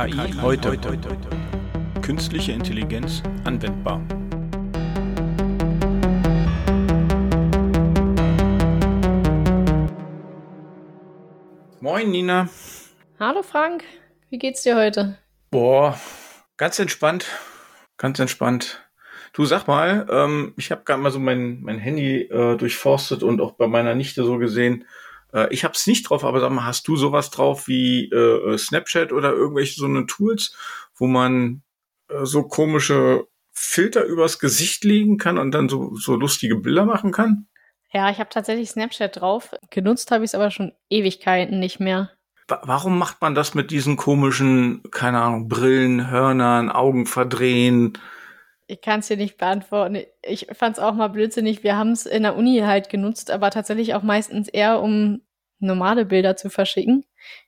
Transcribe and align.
KI 0.00 0.32
heute. 0.40 0.78
Künstliche 2.00 2.52
Intelligenz 2.52 3.22
anwendbar. 3.44 4.00
Moin 11.80 12.10
Nina. 12.10 12.48
Hallo 13.18 13.42
Frank, 13.42 13.84
wie 14.30 14.38
geht's 14.38 14.62
dir 14.62 14.76
heute? 14.76 15.18
Boah, 15.50 16.00
ganz 16.56 16.78
entspannt, 16.78 17.26
ganz 17.98 18.18
entspannt. 18.18 18.80
Du 19.34 19.44
sag 19.44 19.66
mal, 19.66 20.06
ähm, 20.10 20.54
ich 20.56 20.70
habe 20.70 20.82
gerade 20.84 21.02
mal 21.02 21.10
so 21.10 21.18
mein, 21.18 21.60
mein 21.60 21.76
Handy 21.78 22.22
äh, 22.22 22.56
durchforstet 22.56 23.22
und 23.22 23.42
auch 23.42 23.52
bei 23.52 23.66
meiner 23.66 23.94
Nichte 23.94 24.24
so 24.24 24.38
gesehen. 24.38 24.86
Äh, 25.32 25.52
ich 25.52 25.64
habe 25.64 25.74
es 25.74 25.86
nicht 25.86 26.08
drauf, 26.08 26.24
aber 26.24 26.40
sag 26.40 26.50
mal, 26.52 26.64
hast 26.64 26.86
du 26.88 26.96
sowas 26.96 27.30
drauf 27.30 27.68
wie 27.68 28.10
äh, 28.10 28.56
Snapchat 28.56 29.12
oder 29.12 29.32
irgendwelche 29.32 29.74
so 29.74 29.86
eine 29.86 30.06
Tools, 30.06 30.56
wo 30.94 31.06
man 31.06 31.62
äh, 32.08 32.24
so 32.24 32.44
komische 32.44 33.26
Filter 33.52 34.04
übers 34.04 34.38
Gesicht 34.38 34.84
legen 34.84 35.18
kann 35.18 35.38
und 35.38 35.52
dann 35.52 35.68
so, 35.68 35.94
so 35.94 36.14
lustige 36.14 36.56
Bilder 36.56 36.84
machen 36.84 37.12
kann? 37.12 37.46
Ja, 37.92 38.10
ich 38.10 38.18
habe 38.18 38.30
tatsächlich 38.30 38.70
Snapchat 38.70 39.20
drauf. 39.20 39.50
Genutzt 39.70 40.10
habe 40.10 40.24
ich 40.24 40.30
es 40.30 40.34
aber 40.34 40.50
schon 40.50 40.72
Ewigkeiten 40.88 41.58
nicht 41.58 41.80
mehr. 41.80 42.10
Warum 42.46 42.98
macht 42.98 43.20
man 43.20 43.34
das 43.34 43.54
mit 43.54 43.70
diesen 43.70 43.96
komischen, 43.96 44.82
keine 44.90 45.20
Ahnung, 45.20 45.48
Brillen, 45.48 46.10
Hörnern, 46.10 46.68
Augen 46.68 47.06
verdrehen? 47.06 47.92
Ich 48.70 48.80
kann 48.80 49.00
es 49.00 49.08
dir 49.08 49.16
nicht 49.16 49.36
beantworten. 49.36 49.98
Ich 50.22 50.46
fand 50.52 50.76
es 50.76 50.82
auch 50.82 50.94
mal 50.94 51.08
blödsinnig. 51.08 51.64
Wir 51.64 51.76
haben 51.76 51.90
es 51.90 52.06
in 52.06 52.22
der 52.22 52.36
Uni 52.36 52.60
halt 52.60 52.88
genutzt, 52.88 53.30
aber 53.30 53.50
tatsächlich 53.50 53.94
auch 53.94 54.02
meistens 54.02 54.48
eher, 54.48 54.80
um 54.80 55.22
normale 55.58 56.06
Bilder 56.06 56.36
zu 56.36 56.50
verschicken, 56.50 57.04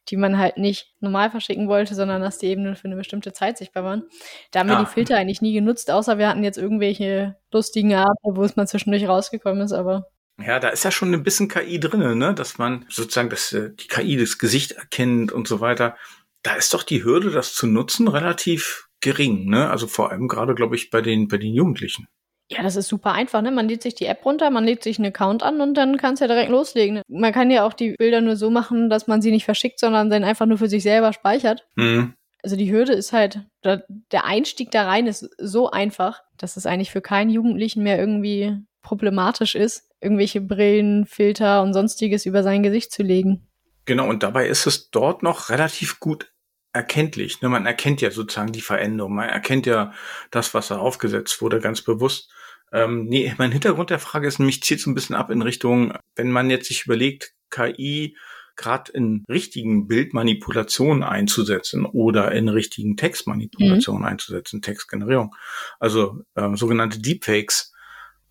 die 0.08 0.16
man 0.16 0.36
halt 0.36 0.58
nicht 0.58 0.94
normal 0.98 1.30
verschicken 1.30 1.68
wollte, 1.68 1.94
sondern 1.94 2.20
dass 2.22 2.38
die 2.38 2.46
eben 2.46 2.64
nur 2.64 2.74
für 2.74 2.86
eine 2.86 2.96
bestimmte 2.96 3.32
Zeit 3.32 3.56
sichtbar 3.56 3.84
waren. 3.84 4.02
Da 4.50 4.60
haben 4.60 4.68
wir 4.68 4.76
die 4.76 4.82
ah. 4.82 4.86
Filter 4.86 5.16
eigentlich 5.16 5.40
nie 5.40 5.54
genutzt, 5.54 5.90
außer 5.90 6.18
wir 6.18 6.28
hatten 6.28 6.42
jetzt 6.42 6.58
irgendwelche 6.58 7.36
lustigen 7.52 7.94
Abende, 7.94 8.36
wo 8.36 8.42
es 8.42 8.56
mal 8.56 8.66
zwischendurch 8.66 9.06
rausgekommen 9.06 9.62
ist, 9.62 9.72
aber 9.72 10.08
ja, 10.44 10.58
da 10.58 10.70
ist 10.70 10.84
ja 10.84 10.90
schon 10.90 11.12
ein 11.14 11.22
bisschen 11.22 11.48
KI 11.48 11.78
drinne, 11.78 12.16
ne? 12.16 12.34
dass 12.34 12.58
man 12.58 12.84
sozusagen 12.88 13.28
dass 13.30 13.52
äh, 13.52 13.70
die 13.74 13.86
KI 13.86 14.16
das 14.16 14.38
Gesicht 14.38 14.72
erkennt 14.72 15.30
und 15.30 15.46
so 15.46 15.60
weiter. 15.60 15.96
Da 16.42 16.54
ist 16.54 16.74
doch 16.74 16.82
die 16.82 17.04
Hürde, 17.04 17.30
das 17.30 17.54
zu 17.54 17.66
nutzen, 17.66 18.08
relativ 18.08 18.88
gering. 19.02 19.50
Ne? 19.50 19.68
Also 19.68 19.86
vor 19.86 20.10
allem 20.10 20.28
gerade, 20.28 20.54
glaube 20.54 20.76
ich, 20.76 20.90
bei 20.90 21.02
den, 21.02 21.28
bei 21.28 21.36
den 21.36 21.52
Jugendlichen. 21.52 22.08
Ja, 22.50 22.62
das 22.62 22.76
ist 22.76 22.88
super 22.88 23.12
einfach, 23.12 23.40
ne? 23.40 23.50
Man 23.50 23.68
lädt 23.68 23.82
sich 23.82 23.94
die 23.94 24.04
App 24.04 24.24
runter, 24.26 24.50
man 24.50 24.64
lädt 24.64 24.82
sich 24.82 24.98
einen 24.98 25.06
Account 25.06 25.42
an 25.42 25.60
und 25.60 25.74
dann 25.74 25.96
kannst 25.96 26.20
du 26.20 26.24
ja 26.24 26.34
direkt 26.34 26.50
loslegen. 26.50 26.96
Ne? 26.96 27.02
Man 27.08 27.32
kann 27.32 27.50
ja 27.50 27.66
auch 27.66 27.72
die 27.72 27.94
Bilder 27.98 28.20
nur 28.20 28.36
so 28.36 28.50
machen, 28.50 28.90
dass 28.90 29.06
man 29.06 29.22
sie 29.22 29.30
nicht 29.30 29.44
verschickt, 29.44 29.78
sondern 29.80 30.10
dann 30.10 30.24
einfach 30.24 30.44
nur 30.46 30.58
für 30.58 30.68
sich 30.68 30.82
selber 30.82 31.12
speichert. 31.12 31.66
Mhm. 31.76 32.14
Also 32.42 32.56
die 32.56 32.70
Hürde 32.70 32.92
ist 32.92 33.12
halt, 33.12 33.40
der 33.64 34.24
Einstieg 34.24 34.70
da 34.72 34.84
rein 34.84 35.06
ist 35.06 35.30
so 35.38 35.70
einfach, 35.70 36.22
dass 36.36 36.56
es 36.56 36.66
eigentlich 36.66 36.90
für 36.90 37.00
keinen 37.00 37.30
Jugendlichen 37.30 37.84
mehr 37.84 37.98
irgendwie 37.98 38.56
problematisch 38.82 39.54
ist, 39.54 39.88
irgendwelche 40.00 40.40
Brillen, 40.40 41.06
Filter 41.06 41.62
und 41.62 41.72
sonstiges 41.72 42.26
über 42.26 42.42
sein 42.42 42.64
Gesicht 42.64 42.90
zu 42.90 43.04
legen. 43.04 43.46
Genau, 43.84 44.08
und 44.08 44.24
dabei 44.24 44.48
ist 44.48 44.66
es 44.66 44.90
dort 44.90 45.22
noch 45.22 45.48
relativ 45.48 46.00
gut 46.00 46.31
erkenntlich. 46.72 47.40
Ne? 47.40 47.48
Man 47.48 47.66
erkennt 47.66 48.00
ja 48.00 48.10
sozusagen 48.10 48.52
die 48.52 48.60
Veränderung. 48.60 49.14
Man 49.14 49.28
erkennt 49.28 49.66
ja 49.66 49.92
das, 50.30 50.54
was 50.54 50.68
da 50.68 50.78
aufgesetzt 50.78 51.40
wurde, 51.42 51.60
ganz 51.60 51.82
bewusst. 51.82 52.30
Ähm, 52.72 53.04
nee, 53.04 53.34
mein 53.38 53.52
Hintergrund 53.52 53.90
der 53.90 53.98
Frage 53.98 54.26
ist 54.26 54.38
nämlich, 54.38 54.62
zieht 54.62 54.80
so 54.80 54.90
ein 54.90 54.94
bisschen 54.94 55.16
ab 55.16 55.30
in 55.30 55.42
Richtung, 55.42 55.92
wenn 56.16 56.30
man 56.30 56.50
jetzt 56.50 56.68
sich 56.68 56.86
überlegt, 56.86 57.34
KI 57.50 58.16
gerade 58.56 58.92
in 58.92 59.24
richtigen 59.28 59.86
Bildmanipulationen 59.86 61.02
einzusetzen 61.02 61.84
oder 61.84 62.32
in 62.32 62.48
richtigen 62.48 62.96
Textmanipulationen 62.96 64.02
mhm. 64.02 64.08
einzusetzen, 64.08 64.62
Textgenerierung. 64.62 65.34
Also 65.80 66.22
ähm, 66.36 66.56
sogenannte 66.56 67.00
Deepfakes 67.00 67.71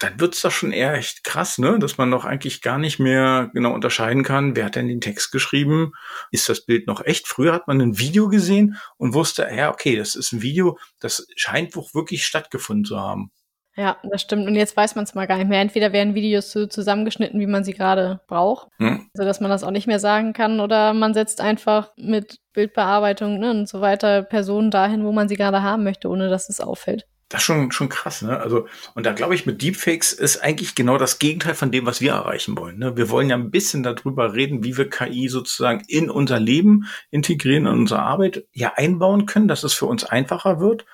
dann 0.04 0.20
wird's 0.20 0.42
doch 0.42 0.52
schon 0.52 0.72
eher 0.72 0.94
echt 0.94 1.24
krass, 1.24 1.58
ne? 1.58 1.80
Dass 1.80 1.98
man 1.98 2.12
doch 2.12 2.26
eigentlich 2.26 2.62
gar 2.62 2.78
nicht 2.78 3.00
mehr 3.00 3.50
genau 3.54 3.74
unterscheiden 3.74 4.24
kann, 4.24 4.56
wer 4.56 4.66
hat 4.66 4.76
denn 4.76 4.88
den 4.88 5.02
Text 5.02 5.32
geschrieben? 5.32 5.94
Ist 6.32 6.50
das 6.50 6.66
Bild 6.66 6.88
noch 6.88 7.06
echt? 7.06 7.28
Früher 7.28 7.54
hat 7.54 7.68
man 7.68 7.82
ein 7.82 8.00
Video 8.00 8.30
gesehen 8.30 8.78
und 8.98 9.14
wusste, 9.14 9.48
ja, 9.56 9.72
okay, 9.72 9.96
das 9.96 10.16
ist 10.16 10.32
ein 10.32 10.42
Video, 10.42 10.78
das 11.00 11.28
scheint 11.36 11.76
wohl 11.76 11.86
wirklich 11.94 12.26
stattgefunden 12.26 12.86
zu 12.86 13.00
haben. 13.00 13.32
Ja, 13.78 13.98
das 14.04 14.22
stimmt. 14.22 14.48
Und 14.48 14.56
jetzt 14.56 14.76
weiß 14.76 14.96
man 14.96 15.06
es 15.06 15.16
mal 15.16 15.28
gar 15.28 15.38
nicht 15.38 15.48
mehr. 15.48 15.62
Entweder 15.62 15.94
werden 15.94 16.14
Videos 16.14 16.52
so 16.52 16.68
zusammengeschnitten, 16.68 17.40
wie 17.40 17.48
man 17.48 17.64
sie 17.64 17.74
gerade 17.74 18.20
braucht, 18.28 18.68
hm. 18.78 19.10
so 19.14 19.24
dass 19.24 19.40
man 19.40 19.50
das 19.50 19.64
auch 19.64 19.72
nicht 19.72 19.88
mehr 19.88 20.00
sagen 20.00 20.34
kann, 20.34 20.60
oder 20.60 20.94
man 20.94 21.14
setzt 21.14 21.40
einfach 21.40 21.92
mit 21.96 22.40
Bildbearbeitung 22.54 23.40
ne, 23.40 23.52
und 23.52 23.70
so 23.70 23.80
weiter 23.80 24.24
Personen 24.24 24.72
dahin, 24.72 25.06
wo 25.06 25.14
man 25.14 25.30
sie 25.30 25.38
gerade 25.38 25.64
haben 25.64 25.84
möchte, 25.84 26.10
ohne 26.10 26.30
dass 26.30 26.50
es 26.50 26.60
auffällt. 26.60 27.08
Das 27.32 27.42
ist 27.42 27.46
schon, 27.46 27.72
schon 27.72 27.88
krass, 27.88 28.22
ne? 28.22 28.38
Also, 28.40 28.68
und 28.94 29.06
da 29.06 29.14
glaube 29.14 29.36
ich, 29.36 29.46
mit 29.46 29.62
Deepfakes 29.62 30.12
ist 30.12 30.44
eigentlich 30.44 30.76
genau 30.76 30.98
das 30.98 31.18
Gegenteil 31.18 31.56
von 31.56 31.72
dem, 31.72 31.86
was 31.86 32.02
wir 32.02 32.12
erreichen 32.12 32.58
wollen. 32.58 32.78
Ne? 32.78 32.98
Wir 32.98 33.10
wollen 33.10 33.30
ja 33.30 33.38
ein 33.38 33.52
bisschen 33.52 33.84
darüber 33.84 34.34
reden, 34.34 34.66
wie 34.66 34.76
wir 34.76 34.90
KI 34.90 35.30
sozusagen 35.30 35.82
in 35.88 36.10
unser 36.10 36.42
Leben 36.42 36.88
integrieren, 37.10 37.68
in 37.68 37.80
unsere 37.80 38.02
Arbeit 38.02 38.46
ja 38.52 38.74
einbauen 38.76 39.28
können, 39.28 39.48
dass 39.48 39.64
es 39.64 39.74
für 39.74 39.86
uns 39.86 40.04
einfacher 40.04 40.60
wird. 40.60 40.86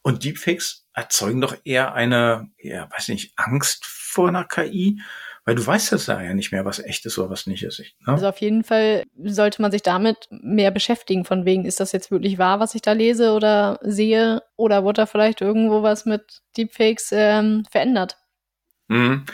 Und 0.00 0.24
Deepfakes 0.24 0.86
erzeugen 0.94 1.42
doch 1.42 1.54
eher 1.64 1.92
eine, 1.92 2.50
ja, 2.58 2.88
weiß 2.90 3.08
nicht, 3.08 3.34
Angst 3.36 3.84
vor 3.84 4.28
einer 4.28 4.44
KI, 4.44 5.02
weil 5.44 5.54
du 5.54 5.66
weißt 5.66 5.92
das 5.92 6.06
ja 6.06 6.34
nicht 6.34 6.52
mehr, 6.52 6.64
was 6.64 6.78
echt 6.78 7.04
ist 7.06 7.18
oder 7.18 7.30
was 7.30 7.46
nicht 7.46 7.62
ist. 7.62 7.80
Ne? 7.80 7.86
Also 8.06 8.28
auf 8.28 8.38
jeden 8.38 8.64
Fall 8.64 9.04
sollte 9.22 9.60
man 9.60 9.70
sich 9.70 9.82
damit 9.82 10.28
mehr 10.30 10.70
beschäftigen, 10.70 11.24
von 11.24 11.44
wegen, 11.44 11.64
ist 11.64 11.80
das 11.80 11.92
jetzt 11.92 12.10
wirklich 12.10 12.38
wahr, 12.38 12.60
was 12.60 12.74
ich 12.74 12.82
da 12.82 12.92
lese 12.92 13.32
oder 13.32 13.78
sehe, 13.82 14.42
oder 14.56 14.84
wurde 14.84 15.02
da 15.02 15.06
vielleicht 15.06 15.40
irgendwo 15.40 15.82
was 15.82 16.06
mit 16.06 16.42
Deepfakes 16.56 17.10
ähm, 17.12 17.64
verändert? 17.70 18.16
Mhm. 18.88 19.24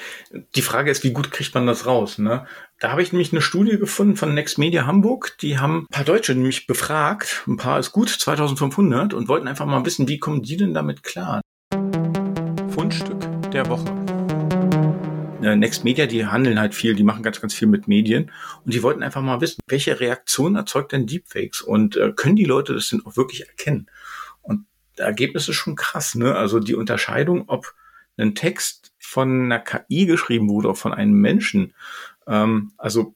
Die 0.55 0.63
Frage 0.63 0.91
ist, 0.91 1.03
wie 1.03 1.13
gut 1.13 1.33
kriegt 1.33 1.55
man 1.55 1.67
das 1.67 1.87
raus? 1.87 2.19
Ne? 2.19 2.47
Da 2.79 2.93
habe 2.93 3.03
ich 3.03 3.13
nämlich 3.13 3.33
eine 3.33 3.43
Studie 3.43 3.79
gefunden 3.79 4.17
von 4.17 4.33
Next 4.33 4.59
Media 4.59 4.87
Hamburg. 4.87 5.37
Die 5.41 5.59
haben 5.59 5.83
ein 5.83 5.87
paar 5.93 6.05
Deutsche 6.05 6.35
nämlich 6.35 6.67
befragt. 6.67 7.43
Ein 7.47 7.57
paar 7.57 7.79
ist 7.79 7.91
gut, 7.91 8.11
2500 8.11 9.13
und 9.13 9.29
wollten 9.29 9.49
einfach 9.49 9.67
mal 9.67 9.85
wissen, 9.85 10.09
wie 10.09 10.19
kommen 10.19 10.43
die 10.43 10.57
denn 10.57 10.73
damit 10.73 11.03
klar? 11.03 11.41
Fundstück 12.71 13.51
der 13.51 13.69
Woche. 13.69 14.00
Äh, 15.43 15.57
Next 15.57 15.85
Media, 15.85 16.07
die 16.07 16.27
handeln 16.27 16.61
halt 16.61 16.75
viel, 16.75 16.95
die 16.95 17.03
machen 17.03 17.23
ganz, 17.23 17.41
ganz 17.41 17.55
viel 17.55 17.69
mit 17.69 17.89
Medien 17.89 18.31
und 18.65 18.75
die 18.75 18.83
wollten 18.83 19.03
einfach 19.03 19.23
mal 19.23 19.41
wissen, 19.41 19.61
welche 19.67 20.01
Reaktion 20.01 20.57
erzeugt 20.57 20.93
denn 20.93 21.07
Deepfakes 21.07 21.63
und 21.63 21.97
äh, 21.97 22.13
können 22.15 22.37
die 22.37 22.45
Leute 22.45 22.75
das 22.75 22.89
denn 22.89 23.05
auch 23.05 23.17
wirklich 23.17 23.49
erkennen? 23.49 23.91
Und 24.43 24.67
das 24.97 25.07
Ergebnis 25.07 25.49
ist 25.49 25.57
schon 25.57 25.77
krass, 25.77 26.15
ne? 26.15 26.35
Also 26.35 26.61
die 26.61 26.75
Unterscheidung, 26.75 27.45
ob 27.49 27.75
ein 28.17 28.35
Text 28.35 28.93
von 28.99 29.45
einer 29.45 29.61
KI 29.61 30.07
geschrieben 30.07 30.49
wurde 30.49 30.69
oder 30.69 30.77
von 30.77 30.93
einem 30.93 31.15
Menschen, 31.15 31.75
ähm, 32.27 32.73
also 32.77 33.15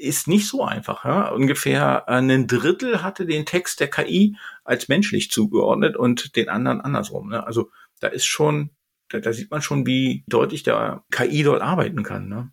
ist 0.00 0.28
nicht 0.28 0.48
so 0.48 0.64
einfach. 0.64 1.04
Ja? 1.04 1.28
Ungefähr 1.28 2.08
ein 2.08 2.46
Drittel 2.46 3.02
hatte 3.02 3.26
den 3.26 3.44
Text 3.44 3.80
der 3.80 3.88
KI 3.88 4.36
als 4.64 4.88
menschlich 4.88 5.30
zugeordnet 5.30 5.96
und 5.96 6.36
den 6.36 6.48
anderen 6.48 6.80
andersrum. 6.80 7.28
Ne? 7.28 7.46
Also 7.46 7.70
da 8.00 8.08
ist 8.08 8.24
schon 8.24 8.70
da, 9.10 9.20
da 9.20 9.32
sieht 9.32 9.50
man 9.50 9.62
schon, 9.62 9.86
wie 9.86 10.24
deutlich 10.28 10.62
der 10.62 11.04
KI 11.10 11.42
dort 11.42 11.62
arbeiten 11.62 12.02
kann. 12.02 12.28
Ne? 12.28 12.50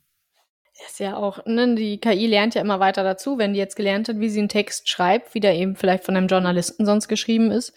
ist 0.85 0.99
ja 0.99 1.15
auch, 1.15 1.45
ne, 1.45 1.75
die 1.75 1.99
KI 1.99 2.27
lernt 2.27 2.55
ja 2.55 2.61
immer 2.61 2.79
weiter 2.79 3.03
dazu, 3.03 3.37
wenn 3.37 3.53
die 3.53 3.59
jetzt 3.59 3.75
gelernt 3.75 4.09
hat, 4.09 4.19
wie 4.19 4.29
sie 4.29 4.39
einen 4.39 4.49
Text 4.49 4.89
schreibt, 4.89 5.33
wie 5.33 5.39
der 5.39 5.55
eben 5.55 5.75
vielleicht 5.75 6.05
von 6.05 6.15
einem 6.15 6.27
Journalisten 6.27 6.85
sonst 6.85 7.07
geschrieben 7.07 7.51
ist. 7.51 7.73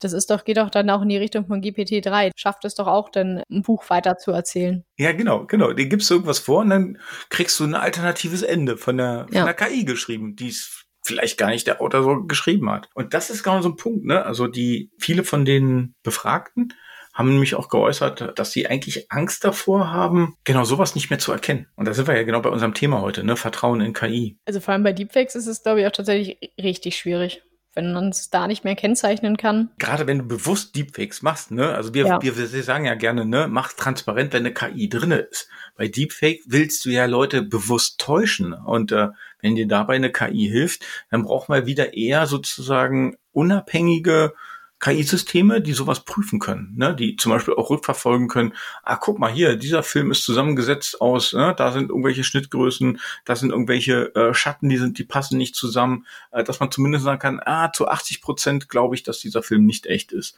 Das 0.00 0.12
ist 0.12 0.30
doch, 0.30 0.44
geht 0.44 0.56
doch 0.56 0.70
dann 0.70 0.90
auch 0.90 1.02
in 1.02 1.08
die 1.08 1.16
Richtung 1.16 1.46
von 1.46 1.60
GPT-3. 1.60 2.32
Schafft 2.34 2.64
es 2.64 2.74
doch 2.74 2.88
auch, 2.88 3.08
dann 3.08 3.42
ein 3.50 3.62
Buch 3.62 3.88
weiter 3.88 4.18
zu 4.18 4.32
erzählen. 4.32 4.84
Ja, 4.96 5.12
genau, 5.12 5.46
genau. 5.46 5.72
Den 5.72 5.88
gibst 5.88 6.10
du 6.10 6.14
irgendwas 6.14 6.40
vor 6.40 6.60
und 6.60 6.70
dann 6.70 6.98
kriegst 7.28 7.58
du 7.60 7.64
ein 7.64 7.74
alternatives 7.74 8.42
Ende 8.42 8.76
von 8.76 8.96
der, 8.96 9.26
von 9.28 9.36
ja. 9.36 9.44
der 9.44 9.54
KI 9.54 9.84
geschrieben, 9.84 10.34
die 10.34 10.48
es 10.48 10.86
vielleicht 11.04 11.38
gar 11.38 11.50
nicht 11.50 11.68
der 11.68 11.80
Autor 11.80 12.02
so 12.02 12.24
geschrieben 12.24 12.68
hat. 12.70 12.88
Und 12.94 13.14
das 13.14 13.30
ist 13.30 13.44
genau 13.44 13.60
so 13.62 13.70
ein 13.70 13.76
Punkt, 13.76 14.04
ne? 14.04 14.24
Also 14.24 14.48
die, 14.48 14.90
viele 14.98 15.22
von 15.22 15.44
den 15.44 15.94
Befragten 16.02 16.72
haben 17.12 17.28
nämlich 17.28 17.54
auch 17.54 17.68
geäußert, 17.68 18.38
dass 18.38 18.52
sie 18.52 18.66
eigentlich 18.66 19.10
Angst 19.10 19.44
davor 19.44 19.90
haben, 19.90 20.36
genau 20.44 20.64
sowas 20.64 20.94
nicht 20.94 21.10
mehr 21.10 21.18
zu 21.18 21.32
erkennen. 21.32 21.66
Und 21.76 21.86
da 21.86 21.94
sind 21.94 22.08
wir 22.08 22.16
ja 22.16 22.22
genau 22.22 22.40
bei 22.40 22.50
unserem 22.50 22.74
Thema 22.74 23.00
heute, 23.00 23.24
ne? 23.24 23.36
Vertrauen 23.36 23.80
in 23.80 23.92
KI. 23.92 24.38
Also 24.46 24.60
vor 24.60 24.72
allem 24.72 24.82
bei 24.82 24.92
Deepfakes 24.92 25.34
ist 25.34 25.46
es, 25.46 25.62
glaube 25.62 25.80
ich, 25.80 25.86
auch 25.86 25.92
tatsächlich 25.92 26.52
richtig 26.58 26.96
schwierig 26.96 27.42
wenn 27.74 27.92
man 27.92 28.08
es 28.08 28.30
da 28.30 28.46
nicht 28.46 28.64
mehr 28.64 28.76
kennzeichnen 28.76 29.36
kann. 29.36 29.70
Gerade 29.78 30.06
wenn 30.06 30.18
du 30.18 30.24
bewusst 30.26 30.76
Deepfakes 30.76 31.22
machst, 31.22 31.50
ne? 31.50 31.74
Also 31.74 31.94
wir, 31.94 32.06
ja. 32.06 32.22
wir, 32.22 32.36
wir 32.36 32.62
sagen 32.62 32.84
ja 32.84 32.94
gerne, 32.94 33.24
ne, 33.24 33.48
mach 33.48 33.72
transparent, 33.72 34.32
wenn 34.32 34.44
eine 34.44 34.54
KI 34.54 34.88
drinne 34.88 35.18
ist. 35.18 35.48
Bei 35.76 35.88
Deepfake 35.88 36.40
willst 36.46 36.84
du 36.84 36.90
ja 36.90 37.06
Leute 37.06 37.42
bewusst 37.42 37.98
täuschen. 37.98 38.52
Und 38.52 38.92
äh, 38.92 39.08
wenn 39.40 39.54
dir 39.54 39.66
dabei 39.66 39.96
eine 39.96 40.12
KI 40.12 40.48
hilft, 40.50 40.84
dann 41.10 41.22
braucht 41.22 41.48
man 41.48 41.66
wieder 41.66 41.94
eher 41.94 42.26
sozusagen 42.26 43.16
unabhängige 43.32 44.34
KI-Systeme, 44.82 45.60
die 45.60 45.72
sowas 45.72 46.04
prüfen 46.04 46.40
können, 46.40 46.74
ne? 46.76 46.94
die 46.94 47.14
zum 47.14 47.30
Beispiel 47.30 47.54
auch 47.54 47.70
rückverfolgen 47.70 48.26
können, 48.26 48.52
ah, 48.82 48.96
guck 48.96 49.20
mal 49.20 49.32
hier, 49.32 49.54
dieser 49.54 49.84
Film 49.84 50.10
ist 50.10 50.24
zusammengesetzt 50.24 51.00
aus, 51.00 51.32
ne? 51.32 51.54
da 51.56 51.70
sind 51.70 51.90
irgendwelche 51.90 52.24
Schnittgrößen, 52.24 52.98
da 53.24 53.36
sind 53.36 53.50
irgendwelche 53.50 54.12
äh, 54.16 54.34
Schatten, 54.34 54.68
die 54.68 54.78
sind, 54.78 54.98
die 54.98 55.04
passen 55.04 55.38
nicht 55.38 55.54
zusammen, 55.54 56.04
äh, 56.32 56.42
dass 56.42 56.58
man 56.58 56.72
zumindest 56.72 57.04
sagen 57.04 57.20
kann, 57.20 57.40
ah, 57.44 57.72
zu 57.72 57.86
80 57.86 58.22
Prozent 58.22 58.68
glaube 58.68 58.96
ich, 58.96 59.04
dass 59.04 59.20
dieser 59.20 59.44
Film 59.44 59.66
nicht 59.66 59.86
echt 59.86 60.10
ist. 60.10 60.36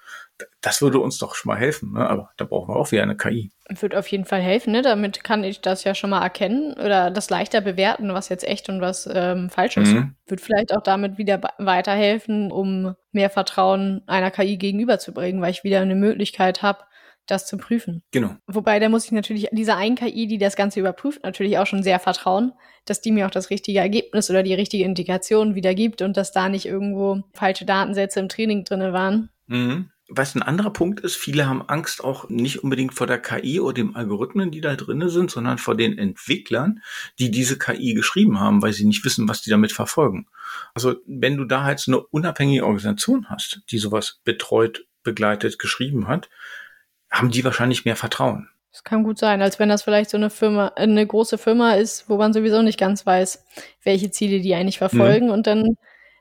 Das 0.61 0.83
würde 0.83 0.99
uns 0.99 1.17
doch 1.17 1.35
schon 1.35 1.49
mal 1.49 1.59
helfen, 1.59 1.95
ne? 1.95 2.07
aber 2.07 2.31
da 2.37 2.45
brauchen 2.45 2.69
wir 2.69 2.77
auch 2.77 2.93
wieder 2.93 3.03
eine 3.03 3.17
KI. 3.17 3.51
Wird 3.71 3.95
auf 3.95 4.07
jeden 4.09 4.27
Fall 4.27 4.43
helfen, 4.43 4.73
ne? 4.73 4.83
Damit 4.83 5.25
kann 5.25 5.43
ich 5.43 5.63
das 5.63 5.85
ja 5.85 5.95
schon 5.95 6.11
mal 6.11 6.23
erkennen 6.23 6.75
oder 6.75 7.11
das 7.11 7.31
leichter 7.31 7.63
bewerten, 7.63 8.13
was 8.13 8.29
jetzt 8.29 8.47
echt 8.47 8.69
und 8.69 8.83
was 8.83 9.09
ähm, 9.11 9.49
falsch 9.49 9.79
ist. 9.79 9.93
Mhm. 9.93 10.17
Wird 10.27 10.43
vielleicht 10.43 10.77
auch 10.77 10.83
damit 10.83 11.17
wieder 11.17 11.41
weiterhelfen, 11.59 12.53
um 12.53 12.95
mehr 13.13 13.31
Vertrauen 13.31 14.03
einer 14.07 14.31
KI 14.31 14.59
gegenüberzubringen, 14.59 15.41
weil 15.41 15.51
ich 15.51 15.65
wieder 15.65 15.81
eine 15.81 15.95
Möglichkeit 15.95 16.61
habe, 16.61 16.81
das 17.27 17.47
zu 17.47 17.57
prüfen. 17.57 18.03
Genau. 18.11 18.37
Wobei, 18.47 18.79
da 18.81 18.89
muss 18.89 19.07
ich 19.07 19.13
natürlich 19.13 19.49
dieser 19.53 19.77
einen 19.77 19.97
KI, 19.97 20.27
die 20.27 20.39
das 20.39 20.57
Ganze 20.57 20.81
überprüft, 20.81 21.23
natürlich 21.23 21.59
auch 21.59 21.67
schon 21.67 21.83
sehr 21.83 21.99
vertrauen, 22.01 22.53
dass 22.85 23.01
die 23.01 23.13
mir 23.13 23.27
auch 23.27 23.31
das 23.31 23.51
richtige 23.51 23.79
Ergebnis 23.79 24.29
oder 24.31 24.43
die 24.43 24.55
richtige 24.55 24.85
Indikation 24.85 25.55
wiedergibt 25.55 26.03
und 26.03 26.17
dass 26.17 26.33
da 26.33 26.49
nicht 26.49 26.67
irgendwo 26.67 27.23
falsche 27.33 27.65
Datensätze 27.65 28.21
im 28.21 28.29
Training 28.29 28.65
drinne 28.65 28.93
waren. 28.93 29.31
Mhm. 29.47 29.91
Was 30.09 30.35
ein 30.35 30.43
anderer 30.43 30.71
Punkt 30.71 31.01
ist, 31.01 31.17
viele 31.17 31.47
haben 31.47 31.67
Angst 31.67 32.05
auch 32.05 32.29
nicht 32.29 32.63
unbedingt 32.63 32.93
vor 32.93 33.07
der 33.07 33.19
KI 33.19 33.61
oder 33.61 33.73
dem 33.73 33.97
Algorithmen, 33.97 34.51
die 34.51 34.61
da 34.61 34.77
drinne 34.77 35.09
sind, 35.09 35.31
sondern 35.31 35.57
vor 35.57 35.77
den 35.77 35.97
Entwicklern, 35.97 36.83
die 37.19 37.31
diese 37.31 37.59
KI 37.59 37.95
geschrieben 37.95 38.39
haben, 38.39 38.61
weil 38.61 38.75
sie 38.75 38.85
nicht 38.85 39.05
wissen, 39.05 39.29
was 39.29 39.41
die 39.41 39.51
damit 39.51 39.73
verfolgen. 39.73 40.27
Also 40.75 40.97
wenn 41.07 41.39
du 41.39 41.47
da 41.47 41.65
halt 41.65 41.79
so 41.79 41.91
eine 41.91 42.01
unabhängige 42.01 42.65
Organisation 42.65 43.31
hast, 43.31 43.63
die 43.71 43.79
sowas 43.79 44.21
betreut, 44.25 44.87
begleitet, 45.03 45.59
geschrieben 45.59 46.07
hat, 46.07 46.29
haben 47.11 47.31
die 47.31 47.45
wahrscheinlich 47.45 47.85
mehr 47.85 47.97
Vertrauen. 47.97 48.51
Das 48.73 48.83
kann 48.83 49.05
gut 49.05 49.19
sein, 49.19 49.41
als 49.41 49.61
wenn 49.61 49.69
das 49.69 49.85
vielleicht 49.85 50.11
so 50.11 50.17
eine 50.17 50.31
Firma, 50.31 50.73
eine 50.75 51.07
große 51.07 51.39
Firma 51.39 51.75
ist, 51.75 52.09
wo 52.11 52.17
man 52.17 52.33
sowieso 52.33 52.61
nicht 52.61 52.79
ganz 52.79 53.07
weiß, 53.07 53.45
welche 53.85 54.11
Ziele 54.11 54.41
die 54.41 54.55
eigentlich 54.55 54.79
verfolgen 54.79 55.27
mhm. 55.27 55.33
und 55.33 55.47
dann 55.47 55.77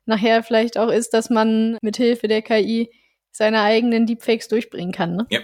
nachher 0.06 0.44
vielleicht 0.44 0.78
auch 0.78 0.90
ist, 0.90 1.16
dass 1.16 1.30
man 1.30 1.78
mit 1.82 1.98
Hilfe 1.98 2.28
der 2.28 2.44
KI 2.44 2.92
seine 3.34 3.62
eigenen 3.62 4.06
Deepfakes 4.06 4.48
durchbringen 4.48 4.94
kann. 4.94 5.16
Ne? 5.16 5.26
Ja. 5.30 5.42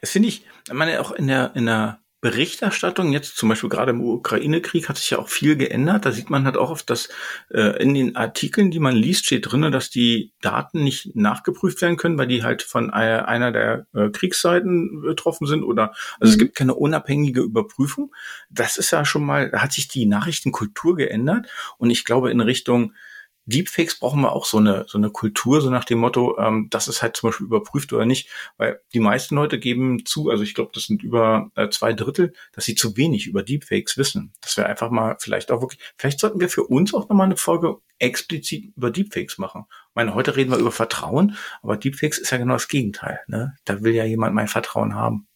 Das 0.00 0.10
finde 0.10 0.28
ich, 0.28 0.44
ich 0.66 0.72
meine, 0.72 1.00
auch 1.00 1.12
in 1.12 1.28
der, 1.28 1.52
in 1.54 1.66
der 1.66 2.00
Berichterstattung, 2.22 3.12
jetzt 3.12 3.38
zum 3.38 3.48
Beispiel 3.48 3.70
gerade 3.70 3.92
im 3.92 4.02
Ukraine-Krieg, 4.02 4.90
hat 4.90 4.98
sich 4.98 5.08
ja 5.10 5.18
auch 5.18 5.28
viel 5.28 5.56
geändert. 5.56 6.04
Da 6.04 6.12
sieht 6.12 6.28
man 6.28 6.44
halt 6.44 6.58
auch 6.58 6.70
oft, 6.70 6.90
dass 6.90 7.08
äh, 7.50 7.82
in 7.82 7.94
den 7.94 8.14
Artikeln, 8.14 8.70
die 8.70 8.78
man 8.78 8.94
liest, 8.94 9.24
steht 9.24 9.50
drinne, 9.50 9.70
dass 9.70 9.88
die 9.88 10.32
Daten 10.42 10.84
nicht 10.84 11.16
nachgeprüft 11.16 11.80
werden 11.80 11.96
können, 11.96 12.18
weil 12.18 12.26
die 12.26 12.42
halt 12.42 12.62
von 12.62 12.90
einer 12.90 13.52
der 13.52 13.86
äh, 13.94 14.10
Kriegsseiten 14.10 15.00
betroffen 15.00 15.46
sind 15.46 15.62
oder 15.62 15.94
also 16.20 16.26
mhm. 16.26 16.28
es 16.30 16.38
gibt 16.38 16.56
keine 16.56 16.74
unabhängige 16.74 17.40
Überprüfung. 17.40 18.14
Das 18.50 18.76
ist 18.76 18.90
ja 18.90 19.06
schon 19.06 19.24
mal, 19.24 19.50
da 19.50 19.62
hat 19.62 19.72
sich 19.72 19.88
die 19.88 20.04
Nachrichtenkultur 20.04 20.96
geändert 20.96 21.46
und 21.78 21.88
ich 21.88 22.04
glaube 22.04 22.30
in 22.30 22.40
Richtung 22.40 22.92
Deepfakes 23.46 23.98
brauchen 23.98 24.20
wir 24.22 24.32
auch 24.32 24.44
so 24.44 24.58
eine, 24.58 24.84
so 24.86 24.98
eine 24.98 25.10
Kultur, 25.10 25.60
so 25.60 25.70
nach 25.70 25.84
dem 25.84 25.98
Motto, 25.98 26.38
ähm, 26.38 26.68
das 26.70 26.88
ist 26.88 27.02
halt 27.02 27.16
zum 27.16 27.30
Beispiel 27.30 27.46
überprüft 27.46 27.92
oder 27.92 28.04
nicht, 28.04 28.28
weil 28.56 28.80
die 28.92 29.00
meisten 29.00 29.34
Leute 29.34 29.58
geben 29.58 30.04
zu, 30.04 30.30
also 30.30 30.42
ich 30.42 30.54
glaube, 30.54 30.70
das 30.74 30.84
sind 30.84 31.02
über 31.02 31.50
äh, 31.56 31.68
zwei 31.70 31.92
Drittel, 31.92 32.32
dass 32.52 32.64
sie 32.64 32.74
zu 32.74 32.96
wenig 32.96 33.26
über 33.26 33.42
Deepfakes 33.42 33.96
wissen. 33.96 34.32
Das 34.40 34.56
wäre 34.56 34.68
einfach 34.68 34.90
mal 34.90 35.16
vielleicht 35.18 35.50
auch 35.50 35.60
wirklich, 35.60 35.80
vielleicht 35.96 36.20
sollten 36.20 36.40
wir 36.40 36.48
für 36.48 36.64
uns 36.64 36.94
auch 36.94 37.08
nochmal 37.08 37.26
eine 37.26 37.36
Folge 37.36 37.78
explizit 37.98 38.72
über 38.76 38.90
Deepfakes 38.90 39.38
machen. 39.38 39.64
Ich 39.68 39.94
meine, 39.94 40.14
heute 40.14 40.36
reden 40.36 40.50
wir 40.50 40.58
über 40.58 40.72
Vertrauen, 40.72 41.36
aber 41.62 41.76
Deepfakes 41.76 42.18
ist 42.18 42.30
ja 42.30 42.38
genau 42.38 42.54
das 42.54 42.68
Gegenteil. 42.68 43.20
Ne? 43.26 43.56
Da 43.64 43.82
will 43.82 43.94
ja 43.94 44.04
jemand 44.04 44.34
mein 44.34 44.48
Vertrauen 44.48 44.94
haben. 44.94 45.26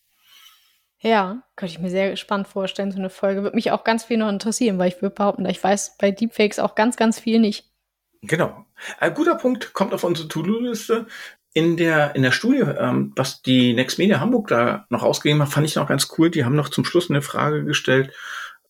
Ja, 1.01 1.43
könnte 1.57 1.75
ich 1.75 1.81
mir 1.81 1.91
sehr 1.91 2.11
gespannt 2.11 2.49
vorstellen, 2.49 2.91
so 2.91 2.99
eine 2.99 3.11
Folge. 3.11 3.43
Würde 3.43 3.57
mich 3.57 3.71
auch 3.73 3.85
ganz 3.85 4.05
viel 4.05 4.17
noch 4.17 4.31
interessieren, 4.31 4.79
weil 4.79 4.89
ich 4.89 5.03
würde 5.03 5.15
behaupten, 5.15 5.45
ich 5.45 5.63
weiß 5.63 5.99
bei 5.99 6.11
Deepfakes 6.11 6.59
auch 6.59 6.75
ganz, 6.75 6.97
ganz 6.97 7.21
viel 7.21 7.41
nicht. 7.41 7.74
Genau. 8.27 8.67
Ein 8.99 9.15
guter 9.15 9.37
Punkt 9.37 9.73
kommt 9.73 9.95
auf 9.95 10.05
unsere 10.05 10.29
To-Do-Liste. 10.29 11.07
In 11.57 11.77
der, 11.77 12.17
in 12.17 12.23
der 12.23 12.33
Studie, 12.33 12.65
ähm, 12.79 13.13
was 13.15 13.41
die 13.41 13.75
Next 13.75 13.99
Media 13.99 14.19
Hamburg 14.19 14.49
da 14.49 14.87
noch 14.91 15.05
ausgegeben 15.05 15.41
hat, 15.41 15.51
fand 15.51 15.67
ich 15.67 15.77
noch 15.77 15.87
ganz 15.87 16.09
cool. 16.19 16.29
Die 16.29 16.45
haben 16.45 16.57
noch 16.57 16.69
zum 16.69 16.85
Schluss 16.85 17.11
eine 17.11 17.23
Frage 17.23 17.65
gestellt, 17.65 18.13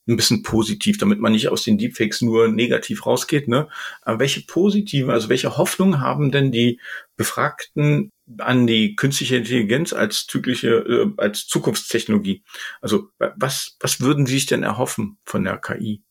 ein 0.06 0.16
bisschen 0.16 0.42
positiv, 0.42 0.98
damit 0.98 1.18
man 1.18 1.32
nicht 1.32 1.48
aus 1.48 1.64
den 1.64 1.78
Deepfakes 1.78 2.20
nur 2.20 2.48
negativ 2.48 3.06
rausgeht. 3.06 3.48
Ne? 3.48 3.68
Aber 4.02 4.18
welche 4.18 4.42
positiven, 4.42 5.10
also 5.10 5.30
welche 5.30 5.56
Hoffnung 5.56 6.00
haben 6.00 6.30
denn 6.30 6.52
die 6.52 6.78
Befragten 7.16 8.10
an 8.38 8.66
die 8.66 8.96
künstliche 8.96 9.36
Intelligenz 9.36 9.92
als 9.94 10.26
zyklische, 10.26 10.68
äh, 10.68 11.10
als 11.16 11.46
Zukunftstechnologie? 11.46 12.44
Also 12.82 13.08
was, 13.18 13.76
was 13.80 14.00
würden 14.00 14.26
Sie 14.26 14.34
sich 14.34 14.46
denn 14.46 14.62
erhoffen 14.62 15.18
von 15.24 15.44
der 15.44 15.56
KI? 15.56 16.02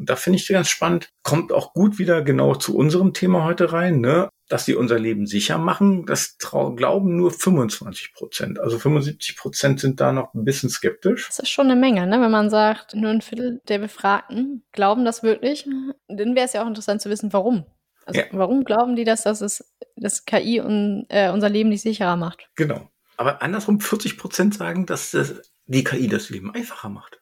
Und 0.00 0.08
da 0.08 0.16
finde 0.16 0.38
ich 0.38 0.48
ganz 0.48 0.70
spannend, 0.70 1.10
kommt 1.22 1.52
auch 1.52 1.74
gut 1.74 1.98
wieder 1.98 2.22
genau 2.22 2.54
zu 2.54 2.74
unserem 2.74 3.12
Thema 3.12 3.44
heute 3.44 3.74
rein, 3.74 4.00
ne? 4.00 4.30
dass 4.48 4.64
sie 4.64 4.74
unser 4.74 4.98
Leben 4.98 5.26
sicher 5.26 5.58
machen. 5.58 6.06
Das 6.06 6.38
glauben 6.38 7.16
nur 7.16 7.30
25 7.30 8.14
Prozent. 8.14 8.58
Also 8.58 8.78
75 8.78 9.36
Prozent 9.36 9.78
sind 9.78 10.00
da 10.00 10.12
noch 10.12 10.32
ein 10.32 10.44
bisschen 10.44 10.70
skeptisch. 10.70 11.26
Das 11.26 11.40
ist 11.40 11.50
schon 11.50 11.66
eine 11.70 11.78
Menge, 11.78 12.06
ne? 12.06 12.18
wenn 12.18 12.30
man 12.30 12.48
sagt, 12.48 12.94
nur 12.94 13.10
ein 13.10 13.20
Viertel 13.20 13.60
der 13.68 13.78
Befragten 13.78 14.64
glauben 14.72 15.04
das 15.04 15.22
wirklich. 15.22 15.68
Dann 16.08 16.34
wäre 16.34 16.46
es 16.46 16.54
ja 16.54 16.62
auch 16.62 16.66
interessant 16.66 17.02
zu 17.02 17.10
wissen, 17.10 17.34
warum. 17.34 17.66
Also 18.06 18.20
ja. 18.20 18.26
warum 18.32 18.64
glauben 18.64 18.96
die 18.96 19.04
das, 19.04 19.24
dass 19.24 19.42
es 19.42 19.70
das 19.96 20.24
KI 20.24 20.60
und, 20.60 21.04
äh, 21.10 21.28
unser 21.30 21.50
Leben 21.50 21.68
nicht 21.68 21.82
sicherer 21.82 22.16
macht? 22.16 22.48
Genau. 22.56 22.88
Aber 23.18 23.42
andersrum 23.42 23.80
40 23.80 24.16
Prozent 24.16 24.54
sagen, 24.54 24.86
dass 24.86 25.10
das, 25.10 25.52
die 25.66 25.84
KI 25.84 26.08
das 26.08 26.30
Leben 26.30 26.54
einfacher 26.54 26.88
macht. 26.88 27.19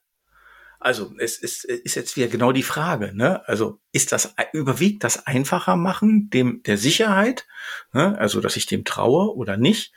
Also 0.81 1.13
es 1.19 1.39
ist, 1.39 1.65
ist 1.65 1.97
jetzt 1.97 2.17
wieder 2.17 2.29
genau 2.29 2.53
die 2.53 2.63
Frage, 2.63 3.13
ne? 3.15 3.47
Also 3.49 3.81
ist 3.93 4.13
das 4.13 4.35
überwiegt 4.53 5.03
das 5.03 5.27
einfacher 5.27 5.77
machen 5.77 6.31
dem 6.31 6.63
der 6.63 6.79
Sicherheit, 6.79 7.47
ne? 7.93 8.17
Also 8.19 8.41
dass 8.41 8.57
ich 8.57 8.67
dem 8.67 8.85
traue 8.85 9.35
oder 9.35 9.57
nicht? 9.57 9.93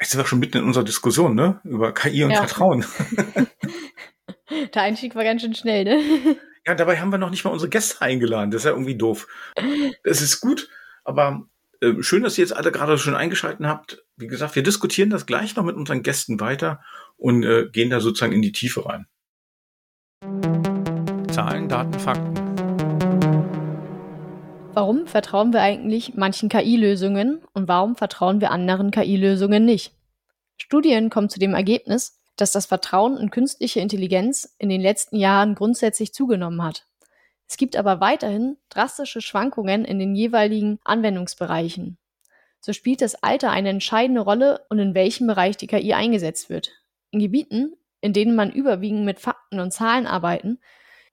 Jetzt 0.00 0.12
sind 0.12 0.20
wir 0.20 0.26
schon 0.26 0.38
mitten 0.38 0.58
in 0.58 0.64
unserer 0.64 0.84
Diskussion, 0.84 1.34
ne? 1.34 1.60
Über 1.64 1.92
KI 1.92 2.24
und 2.24 2.30
ja. 2.30 2.38
Vertrauen. 2.38 2.84
der 4.74 4.82
Einstieg 4.82 5.14
war 5.14 5.24
ganz 5.24 5.42
schön 5.42 5.54
schnell, 5.54 5.84
ne? 5.84 6.36
Ja, 6.66 6.74
dabei 6.74 7.00
haben 7.00 7.10
wir 7.10 7.16
noch 7.16 7.30
nicht 7.30 7.42
mal 7.42 7.50
unsere 7.50 7.70
Gäste 7.70 8.02
eingeladen. 8.02 8.50
Das 8.50 8.60
ist 8.60 8.64
ja 8.66 8.72
irgendwie 8.72 8.94
doof. 8.94 9.26
Es 10.04 10.20
ist 10.20 10.42
gut, 10.42 10.68
aber 11.04 11.48
äh, 11.80 11.94
schön, 12.02 12.22
dass 12.22 12.36
ihr 12.36 12.44
jetzt 12.44 12.54
alle 12.54 12.70
gerade 12.70 12.98
schon 12.98 13.14
eingeschaltet 13.14 13.64
habt. 13.66 14.04
Wie 14.16 14.26
gesagt, 14.26 14.56
wir 14.56 14.62
diskutieren 14.62 15.08
das 15.08 15.24
gleich 15.24 15.56
noch 15.56 15.64
mit 15.64 15.76
unseren 15.76 16.02
Gästen 16.02 16.38
weiter 16.38 16.82
und 17.16 17.44
äh, 17.44 17.68
gehen 17.72 17.88
da 17.88 18.00
sozusagen 18.00 18.34
in 18.34 18.42
die 18.42 18.52
Tiefe 18.52 18.84
rein. 18.84 19.06
Zahlen, 21.40 21.70
Daten, 21.70 21.98
Fakten. 21.98 22.34
Warum 24.74 25.06
vertrauen 25.06 25.54
wir 25.54 25.62
eigentlich 25.62 26.14
manchen 26.14 26.50
KI-Lösungen 26.50 27.40
und 27.54 27.66
warum 27.66 27.96
vertrauen 27.96 28.42
wir 28.42 28.50
anderen 28.50 28.90
KI-Lösungen 28.90 29.64
nicht? 29.64 29.94
Studien 30.58 31.08
kommen 31.08 31.30
zu 31.30 31.38
dem 31.38 31.54
Ergebnis, 31.54 32.20
dass 32.36 32.52
das 32.52 32.66
Vertrauen 32.66 33.16
in 33.16 33.30
künstliche 33.30 33.80
Intelligenz 33.80 34.54
in 34.58 34.68
den 34.68 34.82
letzten 34.82 35.16
Jahren 35.16 35.54
grundsätzlich 35.54 36.12
zugenommen 36.12 36.62
hat. 36.62 36.86
Es 37.48 37.56
gibt 37.56 37.74
aber 37.74 38.00
weiterhin 38.02 38.58
drastische 38.68 39.22
Schwankungen 39.22 39.86
in 39.86 39.98
den 39.98 40.14
jeweiligen 40.14 40.78
Anwendungsbereichen. 40.84 41.96
So 42.60 42.74
spielt 42.74 43.00
das 43.00 43.14
Alter 43.22 43.50
eine 43.50 43.70
entscheidende 43.70 44.20
Rolle 44.20 44.60
und 44.68 44.78
in 44.78 44.94
welchem 44.94 45.26
Bereich 45.26 45.56
die 45.56 45.68
KI 45.68 45.94
eingesetzt 45.94 46.50
wird. 46.50 46.70
In 47.10 47.18
Gebieten, 47.18 47.78
in 48.02 48.12
denen 48.12 48.36
man 48.36 48.52
überwiegend 48.52 49.06
mit 49.06 49.20
Fakten 49.20 49.58
und 49.58 49.72
Zahlen 49.72 50.06
arbeiten, 50.06 50.58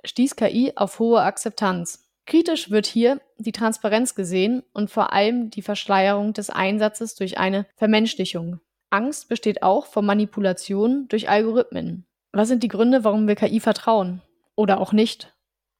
stieß 0.08 0.36
KI 0.36 0.74
auf 0.76 1.00
hohe 1.00 1.22
Akzeptanz. 1.22 2.08
Kritisch 2.26 2.70
wird 2.70 2.86
hier 2.86 3.22
die 3.38 3.52
Transparenz 3.52 4.14
gesehen 4.14 4.64
und 4.74 4.92
vor 4.92 5.14
allem 5.14 5.50
die 5.50 5.62
Verschleierung 5.62 6.34
des 6.34 6.50
Einsatzes 6.50 7.16
durch 7.16 7.38
eine 7.38 7.66
Vermenschlichung. 7.76 8.60
Angst 8.90 9.30
besteht 9.30 9.64
auch 9.64 9.86
vor 9.86 10.02
Manipulation 10.02 11.08
durch 11.08 11.30
Algorithmen. 11.30 12.06
Was 12.32 12.50
sind 12.50 12.64
die 12.64 12.68
Gründe, 12.68 13.04
warum 13.04 13.28
wir 13.28 13.36
KI 13.36 13.60
vertrauen? 13.60 14.22
Oder 14.56 14.80
auch 14.80 14.92
nicht? 14.92 15.34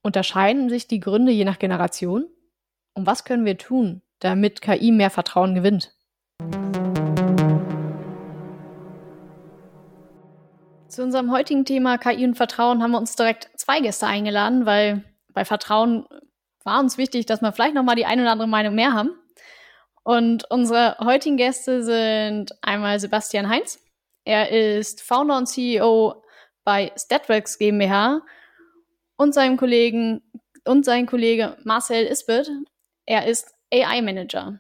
Unterscheiden 0.04 0.70
sich 0.70 0.88
die 0.88 1.00
Gründe 1.00 1.32
je 1.32 1.44
nach 1.44 1.60
Generation? 1.60 2.28
Und 2.94 3.06
was 3.06 3.26
können 3.26 3.46
wir 3.46 3.58
tun, 3.58 4.02
damit 4.20 4.62
KI 4.62 4.92
mehr 4.92 5.10
Vertrauen 5.10 5.54
gewinnt? 5.54 5.97
Zu 10.98 11.04
unserem 11.04 11.32
heutigen 11.32 11.64
Thema 11.64 12.00
KI 12.00 12.26
und 12.26 12.34
Vertrauen 12.34 12.82
haben 12.82 12.90
wir 12.90 12.98
uns 12.98 13.16
direkt 13.16 13.52
zwei 13.56 13.82
Gäste 13.82 14.08
eingeladen, 14.08 14.66
weil 14.66 15.04
bei 15.32 15.46
Vertrauen 15.46 16.08
war 16.64 16.80
uns 16.80 16.98
wichtig, 16.98 17.28
dass 17.28 17.40
wir 17.40 17.52
vielleicht 17.52 17.76
noch 17.76 17.84
mal 17.84 17.94
die 17.94 18.08
eine 18.08 18.24
oder 18.24 18.32
andere 18.32 18.48
Meinung 18.48 18.74
mehr 18.74 18.94
haben. 18.94 19.12
Und 20.04 20.50
unsere 20.50 20.98
heutigen 20.98 21.38
Gäste 21.38 21.84
sind 21.84 22.52
einmal 22.64 23.00
Sebastian 23.00 23.48
Heinz. 23.48 23.80
Er 24.26 24.50
ist 24.50 25.04
Founder 25.04 25.38
und 25.38 25.46
CEO 25.46 26.24
bei 26.64 26.92
Statworks 26.98 27.60
GmbH 27.60 28.24
und 29.18 29.36
seinem 29.36 29.56
Kollegen 29.56 30.24
und 30.66 30.84
sein 30.84 31.06
Kollege 31.06 31.58
Marcel 31.64 32.08
Isbert. 32.08 32.50
Er 33.06 33.28
ist 33.28 33.54
AI 33.72 34.02
Manager. 34.02 34.60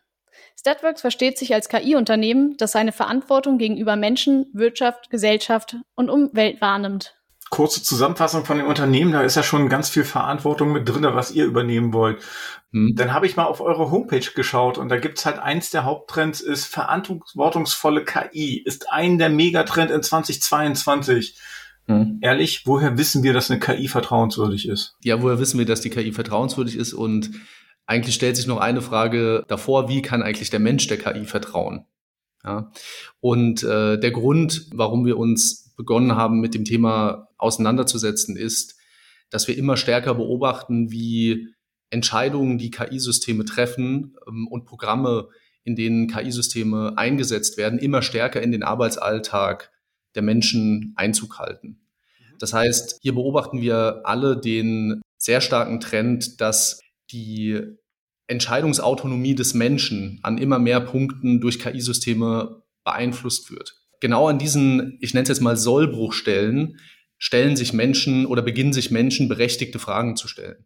Statworks 0.67 0.99
versteht 0.99 1.37
sich 1.37 1.53
als 1.53 1.69
KI-Unternehmen, 1.69 2.57
das 2.57 2.73
seine 2.73 2.91
Verantwortung 2.91 3.57
gegenüber 3.57 3.95
Menschen, 3.95 4.47
Wirtschaft, 4.51 5.09
Gesellschaft 5.09 5.77
und 5.95 6.09
Umwelt 6.09 6.59
wahrnimmt. 6.59 7.15
Kurze 7.49 7.81
Zusammenfassung 7.81 8.43
von 8.43 8.57
dem 8.57 8.67
Unternehmen, 8.67 9.13
da 9.13 9.21
ist 9.21 9.37
ja 9.37 9.43
schon 9.43 9.69
ganz 9.69 9.87
viel 9.87 10.03
Verantwortung 10.03 10.73
mit 10.73 10.89
drin, 10.89 11.03
was 11.03 11.31
ihr 11.31 11.45
übernehmen 11.45 11.93
wollt. 11.93 12.21
Hm. 12.73 12.95
Dann 12.97 13.13
habe 13.13 13.27
ich 13.27 13.37
mal 13.37 13.45
auf 13.45 13.61
eure 13.61 13.91
Homepage 13.91 14.29
geschaut 14.35 14.77
und 14.77 14.89
da 14.89 14.97
gibt's 14.97 15.25
halt 15.25 15.39
eins 15.39 15.69
der 15.69 15.85
Haupttrends 15.85 16.41
ist 16.41 16.65
verantwortungsvolle 16.65 18.03
KI, 18.03 18.61
ist 18.61 18.91
ein 18.91 19.17
der 19.17 19.29
Megatrend 19.29 19.89
in 19.89 20.03
2022. 20.03 21.37
Hm. 21.85 22.19
Ehrlich, 22.19 22.63
woher 22.65 22.97
wissen 22.97 23.23
wir, 23.23 23.31
dass 23.31 23.49
eine 23.49 23.61
KI 23.61 23.87
vertrauenswürdig 23.87 24.67
ist? 24.67 24.97
Ja, 25.01 25.21
woher 25.21 25.39
wissen 25.39 25.59
wir, 25.59 25.65
dass 25.65 25.79
die 25.79 25.91
KI 25.91 26.11
vertrauenswürdig 26.11 26.75
ist? 26.75 26.91
Und 26.91 27.31
eigentlich 27.87 28.15
stellt 28.15 28.35
sich 28.35 28.47
noch 28.47 28.59
eine 28.59 28.81
Frage 28.81 29.43
davor, 29.47 29.89
wie 29.89 30.01
kann 30.01 30.21
eigentlich 30.21 30.49
der 30.49 30.59
Mensch 30.59 30.87
der 30.87 30.97
KI 30.97 31.25
vertrauen? 31.25 31.85
Ja. 32.43 32.71
Und 33.19 33.63
äh, 33.63 33.97
der 33.97 34.11
Grund, 34.11 34.67
warum 34.73 35.05
wir 35.05 35.17
uns 35.17 35.73
begonnen 35.75 36.15
haben, 36.15 36.39
mit 36.39 36.53
dem 36.53 36.65
Thema 36.65 37.29
auseinanderzusetzen, 37.37 38.35
ist, 38.35 38.75
dass 39.29 39.47
wir 39.47 39.57
immer 39.57 39.77
stärker 39.77 40.15
beobachten, 40.15 40.91
wie 40.91 41.49
Entscheidungen, 41.89 42.57
die 42.57 42.71
KI-Systeme 42.71 43.45
treffen 43.45 44.15
ähm, 44.27 44.47
und 44.47 44.65
Programme, 44.65 45.29
in 45.63 45.75
denen 45.75 46.07
KI-Systeme 46.07 46.97
eingesetzt 46.97 47.57
werden, 47.57 47.79
immer 47.79 48.01
stärker 48.01 48.41
in 48.41 48.51
den 48.51 48.63
Arbeitsalltag 48.63 49.71
der 50.15 50.23
Menschen 50.23 50.93
Einzug 50.97 51.39
halten. 51.39 51.67
Mhm. 52.19 52.37
Das 52.39 52.53
heißt, 52.53 52.99
hier 53.01 53.13
beobachten 53.13 53.61
wir 53.61 54.01
alle 54.03 54.37
den 54.37 55.01
sehr 55.17 55.41
starken 55.41 55.79
Trend, 55.79 56.41
dass 56.41 56.81
die 57.11 57.61
Entscheidungsautonomie 58.27 59.35
des 59.35 59.53
Menschen 59.53 60.19
an 60.23 60.37
immer 60.37 60.59
mehr 60.59 60.81
Punkten 60.81 61.39
durch 61.39 61.59
KI-Systeme 61.59 62.63
beeinflusst 62.83 63.51
wird. 63.51 63.75
Genau 63.99 64.27
an 64.27 64.37
diesen, 64.37 64.97
ich 65.01 65.13
nenne 65.13 65.23
es 65.23 65.29
jetzt 65.29 65.41
mal 65.41 65.57
Sollbruchstellen, 65.57 66.79
stellen 67.17 67.55
sich 67.55 67.73
Menschen 67.73 68.25
oder 68.25 68.41
beginnen 68.41 68.73
sich 68.73 68.91
Menschen 68.91 69.27
berechtigte 69.27 69.79
Fragen 69.79 70.15
zu 70.15 70.27
stellen. 70.27 70.65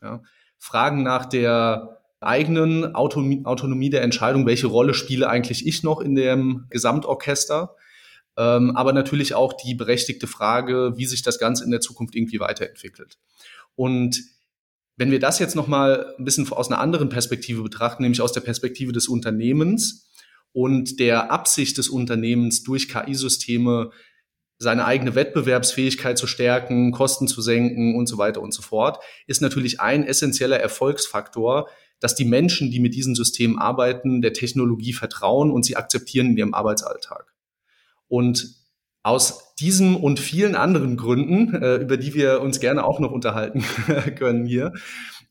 Ja. 0.00 0.22
Fragen 0.58 1.02
nach 1.02 1.26
der 1.26 1.98
eigenen 2.20 2.94
Autonomie, 2.94 3.44
Autonomie 3.44 3.90
der 3.90 4.02
Entscheidung, 4.02 4.46
welche 4.46 4.68
Rolle 4.68 4.94
spiele 4.94 5.28
eigentlich 5.28 5.66
ich 5.66 5.82
noch 5.82 6.00
in 6.00 6.14
dem 6.14 6.66
Gesamtorchester, 6.70 7.74
ähm, 8.36 8.76
aber 8.76 8.92
natürlich 8.92 9.34
auch 9.34 9.54
die 9.54 9.74
berechtigte 9.74 10.26
Frage, 10.26 10.92
wie 10.96 11.06
sich 11.06 11.22
das 11.22 11.38
Ganze 11.38 11.64
in 11.64 11.70
der 11.70 11.80
Zukunft 11.80 12.14
irgendwie 12.14 12.40
weiterentwickelt. 12.40 13.18
Und 13.74 14.20
wenn 14.96 15.10
wir 15.10 15.20
das 15.20 15.38
jetzt 15.38 15.56
nochmal 15.56 16.14
ein 16.18 16.24
bisschen 16.24 16.50
aus 16.52 16.70
einer 16.70 16.80
anderen 16.80 17.08
Perspektive 17.08 17.62
betrachten, 17.62 18.02
nämlich 18.02 18.20
aus 18.20 18.32
der 18.32 18.40
Perspektive 18.40 18.92
des 18.92 19.08
Unternehmens 19.08 20.10
und 20.52 21.00
der 21.00 21.30
Absicht 21.30 21.78
des 21.78 21.88
Unternehmens 21.88 22.62
durch 22.62 22.88
KI-Systeme 22.88 23.90
seine 24.58 24.84
eigene 24.84 25.14
Wettbewerbsfähigkeit 25.14 26.16
zu 26.16 26.26
stärken, 26.26 26.92
Kosten 26.92 27.26
zu 27.26 27.42
senken 27.42 27.96
und 27.96 28.06
so 28.06 28.16
weiter 28.16 28.40
und 28.40 28.54
so 28.54 28.62
fort, 28.62 29.02
ist 29.26 29.42
natürlich 29.42 29.80
ein 29.80 30.04
essentieller 30.04 30.60
Erfolgsfaktor, 30.60 31.68
dass 31.98 32.14
die 32.14 32.24
Menschen, 32.24 32.70
die 32.70 32.80
mit 32.80 32.94
diesen 32.94 33.14
Systemen 33.14 33.58
arbeiten, 33.58 34.22
der 34.22 34.32
Technologie 34.32 34.92
vertrauen 34.92 35.50
und 35.50 35.64
sie 35.64 35.76
akzeptieren 35.76 36.28
in 36.28 36.36
ihrem 36.36 36.54
Arbeitsalltag. 36.54 37.32
Und 38.08 38.61
aus 39.02 39.54
diesem 39.56 39.96
und 39.96 40.20
vielen 40.20 40.54
anderen 40.54 40.96
Gründen, 40.96 41.54
äh, 41.54 41.76
über 41.76 41.96
die 41.96 42.14
wir 42.14 42.40
uns 42.40 42.60
gerne 42.60 42.84
auch 42.84 43.00
noch 43.00 43.10
unterhalten 43.10 43.64
können 44.16 44.46
hier, 44.46 44.72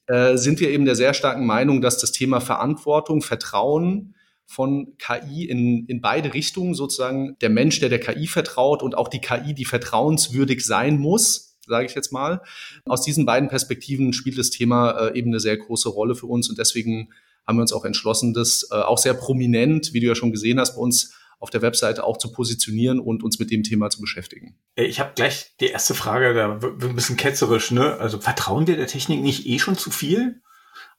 äh, 0.07 0.37
sind 0.37 0.59
wir 0.59 0.69
eben 0.69 0.85
der 0.85 0.95
sehr 0.95 1.13
starken 1.13 1.45
Meinung, 1.45 1.81
dass 1.81 1.97
das 1.97 2.11
Thema 2.11 2.41
Verantwortung, 2.41 3.21
Vertrauen 3.21 4.15
von 4.45 4.97
KI 4.97 5.45
in, 5.45 5.85
in 5.85 6.01
beide 6.01 6.33
Richtungen, 6.33 6.73
sozusagen 6.73 7.37
der 7.39 7.49
Mensch, 7.49 7.79
der 7.79 7.87
der 7.87 8.01
KI 8.01 8.27
vertraut 8.27 8.83
und 8.83 8.97
auch 8.97 9.07
die 9.07 9.21
KI, 9.21 9.53
die 9.53 9.63
vertrauenswürdig 9.63 10.65
sein 10.65 10.97
muss, 10.97 11.57
sage 11.65 11.85
ich 11.85 11.95
jetzt 11.95 12.11
mal. 12.11 12.41
Aus 12.85 13.03
diesen 13.03 13.25
beiden 13.25 13.47
Perspektiven 13.47 14.11
spielt 14.11 14.37
das 14.37 14.49
Thema 14.49 14.91
äh, 14.91 15.17
eben 15.17 15.29
eine 15.29 15.39
sehr 15.39 15.55
große 15.55 15.87
Rolle 15.87 16.15
für 16.15 16.25
uns 16.25 16.49
und 16.49 16.57
deswegen 16.57 17.09
haben 17.47 17.57
wir 17.57 17.61
uns 17.61 17.73
auch 17.73 17.85
entschlossen, 17.85 18.33
das 18.33 18.67
äh, 18.71 18.75
auch 18.75 18.97
sehr 18.97 19.13
prominent, 19.13 19.93
wie 19.93 20.01
du 20.01 20.07
ja 20.07 20.15
schon 20.15 20.31
gesehen 20.31 20.59
hast, 20.59 20.75
bei 20.75 20.81
uns 20.81 21.15
auf 21.41 21.49
der 21.49 21.63
Webseite 21.63 22.03
auch 22.03 22.17
zu 22.17 22.31
positionieren 22.31 22.99
und 22.99 23.23
uns 23.23 23.39
mit 23.39 23.49
dem 23.49 23.63
Thema 23.63 23.89
zu 23.89 23.99
beschäftigen. 23.99 24.55
Ich 24.75 24.99
habe 24.99 25.13
gleich 25.15 25.55
die 25.59 25.67
erste 25.67 25.95
Frage, 25.95 26.33
da 26.35 26.61
wird 26.61 26.83
ein 26.83 26.95
bisschen 26.95 27.17
ketzerisch, 27.17 27.71
ne? 27.71 27.97
Also 27.97 28.19
vertrauen 28.19 28.67
wir 28.67 28.77
der 28.77 28.87
Technik 28.87 29.21
nicht 29.21 29.47
eh 29.47 29.57
schon 29.57 29.75
zu 29.75 29.89
viel? 29.89 30.41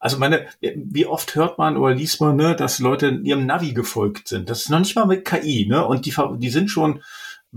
Also 0.00 0.18
meine, 0.18 0.48
wie 0.60 1.06
oft 1.06 1.36
hört 1.36 1.58
man 1.58 1.76
oder 1.76 1.94
liest 1.94 2.20
man, 2.20 2.34
ne, 2.34 2.56
dass 2.56 2.80
Leute 2.80 3.20
ihrem 3.22 3.46
Navi 3.46 3.72
gefolgt 3.72 4.26
sind? 4.26 4.50
Das 4.50 4.62
ist 4.62 4.68
noch 4.68 4.80
nicht 4.80 4.96
mal 4.96 5.06
mit 5.06 5.24
KI, 5.24 5.66
ne? 5.68 5.86
Und 5.86 6.06
die, 6.06 6.14
die 6.38 6.50
sind 6.50 6.70
schon, 6.70 7.04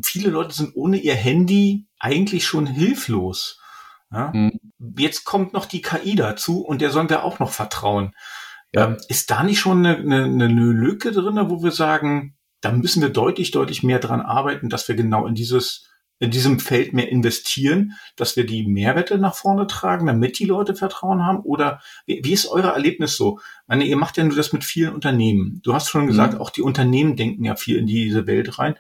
viele 0.04 0.30
Leute 0.30 0.54
sind 0.54 0.76
ohne 0.76 0.98
ihr 0.98 1.16
Handy 1.16 1.88
eigentlich 1.98 2.46
schon 2.46 2.68
hilflos. 2.68 3.60
Ja? 4.12 4.32
Hm. 4.32 4.60
Jetzt 4.96 5.26
kommt 5.26 5.54
noch 5.54 5.66
die 5.66 5.82
KI 5.82 6.16
dazu 6.16 6.62
und 6.62 6.82
der 6.82 6.92
sollen 6.92 7.10
wir 7.10 7.24
auch 7.24 7.40
noch 7.40 7.50
vertrauen. 7.50 8.14
Ja. 8.74 8.90
Ähm, 8.90 8.98
ist 9.08 9.32
da 9.32 9.42
nicht 9.42 9.60
schon 9.60 9.84
eine, 9.84 9.98
eine, 9.98 10.26
eine 10.26 10.48
Lücke 10.48 11.12
drin, 11.12 11.40
wo 11.50 11.64
wir 11.64 11.72
sagen, 11.72 12.35
da 12.66 12.72
müssen 12.72 13.04
wir 13.04 13.10
deutlich, 13.10 13.52
deutlich 13.52 13.84
mehr 13.84 14.00
dran 14.00 14.22
arbeiten, 14.22 14.70
dass 14.70 14.88
wir 14.88 14.96
genau 14.96 15.28
in 15.28 15.36
dieses, 15.36 15.88
in 16.18 16.32
diesem 16.32 16.60
Feld 16.60 16.94
mehr 16.94 17.10
investieren, 17.10 17.94
dass 18.16 18.36
wir 18.38 18.44
die 18.44 18.66
Mehrwerte 18.66 19.20
nach 19.20 19.36
vorne 19.36 19.68
tragen, 19.68 20.08
damit 20.08 20.40
die 20.40 20.46
Leute 20.46 20.74
Vertrauen 20.74 21.24
haben? 21.24 21.42
Oder 21.42 21.80
wie, 22.08 22.22
wie 22.24 22.34
ist 22.34 22.48
euer 22.48 22.72
Erlebnis 22.72 23.18
so? 23.18 23.38
Ich 23.38 23.68
meine, 23.68 23.84
ihr 23.84 23.98
macht 23.98 24.18
ja 24.18 24.24
nur 24.24 24.36
das 24.36 24.52
mit 24.52 24.64
vielen 24.64 24.96
Unternehmen. 24.96 25.62
Du 25.64 25.76
hast 25.76 25.90
schon 25.90 26.08
gesagt, 26.08 26.34
mhm. 26.34 26.42
auch 26.42 26.50
die 26.50 26.64
Unternehmen 26.64 27.16
denken 27.16 27.46
ja 27.46 27.56
viel 27.56 27.78
in 27.78 27.86
diese 27.86 28.26
Welt 28.26 28.58
rein. 28.58 28.74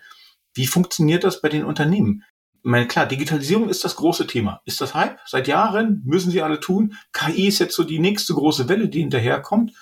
Wie 0.55 0.65
funktioniert 0.65 1.23
das 1.23 1.41
bei 1.41 1.49
den 1.49 1.63
Unternehmen? 1.63 2.23
Ich 2.63 2.71
meine, 2.71 2.87
klar, 2.87 3.05
Digitalisierung 3.05 3.69
ist 3.69 3.83
das 3.83 3.97
große 3.97 4.25
Thema. 4.25 4.61
Ist 4.65 4.81
das 4.81 4.95
Hype? 4.95 5.19
Seit 5.27 5.47
Jahren 5.47 6.01
müssen 6.05 6.31
sie 6.31 6.41
alle 6.41 6.59
tun. 6.59 6.95
KI 7.13 7.49
ist 7.49 7.59
jetzt 7.59 7.75
so 7.75 7.83
die 7.83 7.99
nächste 7.99 8.33
große 8.33 8.67
Welle, 8.67 8.89
die 8.89 9.01
hinterherkommt. 9.01 9.73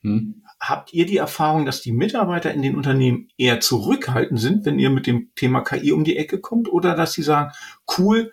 Hm. 0.00 0.41
Habt 0.62 0.92
ihr 0.92 1.06
die 1.06 1.16
Erfahrung, 1.16 1.66
dass 1.66 1.80
die 1.80 1.90
Mitarbeiter 1.90 2.54
in 2.54 2.62
den 2.62 2.76
Unternehmen 2.76 3.26
eher 3.36 3.58
zurückhaltend 3.58 4.38
sind, 4.38 4.64
wenn 4.64 4.78
ihr 4.78 4.90
mit 4.90 5.08
dem 5.08 5.32
Thema 5.34 5.62
KI 5.62 5.90
um 5.90 6.04
die 6.04 6.16
Ecke 6.16 6.40
kommt, 6.40 6.72
oder 6.72 6.94
dass 6.94 7.14
sie 7.14 7.24
sagen, 7.24 7.50
cool, 7.98 8.32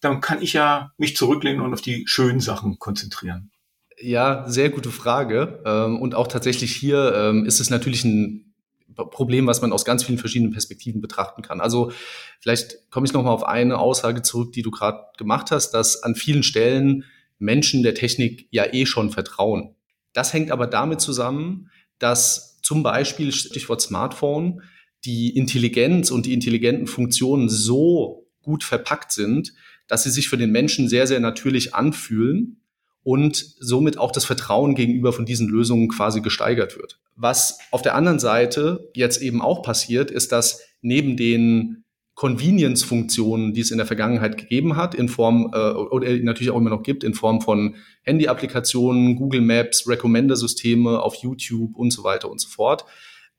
dann 0.00 0.20
kann 0.20 0.42
ich 0.42 0.54
ja 0.54 0.90
mich 0.98 1.16
zurücklehnen 1.16 1.60
und 1.60 1.72
auf 1.72 1.80
die 1.80 2.02
schönen 2.08 2.40
Sachen 2.40 2.80
konzentrieren? 2.80 3.52
Ja, 4.00 4.44
sehr 4.48 4.70
gute 4.70 4.90
Frage. 4.90 5.62
Ähm, 5.64 6.00
und 6.00 6.16
auch 6.16 6.26
tatsächlich 6.26 6.74
hier 6.74 7.14
ähm, 7.14 7.46
ist 7.46 7.60
es 7.60 7.70
natürlich 7.70 8.04
ein 8.04 8.54
Problem, 8.96 9.46
was 9.46 9.62
man 9.62 9.72
aus 9.72 9.84
ganz 9.84 10.02
vielen 10.02 10.18
verschiedenen 10.18 10.52
Perspektiven 10.52 11.00
betrachten 11.00 11.42
kann. 11.42 11.60
Also 11.60 11.92
vielleicht 12.40 12.90
komme 12.90 13.06
ich 13.06 13.12
noch 13.12 13.22
mal 13.22 13.30
auf 13.30 13.44
eine 13.44 13.78
Aussage 13.78 14.22
zurück, 14.22 14.52
die 14.52 14.62
du 14.62 14.72
gerade 14.72 15.04
gemacht 15.16 15.52
hast, 15.52 15.70
dass 15.70 16.02
an 16.02 16.16
vielen 16.16 16.42
Stellen 16.42 17.04
Menschen 17.38 17.84
der 17.84 17.94
Technik 17.94 18.48
ja 18.50 18.64
eh 18.72 18.84
schon 18.84 19.10
vertrauen. 19.10 19.76
Das 20.18 20.32
hängt 20.32 20.50
aber 20.50 20.66
damit 20.66 21.00
zusammen, 21.00 21.70
dass 22.00 22.58
zum 22.60 22.82
Beispiel, 22.82 23.30
Stichwort 23.30 23.80
Smartphone, 23.80 24.62
die 25.04 25.36
Intelligenz 25.36 26.10
und 26.10 26.26
die 26.26 26.32
intelligenten 26.32 26.88
Funktionen 26.88 27.48
so 27.48 28.26
gut 28.42 28.64
verpackt 28.64 29.12
sind, 29.12 29.54
dass 29.86 30.02
sie 30.02 30.10
sich 30.10 30.28
für 30.28 30.36
den 30.36 30.50
Menschen 30.50 30.88
sehr, 30.88 31.06
sehr 31.06 31.20
natürlich 31.20 31.76
anfühlen 31.76 32.62
und 33.04 33.36
somit 33.60 33.96
auch 33.96 34.10
das 34.10 34.24
Vertrauen 34.24 34.74
gegenüber 34.74 35.12
von 35.12 35.24
diesen 35.24 35.48
Lösungen 35.48 35.86
quasi 35.86 36.20
gesteigert 36.20 36.76
wird. 36.76 36.98
Was 37.14 37.60
auf 37.70 37.82
der 37.82 37.94
anderen 37.94 38.18
Seite 38.18 38.90
jetzt 38.94 39.22
eben 39.22 39.40
auch 39.40 39.62
passiert, 39.62 40.10
ist, 40.10 40.32
dass 40.32 40.62
neben 40.82 41.16
den 41.16 41.84
Convenience-Funktionen, 42.18 43.54
die 43.54 43.60
es 43.60 43.70
in 43.70 43.78
der 43.78 43.86
Vergangenheit 43.86 44.36
gegeben 44.38 44.74
hat, 44.74 44.96
in 44.96 45.08
Form, 45.08 45.52
äh, 45.54 45.70
oder 45.70 46.10
natürlich 46.18 46.50
auch 46.50 46.56
immer 46.56 46.68
noch 46.68 46.82
gibt, 46.82 47.04
in 47.04 47.14
Form 47.14 47.40
von 47.40 47.76
Handy-Applikationen, 48.02 49.14
Google 49.14 49.40
Maps, 49.40 49.88
Recommender-Systeme 49.88 51.00
auf 51.00 51.14
YouTube 51.14 51.76
und 51.76 51.92
so 51.92 52.02
weiter 52.02 52.28
und 52.28 52.40
so 52.40 52.48
fort, 52.48 52.86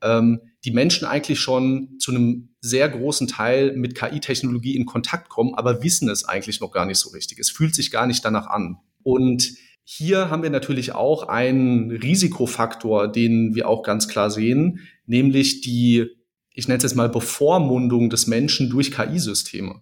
ähm, 0.02 0.40
die 0.64 0.72
Menschen 0.72 1.06
eigentlich 1.06 1.42
schon 1.42 1.98
zu 2.00 2.12
einem 2.12 2.56
sehr 2.62 2.88
großen 2.88 3.28
Teil 3.28 3.76
mit 3.76 3.96
KI-Technologie 3.96 4.78
in 4.78 4.86
Kontakt 4.86 5.28
kommen, 5.28 5.56
aber 5.56 5.84
wissen 5.84 6.08
es 6.08 6.24
eigentlich 6.24 6.62
noch 6.62 6.72
gar 6.72 6.86
nicht 6.86 7.00
so 7.00 7.10
richtig. 7.10 7.38
Es 7.38 7.50
fühlt 7.50 7.76
sich 7.76 7.92
gar 7.92 8.08
nicht 8.08 8.24
danach 8.24 8.48
an. 8.48 8.78
Und 9.04 9.56
hier 9.84 10.30
haben 10.30 10.42
wir 10.42 10.52
natürlich 10.52 10.96
auch 10.96 11.28
einen 11.28 11.92
Risikofaktor, 11.92 13.10
den 13.10 13.56
wir 13.56 13.68
auch 13.68 13.84
ganz 13.84 14.08
klar 14.08 14.32
sehen, 14.32 14.88
nämlich 15.06 15.60
die 15.60 16.19
ich 16.54 16.68
nenne 16.68 16.78
es 16.78 16.84
jetzt 16.84 16.96
mal 16.96 17.10
Bevormundung 17.10 18.10
des 18.10 18.28
Menschen 18.28 18.70
durch 18.70 18.92
KI-Systeme. 18.92 19.82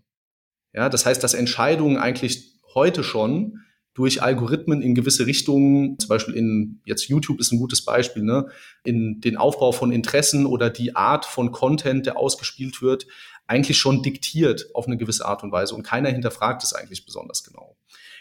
Ja, 0.74 0.90
das 0.90 1.06
heißt, 1.06 1.24
dass 1.24 1.34
Entscheidungen 1.34 1.98
eigentlich 1.98 2.60
heute 2.74 3.04
schon 3.04 3.62
durch 3.94 4.22
Algorithmen 4.22 4.84
in 4.84 4.94
gewisse 4.94 5.26
Richtungen, 5.26 5.98
zum 5.98 6.10
Beispiel 6.10 6.36
in, 6.36 6.82
jetzt 6.86 7.08
YouTube 7.08 7.40
ist 7.40 7.52
ein 7.52 7.58
gutes 7.58 7.84
Beispiel, 7.84 8.22
ne, 8.22 8.46
in 8.84 9.22
den 9.22 9.38
Aufbau 9.38 9.72
von 9.72 9.92
Interessen 9.92 10.46
oder 10.46 10.70
die 10.70 10.96
Art 10.96 11.26
von 11.26 11.52
Content, 11.52 12.06
der 12.06 12.16
ausgespielt 12.16 12.84
wird, 12.84 13.08
eigentlich 13.48 13.80
schon 13.80 14.04
diktiert 14.04 14.68
auf 14.76 14.86
eine 14.86 14.98
gewisse 14.98 15.26
Art 15.26 15.42
und 15.42 15.52
Weise 15.52 15.74
und 15.74 15.82
keiner 15.82 16.10
hinterfragt 16.10 16.64
es 16.64 16.74
eigentlich 16.74 17.06
besonders 17.06 17.44
genau. 17.44 17.76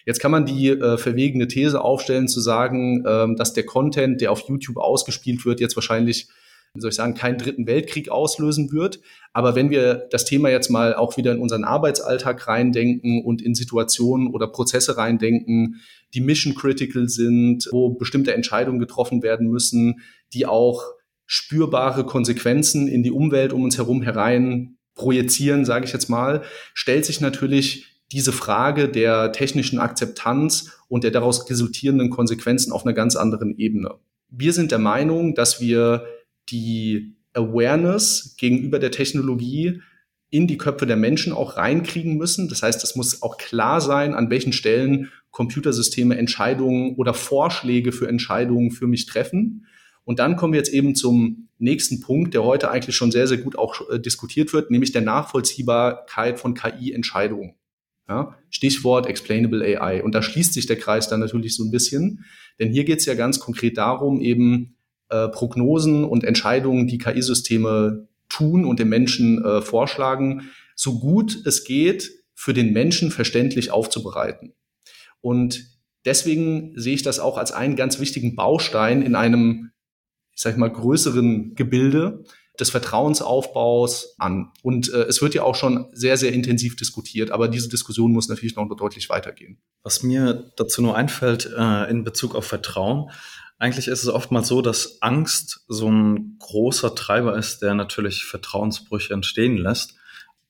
Jetzt 0.07 0.21
kann 0.21 0.31
man 0.31 0.47
die 0.47 0.69
äh, 0.69 0.97
verwegene 0.97 1.47
These 1.47 1.83
aufstellen, 1.83 2.29
zu 2.29 2.41
sagen, 2.41 3.05
ähm, 3.07 3.37
dass 3.37 3.53
der 3.53 3.67
Content, 3.67 4.23
der 4.23 4.33
auf 4.33 4.49
YouTube 4.49 4.79
ausgespielt 4.79 5.45
wird, 5.45 5.61
jetzt 5.61 5.77
wahrscheinlich, 5.77 6.29
wie 6.77 6.81
soll 6.81 6.91
ich 6.91 6.97
sagen, 6.97 7.15
keinen 7.15 7.39
dritten 7.39 7.67
Weltkrieg 7.67 8.11
auslösen 8.11 8.73
wird. 8.73 9.01
Aber 9.33 9.55
wenn 9.55 9.71
wir 9.71 10.07
das 10.11 10.25
Thema 10.25 10.51
jetzt 10.51 10.71
mal 10.71 10.95
auch 10.95 11.17
wieder 11.17 11.33
in 11.33 11.41
unseren 11.41 11.65
Arbeitsalltag 11.65 12.47
reindenken 12.47 13.25
und 13.25 13.43
in 13.43 13.55
Situationen 13.55 14.33
oder 14.33 14.47
Prozesse 14.47 14.97
reindenken, 14.97 15.81
die 16.15 16.21
mission 16.21 16.55
critical 16.55 17.09
sind, 17.09 17.69
wo 17.71 17.91
bestimmte 17.91 18.35
Entscheidungen 18.35 18.79
getroffen 18.79 19.23
werden 19.23 19.49
müssen, 19.49 20.01
die 20.33 20.47
auch 20.47 20.83
spürbare 21.27 22.05
Konsequenzen 22.05 22.89
in 22.89 23.03
die 23.03 23.11
Umwelt 23.11 23.53
um 23.53 23.65
uns 23.65 23.77
herum 23.77 24.03
herein 24.03 24.77
projizieren, 24.95 25.65
sage 25.65 25.85
ich 25.85 25.93
jetzt 25.93 26.09
mal, 26.09 26.43
stellt 26.73 27.05
sich 27.05 27.21
natürlich 27.21 27.97
diese 28.13 28.33
Frage 28.33 28.89
der 28.89 29.33
technischen 29.33 29.79
Akzeptanz 29.79 30.71
und 30.89 31.05
der 31.05 31.11
daraus 31.11 31.51
resultierenden 31.51 32.11
Konsequenzen 32.11 32.73
auf 32.73 32.87
einer 32.87 32.95
ganz 32.95 33.17
anderen 33.17 33.59
Ebene. 33.59 33.97
Wir 34.31 34.53
sind 34.53 34.71
der 34.71 34.79
Meinung, 34.79 35.35
dass 35.35 35.61
wir 35.61 36.07
die 36.51 37.17
Awareness 37.33 38.35
gegenüber 38.39 38.79
der 38.79 38.91
Technologie 38.91 39.81
in 40.31 40.47
die 40.47 40.59
Köpfe 40.59 40.87
der 40.87 40.97
Menschen 40.97 41.33
auch 41.33 41.57
reinkriegen 41.57 42.17
müssen. 42.17 42.49
Das 42.49 42.63
heißt, 42.63 42.83
es 42.83 42.97
muss 42.97 43.23
auch 43.23 43.39
klar 43.39 43.81
sein, 43.81 44.15
an 44.15 44.31
welchen 44.31 44.53
Stellen 44.53 45.11
Computersysteme 45.31 46.17
Entscheidungen 46.17 46.97
oder 46.97 47.15
Vorschläge 47.15 47.93
für 47.93 48.09
Entscheidungen 48.09 48.71
für 48.71 48.87
mich 48.87 49.07
treffen. 49.07 49.67
Und 50.05 50.19
dann 50.19 50.37
kommen 50.37 50.53
wir 50.53 50.59
jetzt 50.59 50.73
eben 50.73 50.95
zum 50.95 51.49
nächsten 51.59 52.01
Punkt, 52.01 52.35
der 52.35 52.45
heute 52.45 52.71
eigentlich 52.71 52.97
schon 52.97 53.11
sehr, 53.11 53.27
sehr 53.27 53.39
gut 53.39 53.57
auch 53.59 53.89
äh, 53.91 53.99
diskutiert 53.99 54.53
wird, 54.53 54.71
nämlich 54.71 54.93
der 54.93 55.03
Nachvollziehbarkeit 55.03 56.39
von 56.39 56.55
KI-Entscheidungen. 56.55 57.55
Ja, 58.09 58.37
Stichwort 58.51 59.07
Explainable 59.07 59.65
AI. 59.65 60.03
Und 60.03 60.15
da 60.15 60.23
schließt 60.23 60.55
sich 60.55 60.67
der 60.67 60.77
Kreis 60.77 61.09
dann 61.09 61.19
natürlich 61.19 61.57
so 61.57 61.65
ein 61.65 61.73
bisschen, 61.73 62.25
denn 62.61 62.71
hier 62.71 62.85
geht 62.85 63.01
es 63.01 63.07
ja 63.07 63.15
ganz 63.15 63.41
konkret 63.41 63.77
darum, 63.79 64.21
eben 64.21 64.76
äh, 65.09 65.29
Prognosen 65.29 66.05
und 66.05 66.25
Entscheidungen, 66.25 66.87
die 66.87 66.99
KI-Systeme 66.99 68.09
tun 68.29 68.65
und 68.65 68.81
dem 68.81 68.89
Menschen 68.89 69.45
äh, 69.45 69.63
vorschlagen, 69.63 70.51
so 70.75 70.99
gut 70.99 71.47
es 71.47 71.65
geht, 71.65 72.11
für 72.35 72.53
den 72.53 72.73
Menschen 72.73 73.11
verständlich 73.11 73.71
aufzubereiten. 73.71 74.55
Und 75.21 75.65
deswegen 76.05 76.73
sehe 76.77 76.95
ich 76.95 77.03
das 77.03 77.19
auch 77.19 77.39
als 77.39 77.53
einen 77.53 77.77
ganz 77.77 77.99
wichtigen 77.99 78.37
Baustein 78.37 79.03
in 79.03 79.15
einem, 79.15 79.71
ich 80.35 80.43
sage 80.43 80.59
mal, 80.59 80.71
größeren 80.71 81.55
Gebilde, 81.55 82.25
des 82.59 82.71
Vertrauensaufbaus 82.71 84.15
an. 84.19 84.51
Und 84.63 84.93
äh, 84.93 85.03
es 85.05 85.21
wird 85.23 85.35
ja 85.35 85.43
auch 85.43 85.55
schon 85.55 85.87
sehr, 85.93 86.17
sehr 86.17 86.33
intensiv 86.33 86.77
diskutiert, 86.77 87.31
aber 87.31 87.49
diese 87.49 87.69
Diskussion 87.69 88.13
muss 88.13 88.29
natürlich 88.29 88.57
noch 88.57 88.67
deutlich 88.77 89.09
weitergehen. 89.09 89.59
Was 89.83 90.03
mir 90.03 90.53
dazu 90.57 90.83
nur 90.83 90.97
einfällt 90.97 91.51
äh, 91.57 91.91
in 91.91 92.05
Bezug 92.05 92.35
auf 92.35 92.47
Vertrauen, 92.47 93.11
eigentlich 93.59 93.89
ist 93.89 94.03
es 94.03 94.09
oftmals 94.09 94.49
so, 94.49 94.61
dass 94.61 95.01
Angst 95.01 95.65
so 95.69 95.91
ein 95.91 96.37
großer 96.39 96.95
Treiber 96.95 97.37
ist, 97.37 97.63
der 97.63 97.75
natürlich 97.75 98.25
Vertrauensbrüche 98.25 99.15
entstehen 99.15 99.57
lässt. 99.57 99.95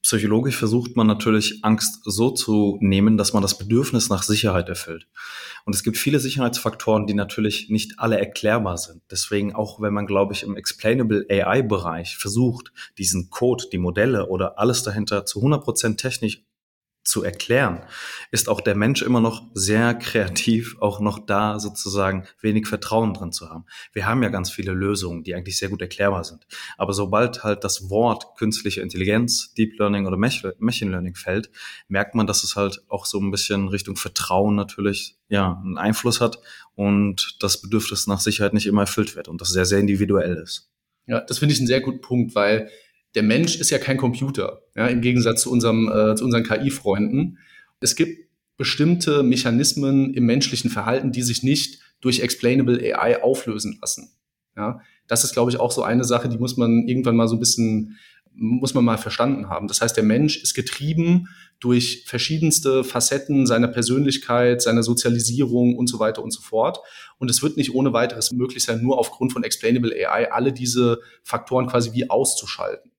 Psychologisch 0.03 0.57
versucht 0.57 0.95
man 0.95 1.07
natürlich 1.09 1.65
Angst 1.65 2.01
so 2.05 2.31
zu 2.31 2.79
nehmen, 2.81 3.17
dass 3.17 3.33
man 3.33 3.43
das 3.43 3.59
Bedürfnis 3.59 4.09
nach 4.09 4.23
Sicherheit 4.23 4.69
erfüllt. 4.69 5.09
Und 5.65 5.75
es 5.75 5.83
gibt 5.83 5.97
viele 5.97 6.21
Sicherheitsfaktoren, 6.21 7.09
die 7.09 7.15
natürlich 7.15 7.71
nicht 7.71 7.99
alle 7.99 8.19
erklärbar 8.19 8.79
sind. 8.79 9.03
Deswegen 9.11 9.55
auch, 9.55 9.81
wenn 9.81 9.93
man, 9.93 10.07
glaube 10.07 10.33
ich, 10.33 10.45
im 10.45 10.57
Explainable 10.57 11.27
AI-Bereich 11.29 12.17
versucht, 12.17 12.73
diesen 12.99 13.31
Code, 13.31 13.65
die 13.73 13.79
Modelle 13.79 14.29
oder 14.29 14.61
alles 14.61 14.85
dahinter 14.85 15.27
zu 15.27 15.41
100% 15.41 15.97
technisch 15.97 16.45
zu 17.07 17.23
erklären, 17.23 17.83
ist 18.31 18.49
auch 18.49 18.61
der 18.61 18.75
Mensch 18.75 19.03
immer 19.03 19.21
noch 19.21 19.45
sehr 19.55 19.95
kreativ, 19.95 20.77
auch 20.81 21.01
noch 21.01 21.19
da 21.19 21.59
sozusagen 21.59 22.27
wenig 22.41 22.67
Vertrauen 22.67 23.15
drin 23.15 23.33
zu 23.33 23.49
haben. 23.49 23.65
Wir 23.93 24.07
haben 24.07 24.23
ja 24.23 24.29
ganz 24.29 24.51
viele 24.51 24.73
Lösungen, 24.73 25.23
die 25.23 25.35
eigentlich 25.35 25.57
sehr 25.57 25.69
gut 25.69 25.81
erklärbar 25.81 26.25
sind. 26.25 26.47
Aber 26.77 26.93
sobald 26.93 27.45
halt 27.45 27.65
das 27.65 27.89
Wort 27.91 28.37
künstliche 28.37 28.81
Intelligenz, 28.81 29.55
Deep 29.55 29.79
Learning 29.79 30.07
oder 30.07 30.17
Machine 30.17 30.91
Learning 30.91 31.15
fällt, 31.15 31.51
merkt 31.89 32.15
man, 32.15 32.27
dass 32.27 32.45
es 32.45 32.57
halt 32.57 32.83
auch 32.89 33.07
so 33.07 33.21
ein 33.21 33.31
bisschen 33.31 33.69
Richtung 33.69 33.97
Vertrauen 33.97 34.55
natürlich 34.55 35.17
ja 35.29 35.61
einen 35.65 35.79
Einfluss 35.79 36.21
hat 36.21 36.41
und 36.75 37.37
das 37.41 37.61
Bedürfnis 37.61 38.07
nach 38.07 38.21
Sicherheit 38.21 38.55
nicht 38.55 38.67
immer 38.67 38.83
erfüllt 38.83 39.17
wird 39.17 39.29
und 39.29 39.41
das 39.41 39.49
sehr, 39.49 39.65
sehr 39.65 39.79
individuell 39.79 40.37
ist. 40.37 40.71
Ja, 41.07 41.21
das 41.21 41.39
finde 41.39 41.55
ich 41.55 41.61
einen 41.61 41.69
sehr 41.69 41.81
guten 41.81 42.01
Punkt, 42.01 42.35
weil 42.35 42.69
der 43.17 43.23
Mensch 43.23 43.57
ist 43.57 43.71
ja 43.71 43.79
kein 43.79 43.97
Computer, 43.97 44.63
ja, 44.77 44.87
im 44.87 45.01
Gegensatz 45.01 45.41
zu, 45.43 45.51
unserem, 45.51 45.89
äh, 45.89 46.15
zu 46.15 46.25
unseren 46.25 46.45
KI-Freunden. 46.45 47.39
Es 47.81 47.97
gibt 47.97 48.29
bestimmte 48.59 49.23
Mechanismen 49.23 50.13
im 50.15 50.27
menschlichen 50.27 50.71
Verhalten, 50.71 51.13
die 51.13 51.23
sich 51.23 51.43
nicht 51.43 51.81
durch 52.01 52.21
Explainable 52.21 52.79
AI 52.79 53.23
auflösen 53.23 53.79
lassen. 53.81 54.13
Ja, 54.55 54.81
das 55.07 55.25
ist, 55.25 55.33
glaube 55.33 55.51
ich, 55.51 55.59
auch 55.59 55.73
so 55.73 55.83
eine 55.83 56.05
Sache, 56.05 56.29
die 56.29 56.39
muss 56.39 56.57
man 56.59 56.87
irgendwann 56.87 57.17
mal 57.17 57.27
so 57.27 57.37
ein 57.37 57.41
bisschen, 57.41 57.97
muss 58.33 58.75
man 58.75 58.85
mal 58.85 58.99
verstanden 58.99 59.49
haben. 59.49 59.67
Das 59.67 59.81
heißt, 59.81 59.97
der 59.97 60.05
Mensch 60.05 60.43
ist 60.43 60.55
getrieben 60.55 61.29
durch 61.59 62.05
verschiedenste 62.07 62.85
Facetten 62.85 63.47
seiner 63.47 63.69
Persönlichkeit, 63.69 64.61
seiner 64.61 64.83
Sozialisierung 64.83 65.77
und 65.77 65.87
so 65.87 65.99
weiter 65.99 66.23
und 66.23 66.33
so 66.33 66.43
fort. 66.43 66.81
Und 67.19 67.31
es 67.31 67.43
wird 67.43 67.57
nicht 67.57 67.75
ohne 67.75 67.95
weiteres 67.95 68.31
möglich 68.33 68.65
sein, 68.65 68.83
nur 68.83 68.99
aufgrund 68.99 69.33
von 69.33 69.43
Explainable 69.43 69.95
AI 69.95 70.31
alle 70.31 70.53
diese 70.53 71.01
Faktoren 71.23 71.67
quasi 71.67 71.93
wie 71.95 72.11
auszuschalten. 72.11 72.91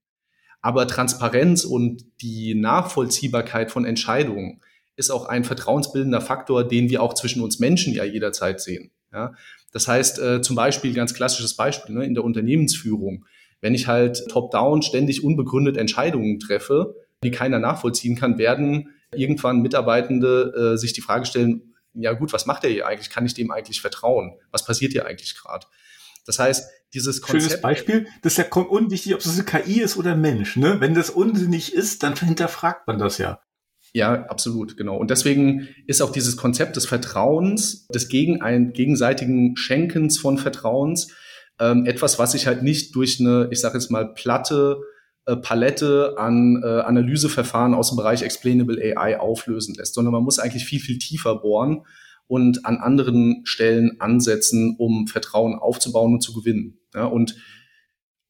Aber 0.67 0.85
Transparenz 0.85 1.63
und 1.63 2.03
die 2.21 2.53
Nachvollziehbarkeit 2.53 3.71
von 3.71 3.85
Entscheidungen 3.85 4.59
ist 4.97 5.11
auch 5.11 5.23
ein 5.27 5.45
vertrauensbildender 5.45 6.19
Faktor, 6.19 6.67
den 6.67 6.89
wir 6.89 7.01
auch 7.01 7.13
zwischen 7.13 7.41
uns 7.41 7.59
Menschen 7.59 7.93
ja 7.93 8.03
jederzeit 8.03 8.59
sehen. 8.59 8.91
Ja? 9.13 9.33
Das 9.71 9.87
heißt, 9.87 10.19
äh, 10.19 10.41
zum 10.41 10.57
Beispiel, 10.57 10.93
ganz 10.93 11.13
klassisches 11.13 11.55
Beispiel, 11.55 11.95
ne, 11.95 12.05
in 12.05 12.15
der 12.15 12.25
Unternehmensführung, 12.25 13.23
wenn 13.61 13.73
ich 13.73 13.87
halt 13.87 14.27
top-down 14.27 14.81
ständig 14.81 15.23
unbegründet 15.23 15.77
Entscheidungen 15.77 16.37
treffe, 16.37 16.95
die 17.23 17.31
keiner 17.31 17.59
nachvollziehen 17.59 18.17
kann, 18.17 18.37
werden 18.37 18.89
irgendwann 19.15 19.61
Mitarbeitende 19.61 20.73
äh, 20.73 20.77
sich 20.77 20.91
die 20.91 20.99
Frage 20.99 21.25
stellen, 21.25 21.75
ja 21.93 22.11
gut, 22.11 22.33
was 22.33 22.45
macht 22.45 22.65
er 22.65 22.71
hier 22.71 22.87
eigentlich? 22.87 23.09
Kann 23.09 23.25
ich 23.25 23.33
dem 23.33 23.51
eigentlich 23.51 23.79
vertrauen? 23.79 24.33
Was 24.51 24.65
passiert 24.65 24.91
hier 24.91 25.05
eigentlich 25.05 25.33
gerade? 25.33 25.65
Das 26.25 26.39
heißt, 26.39 26.69
dieses 26.93 27.21
Konzept. 27.21 27.43
Schönes 27.43 27.61
Beispiel, 27.61 28.07
das 28.21 28.37
ist 28.37 28.37
ja 28.37 28.61
unwichtig, 28.61 29.13
ob 29.13 29.21
es 29.21 29.33
eine 29.33 29.43
KI 29.43 29.81
ist 29.81 29.97
oder 29.97 30.13
ein 30.13 30.21
Mensch. 30.21 30.55
Ne? 30.55 30.77
Wenn 30.79 30.93
das 30.93 31.09
unsinnig 31.09 31.73
ist, 31.73 32.03
dann 32.03 32.15
hinterfragt 32.15 32.87
man 32.87 32.97
das 32.97 33.17
ja. 33.17 33.41
Ja, 33.93 34.25
absolut, 34.25 34.77
genau. 34.77 34.97
Und 34.97 35.09
deswegen 35.11 35.67
ist 35.87 36.01
auch 36.01 36.11
dieses 36.11 36.37
Konzept 36.37 36.75
des 36.75 36.85
Vertrauens, 36.85 37.87
des 37.87 38.09
gegen 38.09 38.41
ein, 38.41 38.73
gegenseitigen 38.73 39.55
Schenkens 39.55 40.19
von 40.19 40.37
Vertrauens, 40.37 41.07
ähm, 41.59 41.85
etwas, 41.85 42.19
was 42.19 42.33
sich 42.33 42.47
halt 42.47 42.63
nicht 42.63 42.95
durch 42.95 43.19
eine, 43.19 43.47
ich 43.51 43.59
sage 43.59 43.77
jetzt 43.77 43.89
mal, 43.89 44.13
platte 44.13 44.81
äh, 45.25 45.35
Palette 45.35 46.15
an 46.17 46.61
äh, 46.63 46.67
Analyseverfahren 46.67 47.73
aus 47.73 47.89
dem 47.89 47.97
Bereich 47.97 48.21
Explainable 48.21 48.79
AI 48.81 49.19
auflösen 49.19 49.75
lässt, 49.75 49.93
sondern 49.93 50.13
man 50.13 50.23
muss 50.23 50.39
eigentlich 50.39 50.65
viel, 50.65 50.79
viel 50.79 50.99
tiefer 50.99 51.35
bohren 51.35 51.85
und 52.27 52.65
an 52.65 52.77
anderen 52.77 53.41
Stellen 53.45 53.99
ansetzen, 53.99 54.75
um 54.77 55.07
Vertrauen 55.07 55.55
aufzubauen 55.55 56.13
und 56.13 56.21
zu 56.21 56.33
gewinnen. 56.33 56.79
Ja, 56.93 57.05
und 57.05 57.35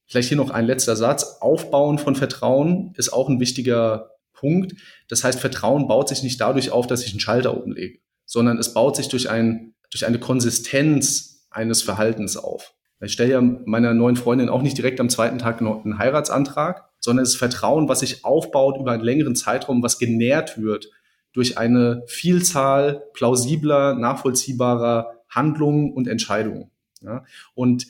vielleicht 0.06 0.28
hier 0.28 0.36
noch 0.36 0.50
ein 0.50 0.66
letzter 0.66 0.96
Satz. 0.96 1.38
Aufbauen 1.40 1.98
von 1.98 2.14
Vertrauen 2.14 2.92
ist 2.96 3.12
auch 3.12 3.28
ein 3.28 3.40
wichtiger 3.40 4.10
Punkt. 4.32 4.74
Das 5.08 5.24
heißt, 5.24 5.40
Vertrauen 5.40 5.88
baut 5.88 6.08
sich 6.08 6.22
nicht 6.22 6.40
dadurch 6.40 6.70
auf, 6.70 6.86
dass 6.86 7.04
ich 7.04 7.10
einen 7.10 7.20
Schalter 7.20 7.62
umlege, 7.62 7.98
sondern 8.24 8.58
es 8.58 8.72
baut 8.72 8.96
sich 8.96 9.08
durch, 9.08 9.28
ein, 9.28 9.74
durch 9.90 10.06
eine 10.06 10.20
Konsistenz 10.20 11.48
eines 11.50 11.82
Verhaltens 11.82 12.36
auf. 12.36 12.74
Ich 13.00 13.12
stelle 13.12 13.32
ja 13.32 13.40
meiner 13.40 13.94
neuen 13.94 14.16
Freundin 14.16 14.48
auch 14.48 14.62
nicht 14.62 14.76
direkt 14.76 15.00
am 15.00 15.08
zweiten 15.08 15.38
Tag 15.38 15.60
einen 15.60 15.98
Heiratsantrag, 15.98 16.88
sondern 17.00 17.22
es 17.22 17.30
ist 17.30 17.36
Vertrauen, 17.36 17.88
was 17.88 18.00
sich 18.00 18.24
aufbaut 18.24 18.78
über 18.78 18.92
einen 18.92 19.04
längeren 19.04 19.36
Zeitraum, 19.36 19.82
was 19.82 19.98
genährt 19.98 20.60
wird 20.60 20.88
durch 21.32 21.58
eine 21.58 22.02
Vielzahl 22.06 23.04
plausibler, 23.14 23.94
nachvollziehbarer 23.94 25.14
Handlungen 25.28 25.92
und 25.92 26.08
Entscheidungen. 26.08 26.70
Ja? 27.00 27.24
Und 27.54 27.86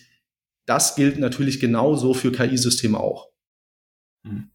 das 0.67 0.97
gilt 0.97 1.19
natürlich 1.19 1.61
genauso 1.61 2.15
für 2.15 2.33
KI-Systeme 2.33 2.99
auch. 2.99 3.29
Mhm. 4.23 4.51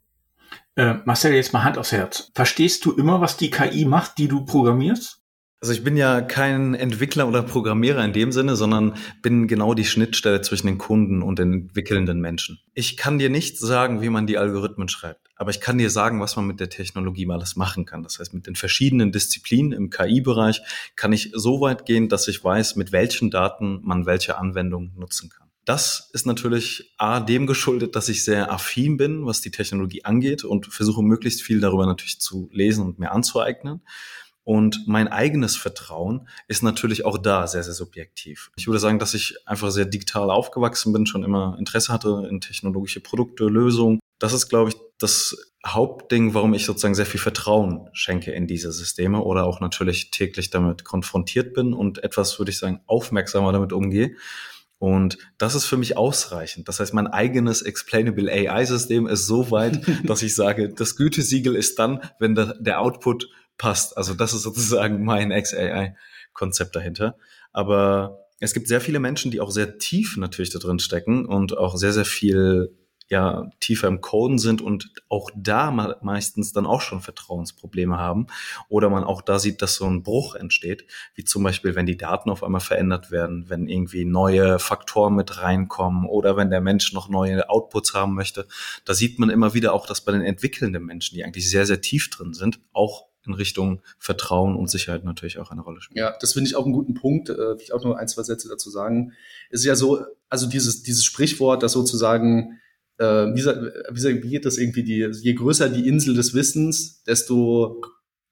Äh, 0.75 0.95
Marcel, 1.05 1.33
jetzt 1.33 1.53
mal 1.53 1.63
Hand 1.63 1.77
aufs 1.77 1.91
Herz. 1.91 2.31
Verstehst 2.33 2.85
du 2.85 2.91
immer, 2.93 3.21
was 3.21 3.37
die 3.37 3.51
KI 3.51 3.85
macht, 3.85 4.17
die 4.17 4.27
du 4.27 4.43
programmierst? 4.43 5.23
Also 5.61 5.71
ich 5.71 5.83
bin 5.83 5.95
ja 5.95 6.19
kein 6.21 6.73
Entwickler 6.73 7.27
oder 7.27 7.41
Programmierer 7.41 8.03
in 8.03 8.11
dem 8.11 8.31
Sinne, 8.33 8.57
sondern 8.57 8.95
bin 9.21 9.47
genau 9.47 9.73
die 9.73 9.85
Schnittstelle 9.85 10.41
zwischen 10.41 10.67
den 10.67 10.77
Kunden 10.77 11.21
und 11.21 11.39
den 11.39 11.53
entwickelnden 11.53 12.19
Menschen. 12.19 12.59
Ich 12.73 12.97
kann 12.97 13.17
dir 13.17 13.29
nicht 13.29 13.57
sagen, 13.57 14.01
wie 14.01 14.09
man 14.09 14.27
die 14.27 14.37
Algorithmen 14.37 14.89
schreibt, 14.89 15.22
aber 15.43 15.51
ich 15.51 15.59
kann 15.59 15.77
dir 15.77 15.89
sagen, 15.89 16.21
was 16.21 16.37
man 16.37 16.47
mit 16.47 16.61
der 16.61 16.69
Technologie 16.69 17.25
mal 17.25 17.35
alles 17.35 17.57
machen 17.57 17.85
kann. 17.85 18.01
Das 18.01 18.17
heißt, 18.17 18.33
mit 18.33 18.47
den 18.47 18.55
verschiedenen 18.55 19.11
Disziplinen 19.11 19.73
im 19.73 19.89
KI-Bereich 19.89 20.61
kann 20.95 21.11
ich 21.11 21.31
so 21.33 21.59
weit 21.59 21.85
gehen, 21.85 22.07
dass 22.07 22.29
ich 22.29 22.41
weiß, 22.41 22.77
mit 22.77 22.93
welchen 22.93 23.29
Daten 23.29 23.81
man 23.83 24.05
welche 24.05 24.37
Anwendung 24.37 24.93
nutzen 24.95 25.29
kann. 25.29 25.49
Das 25.65 26.09
ist 26.13 26.25
natürlich 26.25 26.93
A, 26.97 27.19
dem 27.19 27.45
geschuldet, 27.45 27.97
dass 27.97 28.07
ich 28.07 28.23
sehr 28.23 28.53
affin 28.53 28.95
bin, 28.95 29.25
was 29.25 29.41
die 29.41 29.51
Technologie 29.51 30.05
angeht 30.05 30.45
und 30.45 30.67
versuche 30.67 31.03
möglichst 31.03 31.41
viel 31.41 31.59
darüber 31.59 31.85
natürlich 31.85 32.21
zu 32.21 32.49
lesen 32.53 32.85
und 32.85 32.99
mir 32.99 33.11
anzueignen. 33.11 33.81
Und 34.45 34.87
mein 34.87 35.09
eigenes 35.09 35.57
Vertrauen 35.57 36.29
ist 36.47 36.63
natürlich 36.63 37.03
auch 37.03 37.17
da 37.17 37.47
sehr, 37.47 37.63
sehr 37.63 37.73
subjektiv. 37.73 38.49
Ich 38.55 38.67
würde 38.67 38.79
sagen, 38.79 38.99
dass 38.99 39.13
ich 39.13 39.35
einfach 39.45 39.71
sehr 39.71 39.85
digital 39.85 40.31
aufgewachsen 40.31 40.93
bin, 40.93 41.05
schon 41.05 41.25
immer 41.25 41.57
Interesse 41.59 41.91
hatte 41.91 42.27
in 42.29 42.39
technologische 42.39 43.01
Produkte, 43.01 43.43
Lösungen. 43.45 43.99
Das 44.23 44.31
ist, 44.31 44.47
glaube 44.47 44.69
ich, 44.69 44.77
das 44.99 45.35
Hauptding, 45.67 46.33
warum 46.33 46.53
ich 46.53 46.63
sozusagen 46.63 46.95
sehr 46.95 47.05
viel 47.05 47.19
Vertrauen 47.19 47.89
schenke 47.91 48.31
in 48.31 48.47
diese 48.47 48.71
Systeme 48.71 49.21
oder 49.21 49.43
auch 49.43 49.59
natürlich 49.59 50.11
täglich 50.11 50.49
damit 50.49 50.85
konfrontiert 50.85 51.53
bin 51.53 51.73
und 51.73 52.01
etwas, 52.05 52.39
würde 52.39 52.51
ich 52.51 52.57
sagen, 52.57 52.79
aufmerksamer 52.85 53.51
damit 53.51 53.73
umgehe. 53.73 54.15
Und 54.77 55.17
das 55.37 55.55
ist 55.55 55.65
für 55.65 55.75
mich 55.75 55.97
ausreichend. 55.97 56.69
Das 56.69 56.79
heißt, 56.79 56.93
mein 56.93 57.07
eigenes 57.07 57.63
Explainable 57.63 58.31
AI-System 58.31 59.07
ist 59.07 59.27
so 59.27 59.51
weit, 59.51 59.81
dass 60.07 60.21
ich 60.21 60.35
sage, 60.35 60.69
das 60.69 60.95
Gütesiegel 60.95 61.53
ist 61.53 61.77
dann, 61.77 61.99
wenn 62.17 62.33
der, 62.33 62.55
der 62.61 62.79
Output 62.79 63.27
passt. 63.57 63.97
Also 63.97 64.13
das 64.13 64.33
ist 64.33 64.43
sozusagen 64.43 65.03
mein 65.03 65.31
XAI-Konzept 65.31 66.77
dahinter. 66.77 67.17
Aber 67.51 68.19
es 68.39 68.53
gibt 68.53 68.69
sehr 68.69 68.79
viele 68.79 69.01
Menschen, 69.01 69.31
die 69.31 69.41
auch 69.41 69.51
sehr 69.51 69.79
tief 69.79 70.15
natürlich 70.15 70.51
da 70.51 70.59
drin 70.59 70.79
stecken 70.79 71.25
und 71.25 71.57
auch 71.57 71.75
sehr, 71.75 71.91
sehr 71.91 72.05
viel 72.05 72.73
ja 73.13 73.49
tiefer 73.59 73.87
im 73.87 74.01
Coden 74.01 74.37
sind 74.37 74.61
und 74.61 74.91
auch 75.07 75.29
da 75.35 75.71
meistens 76.01 76.51
dann 76.51 76.65
auch 76.65 76.81
schon 76.81 77.01
Vertrauensprobleme 77.01 77.97
haben 77.97 78.27
oder 78.67 78.89
man 78.89 79.03
auch 79.03 79.21
da 79.21 79.39
sieht, 79.39 79.61
dass 79.61 79.75
so 79.75 79.85
ein 79.85 80.03
Bruch 80.03 80.35
entsteht, 80.35 80.85
wie 81.15 81.23
zum 81.23 81.43
Beispiel, 81.43 81.75
wenn 81.75 81.85
die 81.85 81.97
Daten 81.97 82.29
auf 82.29 82.43
einmal 82.43 82.61
verändert 82.61 83.11
werden, 83.11 83.49
wenn 83.49 83.67
irgendwie 83.67 84.05
neue 84.05 84.59
Faktoren 84.59 85.15
mit 85.15 85.41
reinkommen 85.41 86.05
oder 86.05 86.35
wenn 86.35 86.49
der 86.49 86.61
Mensch 86.61 86.93
noch 86.93 87.07
neue 87.07 87.49
Outputs 87.49 87.93
haben 87.93 88.15
möchte. 88.15 88.47
Da 88.85 88.93
sieht 88.93 89.19
man 89.19 89.29
immer 89.29 89.53
wieder 89.53 89.73
auch, 89.73 89.85
dass 89.85 90.01
bei 90.01 90.11
den 90.11 90.21
entwickelnden 90.21 90.83
Menschen, 90.83 91.15
die 91.15 91.23
eigentlich 91.23 91.49
sehr, 91.49 91.65
sehr 91.65 91.81
tief 91.81 92.09
drin 92.09 92.33
sind, 92.33 92.59
auch 92.73 93.05
in 93.25 93.33
Richtung 93.33 93.81
Vertrauen 93.99 94.55
und 94.55 94.69
Sicherheit 94.69 95.03
natürlich 95.03 95.39
auch 95.39 95.51
eine 95.51 95.61
Rolle 95.61 95.81
spielt. 95.81 95.97
Ja, 95.97 96.15
das 96.19 96.33
finde 96.33 96.49
ich 96.49 96.55
auch 96.55 96.65
einen 96.65 96.73
guten 96.73 96.93
Punkt. 96.93 97.29
Äh, 97.29 97.55
ich 97.61 97.73
auch 97.73 97.83
noch 97.83 97.95
ein, 97.95 98.07
zwei 98.07 98.23
Sätze 98.23 98.49
dazu 98.49 98.69
sagen. 98.69 99.13
Es 99.49 99.61
ist 99.61 99.65
ja 99.65 99.75
so, 99.75 100.05
also 100.29 100.47
dieses, 100.47 100.83
dieses 100.83 101.05
Sprichwort, 101.05 101.63
das 101.63 101.71
sozusagen 101.71 102.59
äh, 103.03 103.35
wie, 103.35 103.43
wie, 103.43 104.29
geht 104.29 104.45
das 104.45 104.57
irgendwie, 104.57 104.83
die, 104.83 105.09
je 105.21 105.33
größer 105.33 105.69
die 105.69 105.87
Insel 105.87 106.13
des 106.13 106.33
Wissens, 106.33 107.03
desto 107.03 107.81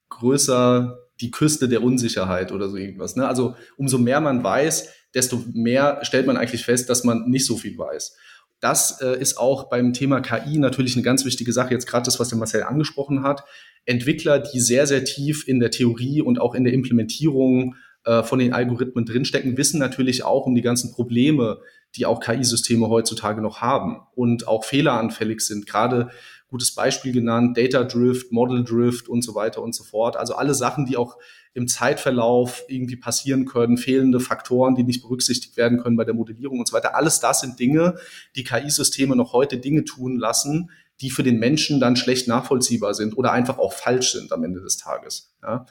größer 0.10 0.98
die 1.20 1.32
Küste 1.32 1.68
der 1.68 1.84
Unsicherheit 1.84 2.52
oder 2.52 2.70
so 2.70 2.78
irgendwas. 2.78 3.16
Ne? 3.16 3.28
Also 3.28 3.56
umso 3.78 3.98
mehr 3.98 4.22
man 4.22 4.44
weiß, 4.44 4.90
desto 5.14 5.44
mehr 5.54 6.00
stellt 6.04 6.26
man 6.26 6.38
eigentlich 6.38 6.66
fest, 6.66 6.90
dass 6.90 7.04
man 7.04 7.30
nicht 7.30 7.46
so 7.46 7.58
viel 7.58 7.78
weiß. 7.78 8.16
Das 8.60 9.02
äh, 9.02 9.20
ist 9.20 9.38
auch 9.38 9.70
beim 9.70 9.92
Thema 9.94 10.22
KI 10.22 10.58
natürlich 10.58 10.96
eine 10.96 11.04
ganz 11.04 11.26
wichtige 11.26 11.52
Sache. 11.52 11.74
Jetzt 11.74 11.88
gerade 11.88 12.06
das, 12.06 12.20
was 12.20 12.30
der 12.30 12.38
Marcel 12.38 12.64
angesprochen 12.64 13.24
hat. 13.24 13.44
Entwickler, 13.86 14.40
die 14.40 14.60
sehr, 14.60 14.86
sehr 14.86 15.04
tief 15.04 15.48
in 15.48 15.60
der 15.60 15.72
Theorie 15.72 16.22
und 16.22 16.40
auch 16.40 16.54
in 16.54 16.64
der 16.64 16.74
Implementierung 16.74 17.76
äh, 18.06 18.24
von 18.24 18.40
den 18.40 18.54
Algorithmen 18.54 19.06
drinstecken, 19.06 19.58
wissen 19.58 19.80
natürlich 19.80 20.24
auch 20.24 20.46
um 20.46 20.56
die 20.56 20.62
ganzen 20.62 20.92
Probleme, 20.92 21.60
die 21.96 22.06
auch 22.06 22.20
KI-Systeme 22.20 22.88
heutzutage 22.90 23.42
noch 23.42 23.62
haben 23.62 24.02
und 24.16 24.48
auch 24.48 24.64
fehleranfällig 24.64 25.42
sind. 25.42 25.68
Gerade 25.68 26.10
gutes 26.48 26.74
Beispiel 26.76 27.14
genannt, 27.14 27.58
Data 27.58 27.84
Drift, 27.84 28.32
Model 28.32 28.64
Drift 28.64 29.08
und 29.08 29.24
so 29.24 29.36
weiter 29.36 29.62
und 29.62 29.74
so 29.74 29.84
fort. 29.84 30.18
Also 30.18 30.36
alle 30.36 30.54
Sachen, 30.54 30.86
die 30.86 30.98
auch 30.98 31.18
im 31.54 31.68
Zeitverlauf 31.68 32.64
irgendwie 32.68 32.96
passieren 32.96 33.46
können, 33.46 33.78
fehlende 33.78 34.20
Faktoren, 34.20 34.76
die 34.76 34.84
nicht 34.84 35.02
berücksichtigt 35.02 35.58
werden 35.58 35.80
können 35.80 35.98
bei 35.98 36.06
der 36.06 36.14
Modellierung 36.14 36.60
und 36.60 36.68
so 36.68 36.76
weiter. 36.76 36.96
Alles 36.96 37.20
das 37.20 37.42
sind 37.42 37.60
Dinge, 37.60 37.96
die 38.36 38.44
KI-Systeme 38.44 39.16
noch 39.16 39.34
heute 39.34 39.58
Dinge 39.58 39.84
tun 39.84 40.18
lassen, 40.18 40.72
die 41.02 41.10
für 41.10 41.24
den 41.24 41.40
Menschen 41.40 41.80
dann 41.80 41.96
schlecht 41.96 42.28
nachvollziehbar 42.28 42.94
sind 42.94 43.18
oder 43.18 43.32
einfach 43.32 43.58
auch 43.58 43.74
falsch 43.74 44.12
sind 44.12 44.32
am 44.32 44.44
Ende 44.44 44.62
des 44.62 44.78
Tages. 44.78 45.34
Ja. 45.42 45.66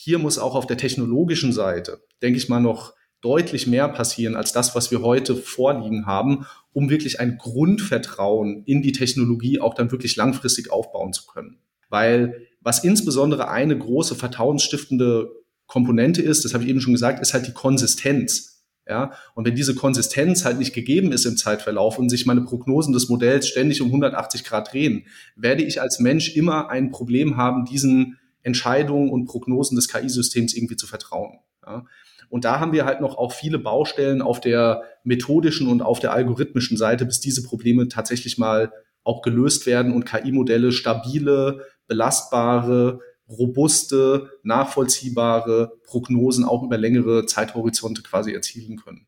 Hier 0.00 0.20
muss 0.20 0.38
auch 0.38 0.54
auf 0.54 0.68
der 0.68 0.76
technologischen 0.76 1.52
Seite, 1.52 2.04
denke 2.22 2.38
ich 2.38 2.48
mal, 2.48 2.60
noch 2.60 2.94
deutlich 3.20 3.66
mehr 3.66 3.88
passieren 3.88 4.36
als 4.36 4.52
das, 4.52 4.76
was 4.76 4.92
wir 4.92 5.02
heute 5.02 5.34
vorliegen 5.34 6.06
haben, 6.06 6.46
um 6.72 6.88
wirklich 6.88 7.18
ein 7.18 7.36
Grundvertrauen 7.36 8.62
in 8.64 8.80
die 8.80 8.92
Technologie 8.92 9.58
auch 9.58 9.74
dann 9.74 9.90
wirklich 9.90 10.14
langfristig 10.14 10.70
aufbauen 10.70 11.12
zu 11.12 11.26
können. 11.26 11.58
Weil 11.88 12.46
was 12.60 12.84
insbesondere 12.84 13.48
eine 13.48 13.76
große 13.76 14.14
vertrauensstiftende 14.14 15.32
Komponente 15.66 16.22
ist, 16.22 16.44
das 16.44 16.54
habe 16.54 16.62
ich 16.62 16.70
eben 16.70 16.80
schon 16.80 16.92
gesagt, 16.92 17.20
ist 17.20 17.34
halt 17.34 17.48
die 17.48 17.52
Konsistenz. 17.52 18.62
Ja, 18.86 19.12
und 19.34 19.46
wenn 19.46 19.56
diese 19.56 19.74
Konsistenz 19.74 20.44
halt 20.44 20.58
nicht 20.58 20.74
gegeben 20.74 21.10
ist 21.10 21.26
im 21.26 21.36
Zeitverlauf 21.36 21.98
und 21.98 22.08
sich 22.08 22.24
meine 22.24 22.42
Prognosen 22.42 22.94
des 22.94 23.08
Modells 23.08 23.48
ständig 23.48 23.82
um 23.82 23.88
180 23.88 24.44
Grad 24.44 24.72
drehen, 24.72 25.06
werde 25.34 25.64
ich 25.64 25.80
als 25.80 25.98
Mensch 25.98 26.36
immer 26.36 26.70
ein 26.70 26.92
Problem 26.92 27.36
haben, 27.36 27.64
diesen 27.64 28.17
Entscheidungen 28.42 29.10
und 29.10 29.26
Prognosen 29.26 29.76
des 29.76 29.88
KI-Systems 29.88 30.54
irgendwie 30.54 30.76
zu 30.76 30.86
vertrauen. 30.86 31.38
Ja. 31.64 31.84
Und 32.30 32.44
da 32.44 32.60
haben 32.60 32.72
wir 32.72 32.84
halt 32.84 33.00
noch 33.00 33.16
auch 33.16 33.32
viele 33.32 33.58
Baustellen 33.58 34.20
auf 34.20 34.40
der 34.40 34.82
methodischen 35.02 35.66
und 35.68 35.82
auf 35.82 35.98
der 35.98 36.12
algorithmischen 36.12 36.76
Seite, 36.76 37.06
bis 37.06 37.20
diese 37.20 37.42
Probleme 37.42 37.88
tatsächlich 37.88 38.38
mal 38.38 38.72
auch 39.02 39.22
gelöst 39.22 39.66
werden 39.66 39.94
und 39.94 40.04
KI-Modelle 40.04 40.72
stabile, 40.72 41.64
belastbare, 41.86 43.00
robuste, 43.28 44.30
nachvollziehbare 44.42 45.72
Prognosen 45.84 46.44
auch 46.44 46.62
über 46.62 46.76
längere 46.76 47.26
Zeithorizonte 47.26 48.02
quasi 48.02 48.32
erzielen 48.32 48.76
können. 48.76 49.06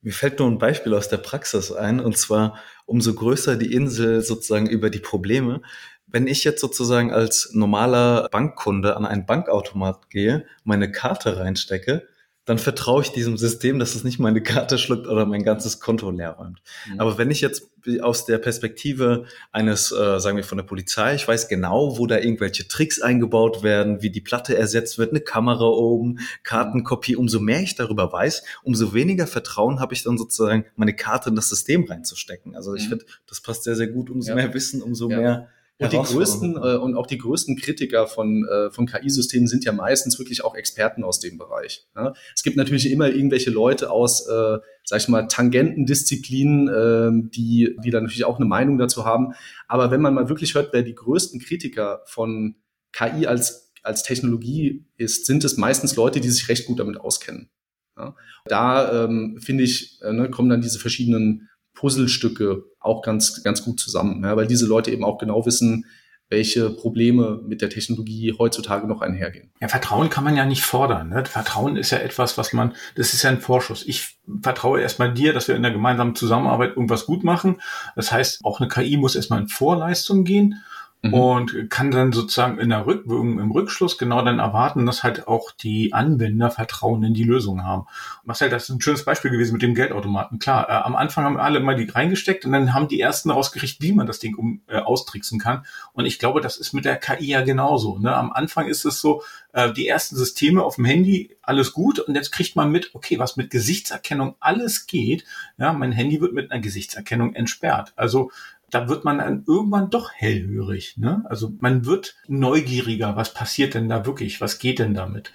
Mir 0.00 0.12
fällt 0.12 0.38
nur 0.38 0.48
ein 0.48 0.58
Beispiel 0.58 0.92
aus 0.92 1.08
der 1.08 1.16
Praxis 1.16 1.72
ein, 1.72 1.98
und 1.98 2.18
zwar 2.18 2.58
umso 2.84 3.14
größer 3.14 3.56
die 3.56 3.72
Insel 3.72 4.20
sozusagen 4.20 4.66
über 4.68 4.90
die 4.90 4.98
Probleme. 4.98 5.62
Wenn 6.06 6.26
ich 6.26 6.44
jetzt 6.44 6.60
sozusagen 6.60 7.12
als 7.12 7.50
normaler 7.52 8.28
Bankkunde 8.30 8.96
an 8.96 9.04
einen 9.06 9.26
Bankautomat 9.26 10.10
gehe, 10.10 10.46
meine 10.64 10.92
Karte 10.92 11.38
reinstecke, 11.38 12.06
dann 12.44 12.58
vertraue 12.58 13.02
ich 13.02 13.10
diesem 13.10 13.38
System, 13.38 13.78
dass 13.78 13.94
es 13.94 14.04
nicht 14.04 14.18
meine 14.18 14.42
Karte 14.42 14.76
schluckt 14.76 15.06
oder 15.06 15.24
mein 15.24 15.44
ganzes 15.44 15.80
Konto 15.80 16.10
leer 16.10 16.32
räumt. 16.32 16.60
Mhm. 16.90 17.00
Aber 17.00 17.16
wenn 17.16 17.30
ich 17.30 17.40
jetzt 17.40 17.70
aus 18.02 18.26
der 18.26 18.38
Perspektive 18.38 19.24
eines, 19.50 19.92
äh, 19.92 20.20
sagen 20.20 20.36
wir 20.36 20.44
von 20.44 20.58
der 20.58 20.64
Polizei, 20.64 21.14
ich 21.14 21.26
weiß 21.26 21.48
genau, 21.48 21.96
wo 21.98 22.06
da 22.06 22.18
irgendwelche 22.18 22.68
Tricks 22.68 23.00
eingebaut 23.00 23.62
werden, 23.62 24.02
wie 24.02 24.10
die 24.10 24.20
Platte 24.20 24.56
ersetzt 24.56 24.98
wird, 24.98 25.10
eine 25.10 25.20
Kamera 25.20 25.64
oben, 25.64 26.18
Kartenkopie, 26.42 27.16
umso 27.16 27.40
mehr 27.40 27.60
ich 27.60 27.76
darüber 27.76 28.12
weiß, 28.12 28.44
umso 28.62 28.92
weniger 28.92 29.26
Vertrauen 29.26 29.80
habe 29.80 29.94
ich 29.94 30.02
dann 30.02 30.18
sozusagen, 30.18 30.66
meine 30.76 30.94
Karte 30.94 31.30
in 31.30 31.36
das 31.36 31.48
System 31.48 31.84
reinzustecken. 31.84 32.54
Also 32.56 32.74
ich 32.74 32.84
mhm. 32.84 32.90
finde, 32.90 33.04
das 33.26 33.40
passt 33.40 33.64
sehr, 33.64 33.74
sehr 33.74 33.88
gut. 33.88 34.10
Umso 34.10 34.30
ja. 34.30 34.34
mehr 34.34 34.52
Wissen, 34.52 34.82
umso 34.82 35.08
ja. 35.08 35.16
mehr 35.16 35.48
und 35.80 35.92
die 35.92 35.98
größten 35.98 36.56
äh, 36.56 36.76
und 36.76 36.94
auch 36.94 37.06
die 37.06 37.18
größten 37.18 37.56
Kritiker 37.56 38.06
von, 38.06 38.46
äh, 38.46 38.70
von 38.70 38.86
KI-Systemen 38.86 39.48
sind 39.48 39.64
ja 39.64 39.72
meistens 39.72 40.18
wirklich 40.20 40.44
auch 40.44 40.54
Experten 40.54 41.02
aus 41.02 41.18
dem 41.18 41.36
Bereich. 41.36 41.88
Ja? 41.96 42.14
Es 42.34 42.44
gibt 42.44 42.56
natürlich 42.56 42.90
immer 42.90 43.08
irgendwelche 43.08 43.50
Leute 43.50 43.90
aus, 43.90 44.26
äh, 44.28 44.58
sag 44.84 45.00
ich 45.00 45.08
mal, 45.08 45.26
Tangentendisziplinen, 45.26 46.68
äh, 46.68 47.28
die, 47.30 47.76
die 47.82 47.90
dann 47.90 48.04
natürlich 48.04 48.24
auch 48.24 48.36
eine 48.36 48.46
Meinung 48.46 48.78
dazu 48.78 49.04
haben. 49.04 49.34
Aber 49.66 49.90
wenn 49.90 50.00
man 50.00 50.14
mal 50.14 50.28
wirklich 50.28 50.54
hört, 50.54 50.72
wer 50.72 50.82
die 50.82 50.94
größten 50.94 51.40
Kritiker 51.40 52.02
von 52.06 52.54
KI 52.92 53.26
als, 53.26 53.72
als 53.82 54.04
Technologie 54.04 54.86
ist, 54.96 55.26
sind 55.26 55.42
es 55.42 55.56
meistens 55.56 55.96
Leute, 55.96 56.20
die 56.20 56.30
sich 56.30 56.48
recht 56.48 56.66
gut 56.66 56.78
damit 56.78 57.00
auskennen. 57.00 57.50
Ja? 57.96 58.14
Da 58.46 59.04
ähm, 59.04 59.38
finde 59.40 59.64
ich, 59.64 60.00
äh, 60.02 60.12
ne, 60.12 60.30
kommen 60.30 60.50
dann 60.50 60.60
diese 60.60 60.78
verschiedenen 60.78 61.48
Puzzlestücke 61.74 62.64
auch 62.80 63.02
ganz, 63.02 63.42
ganz 63.42 63.62
gut 63.62 63.80
zusammen, 63.80 64.22
ja, 64.24 64.36
weil 64.36 64.46
diese 64.46 64.66
Leute 64.66 64.90
eben 64.90 65.04
auch 65.04 65.18
genau 65.18 65.44
wissen, 65.46 65.86
welche 66.30 66.70
Probleme 66.70 67.40
mit 67.46 67.60
der 67.60 67.68
Technologie 67.68 68.34
heutzutage 68.38 68.86
noch 68.86 69.02
einhergehen. 69.02 69.50
Ja, 69.60 69.68
Vertrauen 69.68 70.08
kann 70.08 70.24
man 70.24 70.36
ja 70.36 70.46
nicht 70.46 70.62
fordern. 70.62 71.10
Ne? 71.10 71.24
Vertrauen 71.26 71.76
ist 71.76 71.90
ja 71.90 71.98
etwas, 71.98 72.38
was 72.38 72.52
man, 72.52 72.74
das 72.96 73.12
ist 73.12 73.22
ja 73.22 73.30
ein 73.30 73.40
Vorschuss. 73.40 73.84
Ich 73.86 74.18
vertraue 74.42 74.80
erstmal 74.80 75.12
dir, 75.12 75.32
dass 75.32 75.48
wir 75.48 75.54
in 75.54 75.62
der 75.62 75.70
gemeinsamen 75.70 76.14
Zusammenarbeit 76.14 76.70
irgendwas 76.70 77.06
gut 77.06 77.24
machen. 77.24 77.60
Das 77.94 78.10
heißt, 78.10 78.40
auch 78.42 78.58
eine 78.58 78.68
KI 78.68 78.96
muss 78.96 79.16
erstmal 79.16 79.40
in 79.42 79.48
Vorleistung 79.48 80.24
gehen 80.24 80.62
mhm. 81.04 81.14
und 81.14 81.70
kann 81.70 81.90
dann 81.90 82.12
sozusagen 82.12 82.58
in 82.58 82.70
der 82.70 82.86
Rückwirkung, 82.86 83.38
im 83.38 83.50
Rückschluss 83.50 83.98
genau 83.98 84.24
dann 84.24 84.38
erwarten, 84.38 84.86
dass 84.86 85.02
halt 85.02 85.28
auch 85.28 85.52
die 85.52 85.92
Anwender 85.92 86.50
Vertrauen 86.50 87.02
in 87.04 87.14
die 87.14 87.24
Lösung 87.24 87.62
haben. 87.62 87.86
Marcel, 88.24 88.48
das 88.48 88.64
ist 88.64 88.70
ein 88.70 88.80
schönes 88.80 89.04
Beispiel 89.04 89.30
gewesen 89.30 89.52
mit 89.52 89.62
dem 89.62 89.74
Geldautomaten. 89.74 90.38
Klar, 90.38 90.68
äh, 90.68 90.72
am 90.72 90.96
Anfang 90.96 91.24
haben 91.24 91.36
alle 91.36 91.60
mal 91.60 91.76
die 91.76 91.88
reingesteckt 91.88 92.46
und 92.46 92.52
dann 92.52 92.72
haben 92.72 92.88
die 92.88 93.00
ersten 93.00 93.30
rausgerichtet, 93.30 93.82
wie 93.82 93.92
man 93.92 94.06
das 94.06 94.18
Ding 94.18 94.34
um, 94.34 94.62
äh, 94.66 94.78
austricksen 94.78 95.38
kann. 95.38 95.64
Und 95.92 96.06
ich 96.06 96.18
glaube, 96.18 96.40
das 96.40 96.56
ist 96.56 96.72
mit 96.72 96.84
der 96.84 96.96
KI 96.96 97.26
ja 97.26 97.42
genauso. 97.42 97.98
Ne? 97.98 98.14
Am 98.14 98.32
Anfang 98.32 98.66
ist 98.66 98.84
es 98.84 99.00
so, 99.00 99.22
äh, 99.52 99.72
die 99.72 99.86
ersten 99.86 100.16
Systeme 100.16 100.62
auf 100.62 100.76
dem 100.76 100.84
Handy, 100.84 101.36
alles 101.42 101.72
gut. 101.72 102.00
Und 102.00 102.14
jetzt 102.14 102.32
kriegt 102.32 102.56
man 102.56 102.70
mit, 102.70 102.94
okay, 102.94 103.18
was 103.18 103.36
mit 103.36 103.50
Gesichtserkennung 103.50 104.34
alles 104.40 104.86
geht. 104.86 105.24
Ja, 105.58 105.72
mein 105.72 105.92
Handy 105.92 106.20
wird 106.20 106.32
mit 106.32 106.50
einer 106.50 106.60
Gesichtserkennung 106.60 107.34
entsperrt. 107.34 107.92
Also 107.94 108.30
da 108.74 108.88
wird 108.88 109.04
man 109.04 109.18
dann 109.18 109.44
irgendwann 109.46 109.90
doch 109.90 110.12
hellhörig. 110.12 110.96
Ne? 110.96 111.24
Also 111.28 111.52
man 111.60 111.86
wird 111.86 112.16
neugieriger, 112.26 113.14
was 113.14 113.32
passiert 113.32 113.74
denn 113.74 113.88
da 113.88 114.04
wirklich, 114.04 114.40
was 114.40 114.58
geht 114.58 114.80
denn 114.80 114.94
damit? 114.94 115.32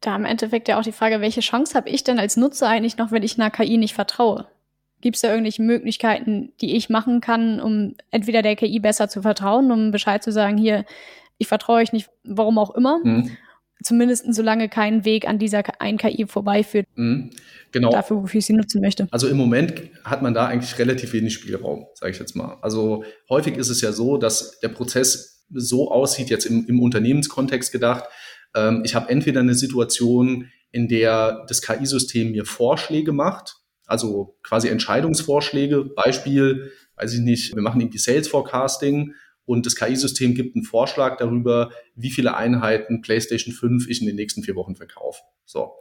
Da 0.00 0.14
im 0.14 0.24
Endeffekt 0.24 0.68
ja 0.68 0.78
auch 0.78 0.84
die 0.84 0.92
Frage, 0.92 1.20
welche 1.20 1.40
Chance 1.40 1.74
habe 1.74 1.88
ich 1.88 2.04
denn 2.04 2.20
als 2.20 2.36
Nutzer 2.36 2.68
eigentlich 2.68 2.96
noch, 2.96 3.10
wenn 3.10 3.24
ich 3.24 3.38
einer 3.38 3.50
KI 3.50 3.78
nicht 3.78 3.94
vertraue? 3.94 4.46
Gibt 5.00 5.16
es 5.16 5.22
da 5.22 5.30
irgendwelche 5.30 5.62
Möglichkeiten, 5.62 6.52
die 6.60 6.76
ich 6.76 6.88
machen 6.88 7.20
kann, 7.20 7.60
um 7.60 7.94
entweder 8.12 8.42
der 8.42 8.54
KI 8.54 8.78
besser 8.78 9.08
zu 9.08 9.22
vertrauen, 9.22 9.72
um 9.72 9.90
Bescheid 9.90 10.22
zu 10.22 10.30
sagen, 10.30 10.56
hier, 10.56 10.84
ich 11.36 11.48
vertraue 11.48 11.78
euch 11.78 11.92
nicht, 11.92 12.10
warum 12.22 12.58
auch 12.58 12.74
immer. 12.74 13.00
Mhm. 13.02 13.36
Zumindest 13.82 14.24
solange 14.34 14.68
kein 14.68 15.04
Weg 15.04 15.28
an 15.28 15.38
dieser 15.38 15.62
einen 15.80 15.98
KI 15.98 16.26
vorbeiführt. 16.26 16.86
Mhm. 16.96 17.30
Genau. 17.70 17.90
Dafür, 17.90 18.22
wofür 18.22 18.38
ich 18.38 18.46
sie 18.46 18.54
nutzen 18.54 18.80
möchte. 18.80 19.06
Also 19.10 19.28
im 19.28 19.36
Moment 19.36 19.74
hat 20.04 20.22
man 20.22 20.34
da 20.34 20.46
eigentlich 20.46 20.78
relativ 20.78 21.12
wenig 21.12 21.34
Spielraum, 21.34 21.86
sage 21.94 22.12
ich 22.12 22.18
jetzt 22.18 22.34
mal. 22.34 22.56
Also 22.62 23.04
häufig 23.28 23.56
ist 23.56 23.68
es 23.68 23.80
ja 23.80 23.92
so, 23.92 24.16
dass 24.16 24.58
der 24.60 24.68
Prozess 24.68 25.44
so 25.50 25.90
aussieht, 25.90 26.30
jetzt 26.30 26.46
im, 26.46 26.66
im 26.66 26.80
Unternehmenskontext 26.80 27.70
gedacht, 27.72 28.04
ähm, 28.54 28.82
ich 28.84 28.94
habe 28.94 29.10
entweder 29.10 29.40
eine 29.40 29.54
Situation, 29.54 30.50
in 30.70 30.88
der 30.88 31.44
das 31.48 31.62
KI-System 31.62 32.32
mir 32.32 32.44
Vorschläge 32.44 33.12
macht, 33.12 33.56
also 33.86 34.36
quasi 34.42 34.68
Entscheidungsvorschläge. 34.68 35.84
Beispiel, 35.84 36.72
weiß 36.96 37.14
ich 37.14 37.20
nicht, 37.20 37.54
wir 37.54 37.62
machen 37.62 37.80
irgendwie 37.80 37.98
Sales 37.98 38.28
Forecasting 38.28 39.14
und 39.48 39.64
das 39.64 39.76
KI-System 39.76 40.34
gibt 40.34 40.54
einen 40.54 40.64
Vorschlag 40.64 41.16
darüber, 41.16 41.70
wie 41.94 42.10
viele 42.10 42.36
Einheiten 42.36 43.00
PlayStation 43.00 43.54
5 43.54 43.88
ich 43.88 44.02
in 44.02 44.06
den 44.06 44.16
nächsten 44.16 44.42
vier 44.42 44.54
Wochen 44.54 44.76
verkaufe. 44.76 45.22
So. 45.46 45.72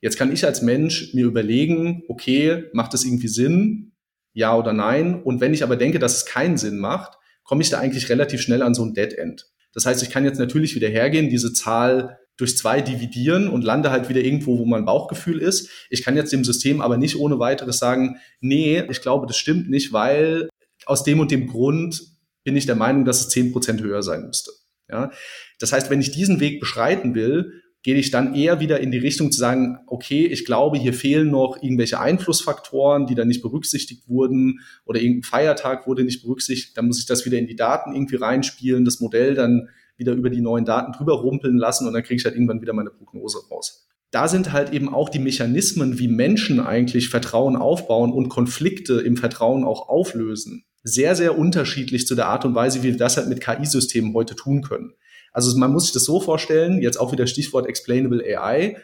Jetzt 0.00 0.16
kann 0.16 0.32
ich 0.32 0.44
als 0.44 0.62
Mensch 0.62 1.12
mir 1.14 1.26
überlegen, 1.26 2.04
okay, 2.08 2.66
macht 2.72 2.94
das 2.94 3.04
irgendwie 3.04 3.26
Sinn? 3.26 3.90
Ja 4.34 4.56
oder 4.56 4.72
nein? 4.72 5.20
Und 5.20 5.40
wenn 5.40 5.52
ich 5.52 5.64
aber 5.64 5.74
denke, 5.74 5.98
dass 5.98 6.18
es 6.18 6.26
keinen 6.26 6.58
Sinn 6.58 6.78
macht, 6.78 7.18
komme 7.42 7.60
ich 7.60 7.70
da 7.70 7.80
eigentlich 7.80 8.08
relativ 8.08 8.40
schnell 8.40 8.62
an 8.62 8.74
so 8.74 8.84
ein 8.84 8.94
Dead 8.94 9.12
End. 9.12 9.46
Das 9.72 9.84
heißt, 9.84 10.00
ich 10.04 10.10
kann 10.10 10.24
jetzt 10.24 10.38
natürlich 10.38 10.76
wieder 10.76 10.88
hergehen, 10.88 11.28
diese 11.28 11.52
Zahl 11.52 12.20
durch 12.36 12.56
zwei 12.56 12.80
dividieren 12.82 13.48
und 13.48 13.64
lande 13.64 13.90
halt 13.90 14.08
wieder 14.08 14.20
irgendwo, 14.20 14.60
wo 14.60 14.64
mein 14.64 14.84
Bauchgefühl 14.84 15.40
ist. 15.40 15.68
Ich 15.90 16.04
kann 16.04 16.16
jetzt 16.16 16.32
dem 16.32 16.44
System 16.44 16.80
aber 16.80 16.96
nicht 16.98 17.18
ohne 17.18 17.40
weiteres 17.40 17.80
sagen, 17.80 18.18
nee, 18.40 18.80
ich 18.88 19.00
glaube, 19.02 19.26
das 19.26 19.36
stimmt 19.36 19.68
nicht, 19.68 19.92
weil 19.92 20.48
aus 20.86 21.02
dem 21.02 21.18
und 21.18 21.32
dem 21.32 21.48
Grund 21.48 22.17
bin 22.48 22.56
ich 22.56 22.64
der 22.64 22.76
Meinung, 22.76 23.04
dass 23.04 23.20
es 23.20 23.28
zehn 23.28 23.52
Prozent 23.52 23.82
höher 23.82 24.02
sein 24.02 24.26
müsste. 24.26 24.52
Ja? 24.88 25.10
Das 25.58 25.70
heißt, 25.70 25.90
wenn 25.90 26.00
ich 26.00 26.12
diesen 26.12 26.40
Weg 26.40 26.60
beschreiten 26.60 27.14
will, 27.14 27.52
gehe 27.82 27.96
ich 27.96 28.10
dann 28.10 28.34
eher 28.34 28.58
wieder 28.58 28.80
in 28.80 28.90
die 28.90 28.96
Richtung 28.96 29.30
zu 29.30 29.38
sagen, 29.38 29.80
okay, 29.86 30.24
ich 30.24 30.46
glaube, 30.46 30.78
hier 30.78 30.94
fehlen 30.94 31.30
noch 31.30 31.62
irgendwelche 31.62 32.00
Einflussfaktoren, 32.00 33.06
die 33.06 33.14
da 33.14 33.26
nicht 33.26 33.42
berücksichtigt 33.42 34.08
wurden 34.08 34.60
oder 34.86 34.98
irgendein 34.98 35.24
Feiertag 35.24 35.86
wurde 35.86 36.04
nicht 36.04 36.22
berücksichtigt, 36.22 36.74
dann 36.78 36.86
muss 36.86 37.00
ich 37.00 37.04
das 37.04 37.26
wieder 37.26 37.36
in 37.36 37.46
die 37.46 37.54
Daten 37.54 37.92
irgendwie 37.94 38.16
reinspielen, 38.16 38.86
das 38.86 39.00
Modell 39.00 39.34
dann 39.34 39.68
wieder 39.98 40.14
über 40.14 40.30
die 40.30 40.40
neuen 40.40 40.64
Daten 40.64 40.92
drüber 40.92 41.20
rumpeln 41.20 41.58
lassen 41.58 41.86
und 41.86 41.92
dann 41.92 42.02
kriege 42.02 42.16
ich 42.16 42.24
halt 42.24 42.34
irgendwann 42.34 42.62
wieder 42.62 42.72
meine 42.72 42.88
Prognose 42.88 43.40
raus. 43.50 43.86
Da 44.10 44.26
sind 44.26 44.52
halt 44.54 44.72
eben 44.72 44.88
auch 44.88 45.10
die 45.10 45.18
Mechanismen, 45.18 45.98
wie 45.98 46.08
Menschen 46.08 46.60
eigentlich 46.60 47.10
Vertrauen 47.10 47.56
aufbauen 47.56 48.10
und 48.10 48.30
Konflikte 48.30 48.94
im 49.02 49.18
Vertrauen 49.18 49.64
auch 49.64 49.90
auflösen, 49.90 50.64
sehr, 50.82 51.14
sehr 51.14 51.38
unterschiedlich 51.38 52.06
zu 52.06 52.14
der 52.14 52.26
Art 52.26 52.44
und 52.44 52.54
Weise, 52.54 52.82
wie 52.82 52.92
wir 52.92 52.96
das 52.96 53.16
halt 53.16 53.28
mit 53.28 53.40
KI-Systemen 53.40 54.14
heute 54.14 54.36
tun 54.36 54.62
können. 54.62 54.92
Also 55.32 55.56
man 55.58 55.72
muss 55.72 55.84
sich 55.84 55.92
das 55.92 56.04
so 56.04 56.20
vorstellen, 56.20 56.80
jetzt 56.80 56.98
auch 56.98 57.12
wieder 57.12 57.26
Stichwort 57.26 57.66
Explainable 57.66 58.22
AI. 58.24 58.76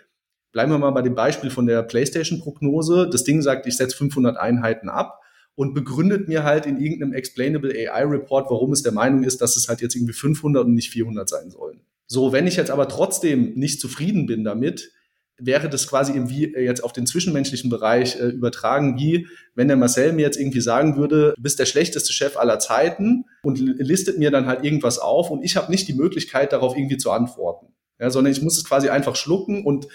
Bleiben 0.53 0.71
wir 0.71 0.79
mal 0.79 0.91
bei 0.91 1.03
dem 1.03 1.15
Beispiel 1.15 1.51
von 1.51 1.67
der 1.67 1.83
PlayStation-Prognose. 1.83 3.09
Das 3.11 3.25
Ding 3.25 3.43
sagt, 3.43 3.67
ich 3.67 3.77
setze 3.77 3.97
500 3.97 4.37
Einheiten 4.37 4.89
ab 4.89 5.21
und 5.57 5.75
begründet 5.75 6.29
mir 6.29 6.45
halt 6.45 6.67
in 6.67 6.79
irgendeinem 6.79 7.13
Explainable 7.13 7.73
AI 7.73 8.05
Report, 8.05 8.51
warum 8.51 8.73
es 8.73 8.83
der 8.83 8.93
Meinung 8.93 9.25
ist, 9.25 9.41
dass 9.41 9.57
es 9.57 9.69
halt 9.69 9.81
jetzt 9.81 9.97
irgendwie 9.97 10.13
500 10.13 10.65
und 10.65 10.75
nicht 10.75 10.91
400 10.91 11.29
sein 11.29 11.51
sollen. 11.51 11.81
So, 12.07 12.33
wenn 12.33 12.47
ich 12.47 12.57
jetzt 12.57 12.71
aber 12.71 12.89
trotzdem 12.89 13.55
nicht 13.55 13.81
zufrieden 13.81 14.27
bin 14.27 14.45
damit, 14.45 14.93
wäre 15.39 15.69
das 15.69 15.89
quasi 15.89 16.13
irgendwie 16.13 16.55
jetzt 16.55 16.83
auf 16.83 16.93
den 16.93 17.07
zwischenmenschlichen 17.07 17.71
Bereich 17.71 18.17
äh, 18.21 18.27
übertragen, 18.27 18.97
wie 18.99 19.27
wenn 19.55 19.69
der 19.69 19.77
Marcel 19.77 20.13
mir 20.13 20.23
jetzt 20.23 20.39
irgendwie 20.39 20.61
sagen 20.61 20.97
würde, 20.97 21.33
du 21.37 21.43
bist 21.43 21.59
der 21.59 21.67
schlechteste 21.67 22.13
Chef 22.13 22.37
aller 22.37 22.59
Zeiten 22.59 23.25
und 23.43 23.59
listet 23.59 24.19
mir 24.19 24.31
dann 24.31 24.47
halt 24.47 24.65
irgendwas 24.65 24.99
auf 24.99 25.31
und 25.31 25.45
ich 25.45 25.57
habe 25.57 25.71
nicht 25.71 25.89
die 25.89 25.95
Möglichkeit, 25.95 26.53
darauf 26.53 26.77
irgendwie 26.77 26.99
zu 26.99 27.11
antworten. 27.11 27.75
Ja, 27.99 28.11
sondern 28.11 28.33
ich 28.33 28.43
muss 28.43 28.57
es 28.57 28.65
quasi 28.65 28.89
einfach 28.89 29.17
schlucken 29.17 29.65
und 29.65 29.87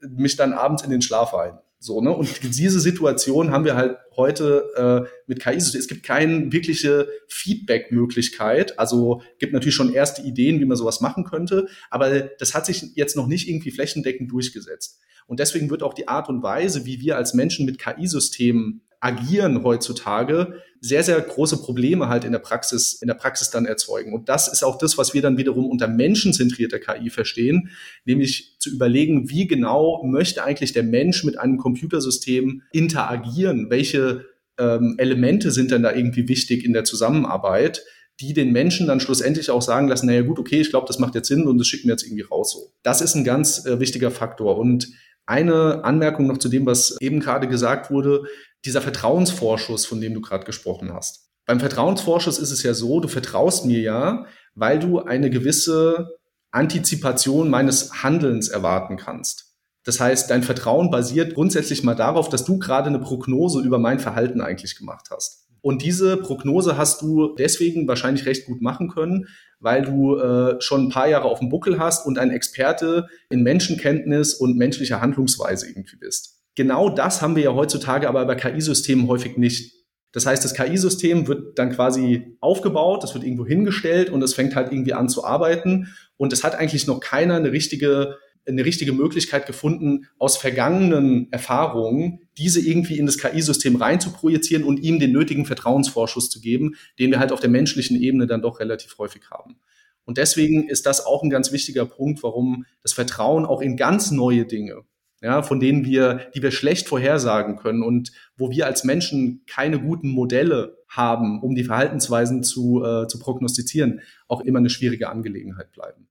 mich 0.00 0.36
dann 0.36 0.52
abends 0.52 0.82
in 0.82 0.90
den 0.90 1.02
Schlaf 1.02 1.34
ein. 1.34 1.58
So, 1.86 2.00
ne? 2.00 2.10
Und 2.10 2.28
diese 2.58 2.80
Situation 2.80 3.52
haben 3.52 3.64
wir 3.64 3.76
halt 3.76 3.96
heute 4.16 5.06
äh, 5.06 5.08
mit 5.28 5.40
KI. 5.40 5.54
Es 5.54 5.86
gibt 5.86 6.02
keine 6.02 6.50
wirkliche 6.50 7.08
Feedback-Möglichkeit. 7.28 8.76
Also 8.76 9.22
gibt 9.38 9.52
natürlich 9.52 9.76
schon 9.76 9.94
erste 9.94 10.20
Ideen, 10.22 10.58
wie 10.58 10.64
man 10.64 10.76
sowas 10.76 11.00
machen 11.00 11.22
könnte, 11.22 11.68
aber 11.88 12.20
das 12.20 12.54
hat 12.54 12.66
sich 12.66 12.96
jetzt 12.96 13.14
noch 13.14 13.28
nicht 13.28 13.48
irgendwie 13.48 13.70
flächendeckend 13.70 14.32
durchgesetzt. 14.32 14.98
Und 15.28 15.38
deswegen 15.38 15.70
wird 15.70 15.84
auch 15.84 15.94
die 15.94 16.08
Art 16.08 16.28
und 16.28 16.42
Weise, 16.42 16.86
wie 16.86 17.00
wir 17.00 17.16
als 17.16 17.34
Menschen 17.34 17.66
mit 17.66 17.78
KI-Systemen 17.78 18.82
agieren 19.00 19.62
heutzutage, 19.62 20.62
sehr, 20.80 21.02
sehr 21.02 21.20
große 21.20 21.58
Probleme 21.58 22.08
halt 22.08 22.24
in 22.24 22.32
der 22.32 22.38
Praxis, 22.38 22.94
in 22.94 23.08
der 23.08 23.14
Praxis 23.14 23.50
dann 23.50 23.66
erzeugen. 23.66 24.12
Und 24.12 24.28
das 24.28 24.48
ist 24.48 24.62
auch 24.62 24.78
das, 24.78 24.98
was 24.98 25.14
wir 25.14 25.22
dann 25.22 25.38
wiederum 25.38 25.66
unter 25.66 25.88
menschenzentrierter 25.88 26.78
KI 26.78 27.10
verstehen, 27.10 27.70
nämlich 28.04 28.56
zu 28.58 28.70
überlegen, 28.70 29.28
wie 29.30 29.46
genau 29.46 30.02
möchte 30.04 30.44
eigentlich 30.44 30.72
der 30.72 30.84
Mensch 30.84 31.24
mit 31.24 31.38
einem 31.38 31.58
Computersystem 31.58 32.62
interagieren? 32.72 33.70
Welche 33.70 34.26
ähm, 34.58 34.94
Elemente 34.98 35.50
sind 35.50 35.70
denn 35.70 35.82
da 35.82 35.92
irgendwie 35.92 36.28
wichtig 36.28 36.64
in 36.64 36.72
der 36.72 36.84
Zusammenarbeit? 36.84 37.84
die 38.20 38.32
den 38.32 38.50
Menschen 38.50 38.86
dann 38.86 39.00
schlussendlich 39.00 39.50
auch 39.50 39.60
sagen 39.60 39.88
lassen, 39.88 40.06
naja 40.06 40.22
gut, 40.22 40.38
okay, 40.38 40.60
ich 40.60 40.70
glaube, 40.70 40.86
das 40.86 40.98
macht 40.98 41.14
jetzt 41.14 41.28
Sinn 41.28 41.46
und 41.46 41.58
das 41.58 41.66
schicken 41.66 41.88
wir 41.88 41.92
jetzt 41.92 42.04
irgendwie 42.04 42.22
raus 42.22 42.52
so. 42.52 42.72
Das 42.82 43.02
ist 43.02 43.14
ein 43.14 43.24
ganz 43.24 43.66
äh, 43.66 43.78
wichtiger 43.78 44.10
Faktor. 44.10 44.56
Und 44.56 44.88
eine 45.26 45.84
Anmerkung 45.84 46.26
noch 46.26 46.38
zu 46.38 46.48
dem, 46.48 46.64
was 46.66 46.96
eben 47.00 47.20
gerade 47.20 47.48
gesagt 47.48 47.90
wurde 47.90 48.24
dieser 48.64 48.82
Vertrauensvorschuss, 48.82 49.86
von 49.86 50.00
dem 50.00 50.14
du 50.14 50.20
gerade 50.20 50.44
gesprochen 50.44 50.92
hast. 50.92 51.30
Beim 51.46 51.60
Vertrauensvorschuss 51.60 52.38
ist 52.38 52.50
es 52.50 52.62
ja 52.62 52.74
so, 52.74 53.00
du 53.00 53.08
vertraust 53.08 53.66
mir 53.66 53.80
ja, 53.80 54.26
weil 54.54 54.78
du 54.78 55.00
eine 55.00 55.30
gewisse 55.30 56.18
Antizipation 56.50 57.48
meines 57.50 58.02
Handelns 58.02 58.48
erwarten 58.48 58.96
kannst. 58.96 59.54
Das 59.84 60.00
heißt, 60.00 60.30
dein 60.30 60.42
Vertrauen 60.42 60.90
basiert 60.90 61.34
grundsätzlich 61.34 61.84
mal 61.84 61.94
darauf, 61.94 62.28
dass 62.28 62.44
du 62.44 62.58
gerade 62.58 62.88
eine 62.88 62.98
Prognose 62.98 63.60
über 63.60 63.78
mein 63.78 64.00
Verhalten 64.00 64.40
eigentlich 64.40 64.76
gemacht 64.76 65.08
hast. 65.12 65.46
Und 65.60 65.82
diese 65.82 66.16
Prognose 66.16 66.76
hast 66.76 67.02
du 67.02 67.34
deswegen 67.36 67.86
wahrscheinlich 67.86 68.26
recht 68.26 68.46
gut 68.46 68.60
machen 68.62 68.88
können, 68.88 69.26
weil 69.60 69.82
du 69.82 70.16
äh, 70.16 70.60
schon 70.60 70.86
ein 70.86 70.88
paar 70.90 71.08
Jahre 71.08 71.24
auf 71.24 71.38
dem 71.38 71.48
Buckel 71.48 71.78
hast 71.78 72.06
und 72.06 72.18
ein 72.18 72.30
Experte 72.30 73.08
in 73.30 73.42
Menschenkenntnis 73.42 74.34
und 74.34 74.56
menschlicher 74.56 75.00
Handlungsweise 75.00 75.68
irgendwie 75.68 75.96
bist. 75.96 76.40
Genau 76.56 76.88
das 76.88 77.22
haben 77.22 77.36
wir 77.36 77.44
ja 77.44 77.54
heutzutage 77.54 78.08
aber 78.08 78.24
bei 78.24 78.34
KI-Systemen 78.34 79.06
häufig 79.06 79.36
nicht. 79.36 79.74
Das 80.12 80.24
heißt, 80.24 80.42
das 80.42 80.54
KI-System 80.54 81.28
wird 81.28 81.58
dann 81.58 81.70
quasi 81.72 82.38
aufgebaut, 82.40 83.02
das 83.02 83.12
wird 83.12 83.22
irgendwo 83.22 83.46
hingestellt 83.46 84.08
und 84.08 84.22
es 84.22 84.32
fängt 84.32 84.56
halt 84.56 84.72
irgendwie 84.72 84.94
an 84.94 85.10
zu 85.10 85.24
arbeiten. 85.24 85.94
Und 86.16 86.32
es 86.32 86.42
hat 86.42 86.54
eigentlich 86.54 86.86
noch 86.86 87.00
keiner 87.00 87.36
eine 87.36 87.52
richtige, 87.52 88.16
eine 88.46 88.64
richtige 88.64 88.92
Möglichkeit 88.92 89.46
gefunden, 89.46 90.06
aus 90.18 90.38
vergangenen 90.38 91.30
Erfahrungen 91.32 92.20
diese 92.38 92.60
irgendwie 92.60 92.98
in 92.98 93.04
das 93.04 93.18
KI-System 93.18 93.76
rein 93.76 94.00
zu 94.00 94.10
projizieren 94.10 94.64
und 94.64 94.78
ihm 94.78 94.98
den 94.98 95.12
nötigen 95.12 95.44
Vertrauensvorschuss 95.44 96.30
zu 96.30 96.40
geben, 96.40 96.76
den 96.98 97.10
wir 97.10 97.18
halt 97.18 97.32
auf 97.32 97.40
der 97.40 97.50
menschlichen 97.50 98.00
Ebene 98.00 98.26
dann 98.26 98.40
doch 98.40 98.60
relativ 98.60 98.96
häufig 98.96 99.30
haben. 99.30 99.58
Und 100.06 100.16
deswegen 100.16 100.68
ist 100.68 100.86
das 100.86 101.04
auch 101.04 101.22
ein 101.22 101.30
ganz 101.30 101.52
wichtiger 101.52 101.84
Punkt, 101.84 102.22
warum 102.22 102.64
das 102.82 102.94
Vertrauen 102.94 103.44
auch 103.44 103.60
in 103.60 103.76
ganz 103.76 104.12
neue 104.12 104.46
Dinge, 104.46 104.84
ja, 105.26 105.42
von 105.42 105.58
denen 105.58 105.84
wir, 105.84 106.30
die 106.36 106.42
wir 106.42 106.52
schlecht 106.52 106.86
vorhersagen 106.86 107.56
können 107.56 107.82
und 107.82 108.12
wo 108.36 108.48
wir 108.52 108.66
als 108.66 108.84
Menschen 108.84 109.42
keine 109.48 109.80
guten 109.80 110.08
Modelle 110.08 110.78
haben, 110.88 111.42
um 111.42 111.56
die 111.56 111.64
Verhaltensweisen 111.64 112.44
zu, 112.44 112.84
äh, 112.84 113.08
zu 113.08 113.18
prognostizieren, 113.18 114.02
auch 114.28 114.40
immer 114.42 114.60
eine 114.60 114.70
schwierige 114.70 115.08
Angelegenheit 115.08 115.72
bleiben. 115.72 116.06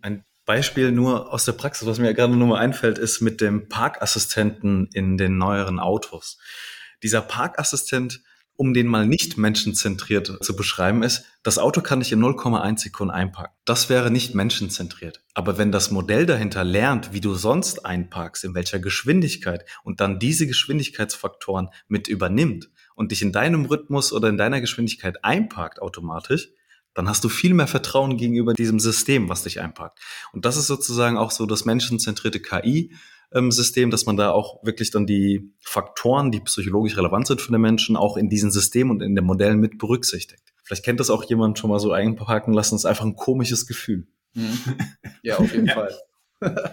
Ein 0.00 0.24
Beispiel 0.46 0.92
nur 0.92 1.30
aus 1.30 1.44
der 1.44 1.52
Praxis, 1.52 1.86
was 1.86 1.98
mir 1.98 2.14
gerade 2.14 2.34
nur 2.34 2.48
mal 2.48 2.58
einfällt, 2.58 2.96
ist 2.96 3.20
mit 3.20 3.42
dem 3.42 3.68
Parkassistenten 3.68 4.88
in 4.94 5.18
den 5.18 5.36
neueren 5.36 5.78
Autos. 5.78 6.38
Dieser 7.02 7.20
Parkassistent 7.20 8.22
um 8.58 8.74
den 8.74 8.88
mal 8.88 9.06
nicht 9.06 9.38
menschenzentriert 9.38 10.38
zu 10.42 10.56
beschreiben, 10.56 11.04
ist, 11.04 11.24
das 11.44 11.58
Auto 11.58 11.80
kann 11.80 12.00
ich 12.00 12.10
in 12.10 12.20
0,1 12.20 12.80
Sekunden 12.80 13.14
einparken. 13.14 13.56
Das 13.64 13.88
wäre 13.88 14.10
nicht 14.10 14.34
menschenzentriert. 14.34 15.22
Aber 15.32 15.58
wenn 15.58 15.70
das 15.70 15.92
Modell 15.92 16.26
dahinter 16.26 16.64
lernt, 16.64 17.12
wie 17.12 17.20
du 17.20 17.34
sonst 17.34 17.86
einparkst, 17.86 18.42
in 18.42 18.56
welcher 18.56 18.80
Geschwindigkeit 18.80 19.64
und 19.84 20.00
dann 20.00 20.18
diese 20.18 20.48
Geschwindigkeitsfaktoren 20.48 21.68
mit 21.86 22.08
übernimmt 22.08 22.68
und 22.96 23.12
dich 23.12 23.22
in 23.22 23.30
deinem 23.30 23.64
Rhythmus 23.64 24.12
oder 24.12 24.28
in 24.28 24.36
deiner 24.36 24.60
Geschwindigkeit 24.60 25.24
einparkt 25.24 25.80
automatisch, 25.80 26.48
dann 26.94 27.08
hast 27.08 27.22
du 27.22 27.28
viel 27.28 27.54
mehr 27.54 27.68
Vertrauen 27.68 28.16
gegenüber 28.16 28.54
diesem 28.54 28.80
System, 28.80 29.28
was 29.28 29.44
dich 29.44 29.60
einparkt. 29.60 30.00
Und 30.32 30.46
das 30.46 30.56
ist 30.56 30.66
sozusagen 30.66 31.16
auch 31.16 31.30
so 31.30 31.46
das 31.46 31.64
menschenzentrierte 31.64 32.40
KI, 32.40 32.92
ähm, 33.32 33.50
System, 33.50 33.90
dass 33.90 34.06
man 34.06 34.16
da 34.16 34.30
auch 34.30 34.64
wirklich 34.64 34.90
dann 34.90 35.06
die 35.06 35.52
Faktoren, 35.60 36.30
die 36.30 36.40
psychologisch 36.40 36.96
relevant 36.96 37.26
sind 37.26 37.40
für 37.40 37.52
den 37.52 37.60
Menschen, 37.60 37.96
auch 37.96 38.16
in 38.16 38.28
diesen 38.28 38.50
Systemen 38.50 38.90
und 38.90 39.02
in 39.02 39.14
den 39.14 39.24
Modellen 39.24 39.60
mit 39.60 39.78
berücksichtigt. 39.78 40.42
Vielleicht 40.64 40.84
kennt 40.84 41.00
das 41.00 41.10
auch 41.10 41.24
jemand 41.24 41.58
schon 41.58 41.70
mal 41.70 41.78
so 41.78 41.92
einpacken 41.92 42.52
lassen, 42.52 42.74
das 42.74 42.82
ist 42.82 42.86
einfach 42.86 43.04
ein 43.04 43.16
komisches 43.16 43.66
Gefühl. 43.66 44.06
Mhm. 44.34 44.58
Ja, 45.22 45.38
auf 45.38 45.52
jeden 45.52 45.68
Fall. 45.68 45.92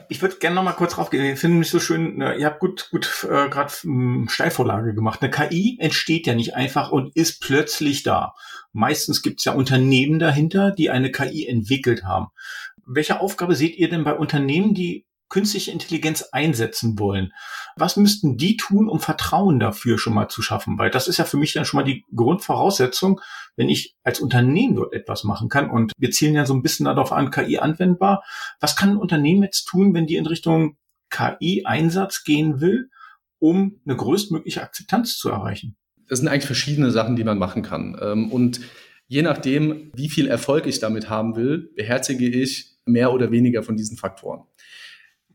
ich 0.10 0.22
würde 0.22 0.36
gerne 0.36 0.56
noch 0.56 0.64
mal 0.64 0.74
kurz 0.74 0.98
raufgehen. 0.98 1.26
Ich 1.26 1.40
finde 1.40 1.58
mich 1.58 1.70
so 1.70 1.80
schön, 1.80 2.18
ne, 2.18 2.36
ihr 2.36 2.46
habt 2.46 2.60
gut, 2.60 2.90
gut 2.92 3.24
äh, 3.24 3.50
gerade 3.50 3.74
hm, 3.82 4.28
Steilvorlage 4.30 4.94
gemacht. 4.94 5.22
Eine 5.22 5.32
KI 5.32 5.78
entsteht 5.80 6.28
ja 6.28 6.36
nicht 6.36 6.56
einfach 6.56 6.92
und 6.92 7.16
ist 7.16 7.42
plötzlich 7.42 8.04
da. 8.04 8.36
Meistens 8.72 9.24
gibt 9.24 9.40
es 9.40 9.46
ja 9.46 9.54
Unternehmen 9.54 10.20
dahinter, 10.20 10.72
die 10.72 10.92
eine 10.92 11.12
KI 11.12 11.48
entwickelt 11.48 12.04
haben. 12.04 12.28
Welche 12.86 13.20
Aufgabe 13.20 13.56
seht 13.56 13.76
ihr 13.78 13.90
denn 13.90 14.04
bei 14.04 14.14
Unternehmen, 14.14 14.76
die 14.76 15.06
künstliche 15.36 15.72
Intelligenz 15.72 16.30
einsetzen 16.32 16.98
wollen. 16.98 17.34
Was 17.76 17.98
müssten 17.98 18.38
die 18.38 18.56
tun, 18.56 18.88
um 18.88 19.02
Vertrauen 19.02 19.60
dafür 19.60 19.98
schon 19.98 20.14
mal 20.14 20.30
zu 20.30 20.42
schaffen? 20.42 20.78
Weil 20.80 20.90
das 20.90 21.10
ist 21.10 21.18
ja 21.18 21.26
für 21.26 21.36
mich 21.36 21.52
dann 21.52 21.66
schon 21.66 21.82
mal 21.82 21.84
die 21.84 22.06
Grundvoraussetzung, 22.16 23.20
wenn 23.58 23.68
ich 23.68 23.98
als 24.02 24.22
Unternehmen 24.22 24.78
dort 24.78 24.94
etwas 24.94 25.26
machen 25.26 25.50
kann. 25.50 25.70
Und 25.70 25.92
wir 25.98 26.12
zielen 26.12 26.36
ja 26.36 26.46
so 26.46 26.54
ein 26.54 26.62
bisschen 26.62 26.86
darauf 26.86 27.12
an, 27.12 27.32
KI 27.32 27.58
anwendbar. 27.58 28.24
Was 28.62 28.78
kann 28.78 28.92
ein 28.92 28.98
Unternehmen 28.98 29.44
jetzt 29.44 29.66
tun, 29.66 29.94
wenn 29.94 30.08
die 30.08 30.16
in 30.16 30.26
Richtung 30.26 30.78
KI-Einsatz 31.10 32.24
gehen 32.24 32.62
will, 32.62 32.90
um 33.40 33.82
eine 33.86 33.98
größtmögliche 33.98 34.62
Akzeptanz 34.62 35.18
zu 35.18 35.28
erreichen? 35.28 35.76
Das 36.08 36.20
sind 36.20 36.30
eigentlich 36.30 36.46
verschiedene 36.46 36.92
Sachen, 36.92 37.18
die 37.18 37.26
man 37.26 37.40
machen 37.40 37.62
kann. 37.62 38.00
Ähm, 38.02 38.32
und 38.32 38.62
je 39.08 39.22
nachdem, 39.22 39.92
wie 39.96 40.10
viel 40.10 40.28
Erfolg 40.28 40.66
ich 40.66 40.80
damit 40.80 41.10
haben 41.10 41.36
will, 41.36 41.74
beherzige 41.76 42.26
ich 42.26 42.78
mehr 42.86 43.12
oder 43.12 43.32
weniger 43.32 43.64
von 43.64 43.76
diesen 43.76 43.98
Faktoren. 43.98 44.46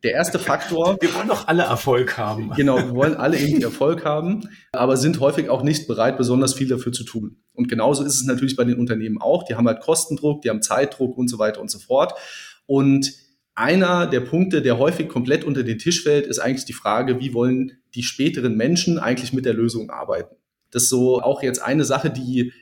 Der 0.03 0.13
erste 0.13 0.39
Faktor. 0.39 0.97
Wir 1.01 1.15
wollen 1.15 1.29
doch 1.29 1.47
alle 1.47 1.65
Erfolg 1.65 2.17
haben. 2.17 2.51
Genau, 2.57 2.77
wir 2.77 2.95
wollen 2.95 3.15
alle 3.15 3.39
irgendwie 3.39 3.63
Erfolg 3.63 4.05
haben, 4.05 4.49
aber 4.73 4.97
sind 4.97 5.21
häufig 5.21 5.51
auch 5.51 5.63
nicht 5.63 5.87
bereit, 5.87 6.17
besonders 6.17 6.55
viel 6.55 6.69
dafür 6.69 6.93
zu 6.93 7.05
tun. 7.05 7.37
Und 7.53 7.69
genauso 7.69 8.03
ist 8.05 8.15
es 8.15 8.25
natürlich 8.25 8.57
bei 8.57 8.65
den 8.65 8.79
Unternehmen 8.79 9.21
auch. 9.21 9.45
Die 9.45 9.57
haben 9.57 9.67
halt 9.67 9.81
Kostendruck, 9.81 10.41
die 10.43 10.49
haben 10.49 10.63
Zeitdruck 10.63 11.19
und 11.19 11.29
so 11.29 11.39
weiter 11.39 11.61
und 11.61 11.71
so 11.71 11.79
fort. 11.79 12.15
Und 12.65 13.13
einer 13.55 14.07
der 14.07 14.21
Punkte, 14.21 14.63
der 14.63 14.79
häufig 14.79 15.09
komplett 15.09 15.45
unter 15.45 15.63
den 15.63 15.79
Tisch 15.79 16.03
fällt, 16.03 16.27
ist 16.27 16.39
eigentlich 16.39 16.65
die 16.65 16.73
Frage, 16.73 17.21
wie 17.21 17.35
wollen 17.35 17.73
die 17.95 18.03
späteren 18.03 18.57
Menschen 18.57 18.99
eigentlich 18.99 19.35
mit 19.35 19.45
der 19.45 19.55
Lösung 19.55 19.91
arbeiten? 19.91 20.35
Das 20.71 20.85
ist 20.85 20.89
so 20.89 21.21
auch 21.21 21.43
jetzt 21.43 21.61
eine 21.61 21.85
Sache, 21.85 22.09
die 22.11 22.53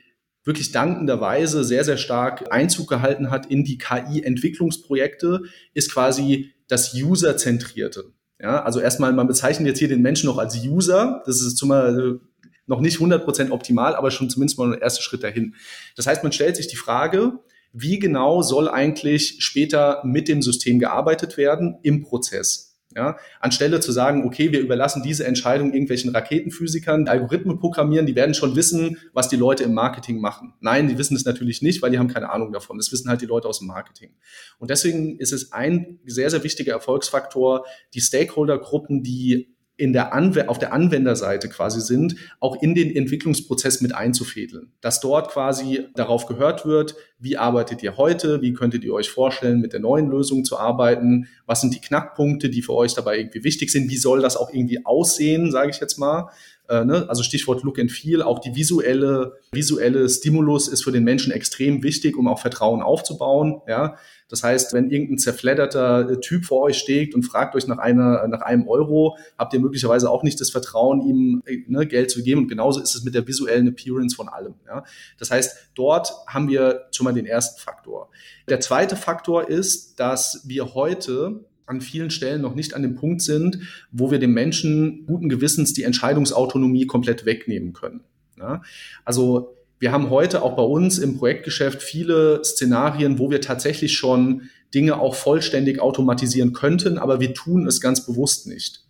wirklich 0.43 0.71
dankenderweise 0.71 1.63
sehr, 1.63 1.85
sehr 1.85 1.97
stark 1.97 2.51
Einzug 2.51 2.89
gehalten 2.89 3.29
hat 3.29 3.45
in 3.45 3.63
die 3.63 3.77
KI-Entwicklungsprojekte, 3.77 5.43
ist 5.73 5.93
quasi 5.93 6.53
das 6.69 6.93
User-Zentrierte. 6.93 8.05
Ja, 8.41 8.63
also 8.63 8.79
erstmal, 8.79 9.11
man 9.11 9.27
bezeichnet 9.27 9.67
jetzt 9.67 9.79
hier 9.79 9.89
den 9.89 10.01
Menschen 10.01 10.27
noch 10.27 10.37
als 10.37 10.55
User. 10.63 11.21
Das 11.25 11.41
ist 11.41 11.57
zumal 11.57 12.21
noch 12.67 12.79
nicht 12.79 12.99
100% 12.99 13.51
optimal, 13.51 13.95
aber 13.95 14.11
schon 14.11 14.29
zumindest 14.29 14.57
mal 14.57 14.71
ein 14.71 14.79
erster 14.79 15.01
Schritt 15.01 15.23
dahin. 15.23 15.55
Das 15.97 16.07
heißt, 16.07 16.23
man 16.23 16.31
stellt 16.31 16.55
sich 16.55 16.67
die 16.67 16.77
Frage, 16.77 17.33
wie 17.73 17.99
genau 17.99 18.41
soll 18.41 18.69
eigentlich 18.69 19.37
später 19.39 20.01
mit 20.05 20.27
dem 20.27 20.41
System 20.41 20.79
gearbeitet 20.79 21.35
werden 21.35 21.79
im 21.83 22.01
Prozess? 22.01 22.68
Ja, 22.95 23.17
anstelle 23.39 23.79
zu 23.81 23.91
sagen, 23.91 24.25
okay, 24.25 24.51
wir 24.51 24.61
überlassen 24.61 25.03
diese 25.03 25.23
Entscheidung 25.27 25.73
irgendwelchen 25.73 26.09
Raketenphysikern, 26.09 27.07
Algorithmen 27.07 27.59
programmieren, 27.59 28.07
die 28.07 28.15
werden 28.15 28.33
schon 28.33 28.55
wissen, 28.55 28.97
was 29.13 29.29
die 29.29 29.35
Leute 29.35 29.63
im 29.63 29.75
Marketing 29.75 30.19
machen. 30.19 30.55
Nein, 30.59 30.87
die 30.87 30.97
wissen 30.97 31.15
es 31.15 31.23
natürlich 31.23 31.61
nicht, 31.61 31.83
weil 31.83 31.91
die 31.91 31.99
haben 31.99 32.07
keine 32.07 32.31
Ahnung 32.31 32.51
davon. 32.51 32.77
Das 32.77 32.91
wissen 32.91 33.07
halt 33.07 33.21
die 33.21 33.27
Leute 33.27 33.47
aus 33.47 33.59
dem 33.59 33.67
Marketing. 33.67 34.15
Und 34.57 34.71
deswegen 34.71 35.19
ist 35.19 35.33
es 35.33 35.51
ein 35.51 35.99
sehr, 36.05 36.31
sehr 36.31 36.43
wichtiger 36.43 36.73
Erfolgsfaktor, 36.73 37.63
die 37.93 38.01
Stakeholdergruppen, 38.01 39.03
die 39.03 39.55
in 39.79 39.93
der 39.93 40.13
Anw 40.13 40.47
auf 40.47 40.59
der 40.59 40.73
Anwenderseite 40.73 41.47
quasi 41.47 41.79
sind, 41.79 42.15
auch 42.39 42.61
in 42.61 42.75
den 42.75 42.93
Entwicklungsprozess 42.93 43.79
mit 43.81 43.95
einzufädeln. 43.95 44.73
Dass 44.81 44.99
dort 44.99 45.29
quasi 45.29 45.87
darauf 45.95 46.25
gehört 46.25 46.65
wird, 46.65 46.95
wie 47.17 47.37
arbeitet 47.37 47.81
ihr 47.81 47.97
heute, 47.97 48.41
wie 48.41 48.53
könntet 48.53 48.83
ihr 48.83 48.93
euch 48.93 49.09
vorstellen, 49.09 49.61
mit 49.61 49.73
der 49.73 49.79
neuen 49.79 50.09
Lösung 50.09 50.43
zu 50.43 50.57
arbeiten, 50.57 51.27
was 51.45 51.61
sind 51.61 51.73
die 51.73 51.81
Knackpunkte, 51.81 52.49
die 52.49 52.61
für 52.61 52.73
euch 52.73 52.93
dabei 52.93 53.17
irgendwie 53.17 53.43
wichtig 53.43 53.71
sind, 53.71 53.89
wie 53.89 53.97
soll 53.97 54.21
das 54.21 54.35
auch 54.35 54.53
irgendwie 54.53 54.85
aussehen, 54.85 55.51
sage 55.51 55.69
ich 55.69 55.79
jetzt 55.79 55.97
mal. 55.97 56.29
Äh, 56.67 56.85
ne? 56.85 57.05
Also 57.09 57.23
Stichwort 57.23 57.63
Look 57.63 57.79
and 57.79 57.91
Feel, 57.91 58.21
auch 58.21 58.39
die 58.39 58.55
visuelle, 58.55 59.37
visuelle 59.51 60.07
Stimulus 60.07 60.67
ist 60.67 60.83
für 60.83 60.91
den 60.91 61.03
Menschen 61.03 61.31
extrem 61.31 61.83
wichtig, 61.83 62.17
um 62.17 62.27
auch 62.27 62.39
Vertrauen 62.39 62.81
aufzubauen. 62.81 63.61
Ja? 63.67 63.95
Das 64.29 64.43
heißt, 64.43 64.73
wenn 64.73 64.91
irgendein 64.91 65.17
zerfledderter 65.17 66.09
äh, 66.09 66.19
Typ 66.19 66.45
vor 66.45 66.61
euch 66.61 66.77
steht 66.77 67.15
und 67.15 67.23
fragt 67.23 67.55
euch 67.55 67.67
nach 67.67 67.79
einer, 67.79 68.27
nach 68.27 68.41
einem 68.41 68.67
Euro, 68.67 69.17
habt 69.37 69.53
ihr 69.53 69.59
möglicherweise 69.59 70.09
auch 70.09 70.23
nicht 70.23 70.39
das 70.39 70.51
Vertrauen, 70.51 71.01
ihm 71.01 71.43
äh, 71.45 71.63
ne, 71.67 71.85
Geld 71.87 72.11
zu 72.11 72.23
geben. 72.23 72.41
Und 72.41 72.47
genauso 72.47 72.79
ist 72.79 72.95
es 72.95 73.03
mit 73.03 73.15
der 73.15 73.27
visuellen 73.27 73.67
Appearance 73.67 74.15
von 74.15 74.29
allem. 74.29 74.53
Ja? 74.67 74.83
Das 75.17 75.31
heißt, 75.31 75.71
dort 75.75 76.13
haben 76.27 76.47
wir 76.47 76.87
schon 76.91 77.05
mal 77.05 77.13
den 77.13 77.25
ersten 77.25 77.59
Faktor. 77.59 78.09
Der 78.47 78.59
zweite 78.59 78.95
Faktor 78.95 79.49
ist, 79.49 79.99
dass 79.99 80.43
wir 80.45 80.75
heute 80.75 81.43
an 81.65 81.81
vielen 81.81 82.09
Stellen 82.09 82.41
noch 82.41 82.55
nicht 82.55 82.73
an 82.73 82.81
dem 82.81 82.95
Punkt 82.95 83.21
sind, 83.21 83.59
wo 83.91 84.11
wir 84.11 84.19
dem 84.19 84.33
Menschen 84.33 85.05
guten 85.05 85.29
Gewissens 85.29 85.73
die 85.73 85.83
Entscheidungsautonomie 85.83 86.87
komplett 86.87 87.25
wegnehmen 87.25 87.73
können. 87.73 88.01
Ja? 88.37 88.61
Also 89.05 89.55
wir 89.79 89.91
haben 89.91 90.09
heute 90.09 90.41
auch 90.43 90.55
bei 90.55 90.63
uns 90.63 90.97
im 90.97 91.17
Projektgeschäft 91.17 91.81
viele 91.81 92.43
Szenarien, 92.43 93.17
wo 93.17 93.31
wir 93.31 93.41
tatsächlich 93.41 93.97
schon 93.97 94.49
Dinge 94.73 94.99
auch 94.99 95.15
vollständig 95.15 95.79
automatisieren 95.79 96.53
könnten, 96.53 96.97
aber 96.97 97.19
wir 97.19 97.33
tun 97.33 97.65
es 97.65 97.81
ganz 97.81 98.05
bewusst 98.05 98.45
nicht. 98.47 98.83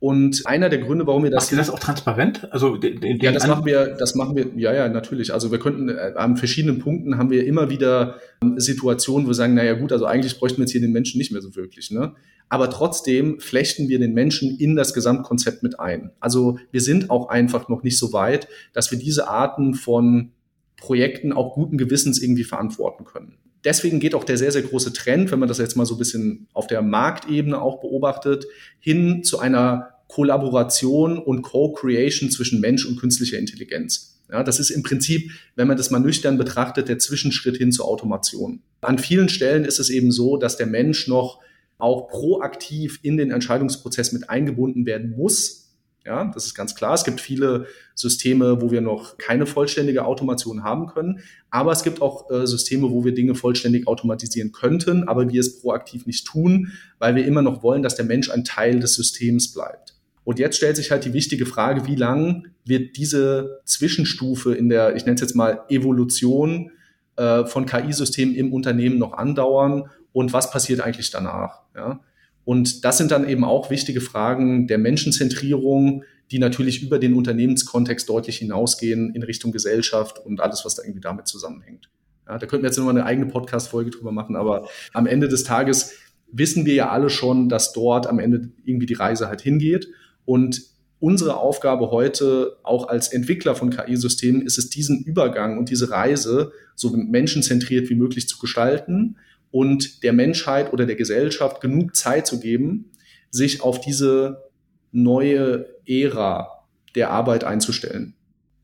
Und 0.00 0.46
einer 0.46 0.70
der 0.70 0.78
Gründe, 0.78 1.06
warum 1.06 1.24
wir 1.24 1.30
das. 1.30 1.44
Macht 1.44 1.52
ihr 1.52 1.58
das 1.58 1.68
auch 1.68 1.78
transparent? 1.78 2.50
Also 2.52 2.78
den, 2.78 3.02
den 3.02 3.18
ja, 3.18 3.32
das 3.32 3.46
machen 3.46 3.66
wir, 3.66 3.96
das 3.98 4.14
machen 4.14 4.34
wir, 4.34 4.46
ja, 4.56 4.72
ja, 4.72 4.88
natürlich. 4.88 5.32
Also 5.34 5.52
wir 5.52 5.58
könnten 5.58 5.90
äh, 5.90 6.14
an 6.16 6.38
verschiedenen 6.38 6.78
Punkten 6.78 7.18
haben 7.18 7.28
wir 7.28 7.46
immer 7.46 7.68
wieder 7.68 8.16
ähm, 8.42 8.58
Situationen, 8.58 9.26
wo 9.26 9.30
wir 9.30 9.34
sagen, 9.34 9.52
naja 9.52 9.74
gut, 9.74 9.92
also 9.92 10.06
eigentlich 10.06 10.38
bräuchten 10.38 10.56
wir 10.56 10.62
jetzt 10.62 10.72
hier 10.72 10.80
den 10.80 10.92
Menschen 10.92 11.18
nicht 11.18 11.32
mehr 11.32 11.42
so 11.42 11.54
wirklich, 11.54 11.90
ne? 11.90 12.14
Aber 12.48 12.70
trotzdem 12.70 13.40
flechten 13.40 13.88
wir 13.88 13.98
den 13.98 14.14
Menschen 14.14 14.58
in 14.58 14.74
das 14.74 14.94
Gesamtkonzept 14.94 15.62
mit 15.62 15.78
ein. 15.78 16.10
Also 16.18 16.58
wir 16.72 16.80
sind 16.80 17.10
auch 17.10 17.28
einfach 17.28 17.68
noch 17.68 17.82
nicht 17.82 17.98
so 17.98 18.12
weit, 18.12 18.48
dass 18.72 18.90
wir 18.90 18.98
diese 18.98 19.28
Arten 19.28 19.74
von 19.74 20.32
Projekten 20.78 21.32
auch 21.32 21.54
guten 21.54 21.76
Gewissens 21.76 22.20
irgendwie 22.20 22.42
verantworten 22.42 23.04
können 23.04 23.36
deswegen 23.64 24.00
geht 24.00 24.14
auch 24.14 24.24
der 24.24 24.38
sehr, 24.38 24.52
sehr 24.52 24.62
große 24.62 24.92
Trend, 24.92 25.30
wenn 25.30 25.38
man 25.38 25.48
das 25.48 25.58
jetzt 25.58 25.76
mal 25.76 25.86
so 25.86 25.94
ein 25.94 25.98
bisschen 25.98 26.48
auf 26.52 26.66
der 26.66 26.82
Marktebene 26.82 27.60
auch 27.60 27.80
beobachtet, 27.80 28.46
hin 28.78 29.22
zu 29.24 29.38
einer 29.38 29.90
Kollaboration 30.08 31.18
und 31.18 31.42
Co-Creation 31.42 32.30
zwischen 32.30 32.60
Mensch 32.60 32.84
und 32.84 32.98
künstlicher 32.98 33.38
Intelligenz. 33.38 34.20
Ja, 34.30 34.42
das 34.44 34.60
ist 34.60 34.70
im 34.70 34.82
Prinzip, 34.82 35.32
wenn 35.56 35.68
man 35.68 35.76
das 35.76 35.90
mal 35.90 35.98
nüchtern 35.98 36.38
betrachtet, 36.38 36.88
der 36.88 36.98
Zwischenschritt 36.98 37.56
hin 37.56 37.72
zur 37.72 37.86
Automation. 37.86 38.60
An 38.80 38.98
vielen 38.98 39.28
Stellen 39.28 39.64
ist 39.64 39.80
es 39.80 39.90
eben 39.90 40.12
so, 40.12 40.36
dass 40.36 40.56
der 40.56 40.66
Mensch 40.66 41.08
noch 41.08 41.40
auch 41.78 42.08
proaktiv 42.08 43.00
in 43.02 43.16
den 43.16 43.30
Entscheidungsprozess 43.30 44.12
mit 44.12 44.28
eingebunden 44.30 44.86
werden 44.86 45.16
muss, 45.16 45.59
ja, 46.04 46.30
das 46.32 46.46
ist 46.46 46.54
ganz 46.54 46.74
klar. 46.74 46.94
Es 46.94 47.04
gibt 47.04 47.20
viele 47.20 47.66
Systeme, 47.94 48.62
wo 48.62 48.70
wir 48.70 48.80
noch 48.80 49.18
keine 49.18 49.46
vollständige 49.46 50.04
Automation 50.04 50.64
haben 50.64 50.86
können. 50.86 51.20
Aber 51.50 51.72
es 51.72 51.82
gibt 51.82 52.00
auch 52.00 52.30
äh, 52.30 52.46
Systeme, 52.46 52.90
wo 52.90 53.04
wir 53.04 53.12
Dinge 53.12 53.34
vollständig 53.34 53.86
automatisieren 53.86 54.52
könnten, 54.52 55.04
aber 55.08 55.30
wir 55.30 55.40
es 55.40 55.60
proaktiv 55.60 56.06
nicht 56.06 56.26
tun, 56.26 56.72
weil 56.98 57.14
wir 57.14 57.26
immer 57.26 57.42
noch 57.42 57.62
wollen, 57.62 57.82
dass 57.82 57.96
der 57.96 58.06
Mensch 58.06 58.30
ein 58.30 58.44
Teil 58.44 58.80
des 58.80 58.94
Systems 58.94 59.52
bleibt. 59.52 59.94
Und 60.24 60.38
jetzt 60.38 60.56
stellt 60.56 60.76
sich 60.76 60.90
halt 60.90 61.04
die 61.04 61.12
wichtige 61.12 61.44
Frage, 61.44 61.86
wie 61.86 61.96
lang 61.96 62.48
wird 62.64 62.96
diese 62.96 63.60
Zwischenstufe 63.64 64.54
in 64.54 64.68
der, 64.68 64.96
ich 64.96 65.04
nenne 65.04 65.16
es 65.16 65.20
jetzt 65.20 65.34
mal 65.34 65.64
Evolution 65.68 66.70
äh, 67.16 67.44
von 67.44 67.66
KI-Systemen 67.66 68.34
im 68.34 68.52
Unternehmen 68.52 68.98
noch 68.98 69.14
andauern 69.14 69.90
und 70.12 70.32
was 70.32 70.50
passiert 70.50 70.80
eigentlich 70.80 71.10
danach? 71.10 71.62
Ja? 71.74 72.00
Und 72.50 72.84
das 72.84 72.98
sind 72.98 73.12
dann 73.12 73.28
eben 73.28 73.44
auch 73.44 73.70
wichtige 73.70 74.00
Fragen 74.00 74.66
der 74.66 74.78
Menschenzentrierung, 74.78 76.02
die 76.32 76.40
natürlich 76.40 76.82
über 76.82 76.98
den 76.98 77.14
Unternehmenskontext 77.14 78.08
deutlich 78.08 78.38
hinausgehen 78.38 79.14
in 79.14 79.22
Richtung 79.22 79.52
Gesellschaft 79.52 80.18
und 80.18 80.40
alles, 80.40 80.64
was 80.64 80.74
da 80.74 80.82
irgendwie 80.82 81.00
damit 81.00 81.28
zusammenhängt. 81.28 81.90
Ja, 82.26 82.38
da 82.38 82.46
könnten 82.48 82.64
wir 82.64 82.70
jetzt 82.70 82.76
nochmal 82.76 82.96
eine 82.96 83.06
eigene 83.06 83.28
Podcast-Folge 83.28 83.92
drüber 83.92 84.10
machen, 84.10 84.34
aber 84.34 84.68
am 84.92 85.06
Ende 85.06 85.28
des 85.28 85.44
Tages 85.44 85.92
wissen 86.32 86.66
wir 86.66 86.74
ja 86.74 86.90
alle 86.90 87.08
schon, 87.08 87.48
dass 87.48 87.72
dort 87.72 88.08
am 88.08 88.18
Ende 88.18 88.50
irgendwie 88.64 88.86
die 88.86 88.94
Reise 88.94 89.28
halt 89.28 89.42
hingeht. 89.42 89.86
Und 90.24 90.60
unsere 90.98 91.36
Aufgabe 91.36 91.92
heute, 91.92 92.56
auch 92.64 92.88
als 92.88 93.12
Entwickler 93.12 93.54
von 93.54 93.70
KI-Systemen, 93.70 94.42
ist 94.42 94.58
es, 94.58 94.70
diesen 94.70 95.04
Übergang 95.04 95.56
und 95.56 95.70
diese 95.70 95.92
Reise 95.92 96.50
so 96.74 96.90
menschenzentriert 96.96 97.88
wie 97.90 97.94
möglich 97.94 98.26
zu 98.26 98.38
gestalten 98.38 99.18
und 99.50 100.02
der 100.02 100.12
Menschheit 100.12 100.72
oder 100.72 100.86
der 100.86 100.96
Gesellschaft 100.96 101.60
genug 101.60 101.96
Zeit 101.96 102.26
zu 102.26 102.40
geben, 102.40 102.92
sich 103.30 103.62
auf 103.62 103.80
diese 103.80 104.50
neue 104.92 105.66
Ära 105.86 106.64
der 106.94 107.10
Arbeit 107.10 107.44
einzustellen. 107.44 108.14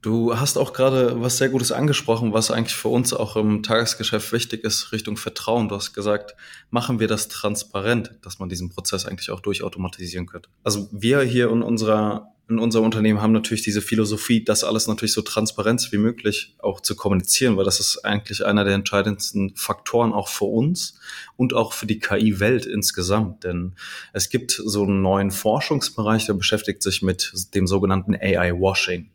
Du 0.03 0.39
hast 0.39 0.57
auch 0.57 0.73
gerade 0.73 1.21
was 1.21 1.39
sehr 1.39 1.49
Gutes 1.49 1.73
angesprochen, 1.73 2.33
was 2.33 2.53
eigentlich 2.53 2.77
für 2.77 2.89
uns 2.89 3.13
auch 3.13 3.35
im 3.35 3.65
Tagesgeschäft 3.65 4.33
wichtig 4.33 4.63
ist, 4.63 4.93
Richtung 4.93 5.17
Vertrauen. 5.17 5.69
Du 5.69 5.75
hast 5.75 5.95
gesagt, 5.95 6.37
machen 6.71 7.01
wir 7.01 7.09
das 7.09 7.27
transparent, 7.27 8.15
dass 8.23 8.39
man 8.39 8.49
diesen 8.49 8.69
Prozess 8.69 9.07
eigentlich 9.07 9.33
auch 9.33 9.41
durchautomatisieren 9.41 10.27
könnte. 10.27 10.49
Also 10.63 10.89
wir 10.93 11.23
hier 11.23 11.51
in 11.51 11.63
unserer 11.63 12.36
in 12.49 12.61
unserem 12.61 12.85
Unternehmen 12.85 13.21
haben 13.21 13.33
natürlich 13.33 13.63
diese 13.63 13.83
Philosophie, 13.83 14.45
das 14.45 14.63
alles 14.63 14.87
natürlich 14.87 15.13
so 15.13 15.23
transparent 15.23 15.89
wie 15.91 15.99
möglich 15.99 16.55
auch 16.59 16.81
zu 16.81 16.95
kommunizieren, 16.95 17.57
weil 17.57 17.65
das 17.65 17.81
ist 17.81 18.05
eigentlich 18.05 18.47
einer 18.47 18.65
der 18.65 18.75
entscheidendsten 18.75 19.57
Faktoren 19.57 20.13
auch 20.13 20.29
für 20.29 20.45
uns 20.45 21.01
und 21.37 21.55
auch 21.55 21.73
für 21.73 21.87
die 21.87 21.99
KI-Welt 21.99 22.65
insgesamt. 22.65 23.43
Denn 23.43 23.75
es 24.13 24.31
gibt 24.31 24.53
so 24.53 24.85
einen 24.85 25.03
neuen 25.03 25.33
Forschungsbereich, 25.33 26.27
der 26.27 26.35
beschäftigt 26.35 26.83
sich 26.83 27.03
mit 27.03 27.33
dem 27.55 27.67
sogenannten 27.67 28.15
AI-Washing. 28.15 29.11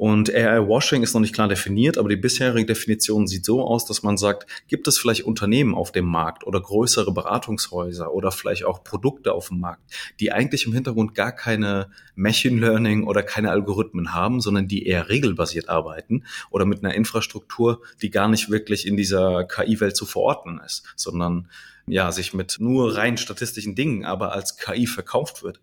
Und 0.00 0.34
AI-Washing 0.34 1.02
ist 1.02 1.12
noch 1.12 1.20
nicht 1.20 1.34
klar 1.34 1.46
definiert, 1.46 1.98
aber 1.98 2.08
die 2.08 2.16
bisherige 2.16 2.64
Definition 2.64 3.26
sieht 3.26 3.44
so 3.44 3.62
aus, 3.62 3.84
dass 3.84 4.02
man 4.02 4.16
sagt, 4.16 4.46
gibt 4.66 4.88
es 4.88 4.96
vielleicht 4.96 5.24
Unternehmen 5.24 5.74
auf 5.74 5.92
dem 5.92 6.06
Markt 6.06 6.46
oder 6.46 6.58
größere 6.58 7.12
Beratungshäuser 7.12 8.10
oder 8.10 8.32
vielleicht 8.32 8.64
auch 8.64 8.82
Produkte 8.82 9.34
auf 9.34 9.48
dem 9.48 9.60
Markt, 9.60 9.82
die 10.18 10.32
eigentlich 10.32 10.64
im 10.64 10.72
Hintergrund 10.72 11.14
gar 11.14 11.32
keine 11.32 11.90
Machine 12.14 12.58
Learning 12.58 13.06
oder 13.06 13.22
keine 13.22 13.50
Algorithmen 13.50 14.14
haben, 14.14 14.40
sondern 14.40 14.68
die 14.68 14.86
eher 14.86 15.10
regelbasiert 15.10 15.68
arbeiten 15.68 16.24
oder 16.48 16.64
mit 16.64 16.82
einer 16.82 16.94
Infrastruktur, 16.94 17.82
die 18.00 18.08
gar 18.08 18.28
nicht 18.28 18.48
wirklich 18.48 18.86
in 18.86 18.96
dieser 18.96 19.44
KI-Welt 19.44 19.98
zu 19.98 20.06
verorten 20.06 20.62
ist, 20.64 20.94
sondern 20.96 21.46
ja, 21.90 22.12
sich 22.12 22.34
mit 22.34 22.56
nur 22.60 22.96
rein 22.96 23.16
statistischen 23.16 23.74
Dingen 23.74 24.04
aber 24.04 24.32
als 24.32 24.56
KI 24.56 24.86
verkauft 24.86 25.42
wird. 25.42 25.60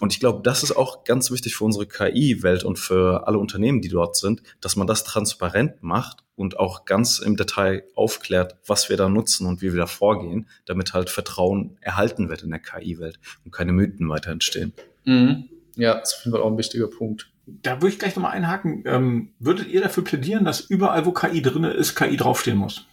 Und 0.00 0.12
ich 0.12 0.20
glaube, 0.20 0.40
das 0.42 0.62
ist 0.62 0.72
auch 0.72 1.04
ganz 1.04 1.30
wichtig 1.30 1.56
für 1.56 1.64
unsere 1.64 1.86
KI-Welt 1.86 2.64
und 2.64 2.78
für 2.78 3.26
alle 3.26 3.38
Unternehmen, 3.38 3.80
die 3.80 3.88
dort 3.88 4.16
sind, 4.16 4.42
dass 4.60 4.76
man 4.76 4.86
das 4.86 5.04
transparent 5.04 5.82
macht 5.82 6.24
und 6.36 6.58
auch 6.58 6.84
ganz 6.84 7.18
im 7.18 7.36
Detail 7.36 7.84
aufklärt, 7.94 8.56
was 8.66 8.88
wir 8.88 8.96
da 8.96 9.08
nutzen 9.08 9.46
und 9.46 9.62
wie 9.62 9.72
wir 9.72 9.80
da 9.80 9.86
vorgehen, 9.86 10.48
damit 10.66 10.94
halt 10.94 11.10
Vertrauen 11.10 11.78
erhalten 11.80 12.28
wird 12.28 12.42
in 12.42 12.50
der 12.50 12.60
KI-Welt 12.60 13.18
und 13.44 13.52
keine 13.52 13.72
Mythen 13.72 14.08
weiter 14.08 14.30
entstehen. 14.30 14.72
Mhm. 15.04 15.48
Ja, 15.76 15.94
das 15.94 16.12
ist 16.12 16.18
auf 16.18 16.24
jeden 16.24 16.36
Fall 16.36 16.42
auch 16.42 16.50
ein 16.50 16.58
wichtiger 16.58 16.88
Punkt. 16.88 17.30
Da 17.46 17.76
würde 17.76 17.88
ich 17.88 17.98
gleich 17.98 18.14
nochmal 18.14 18.32
einhaken. 18.32 18.82
Ähm, 18.84 19.30
würdet 19.38 19.68
ihr 19.68 19.80
dafür 19.80 20.04
plädieren, 20.04 20.44
dass 20.44 20.60
überall, 20.60 21.06
wo 21.06 21.12
KI 21.12 21.40
drin 21.40 21.64
ist, 21.64 21.94
KI 21.94 22.16
draufstehen 22.16 22.58
muss? 22.58 22.84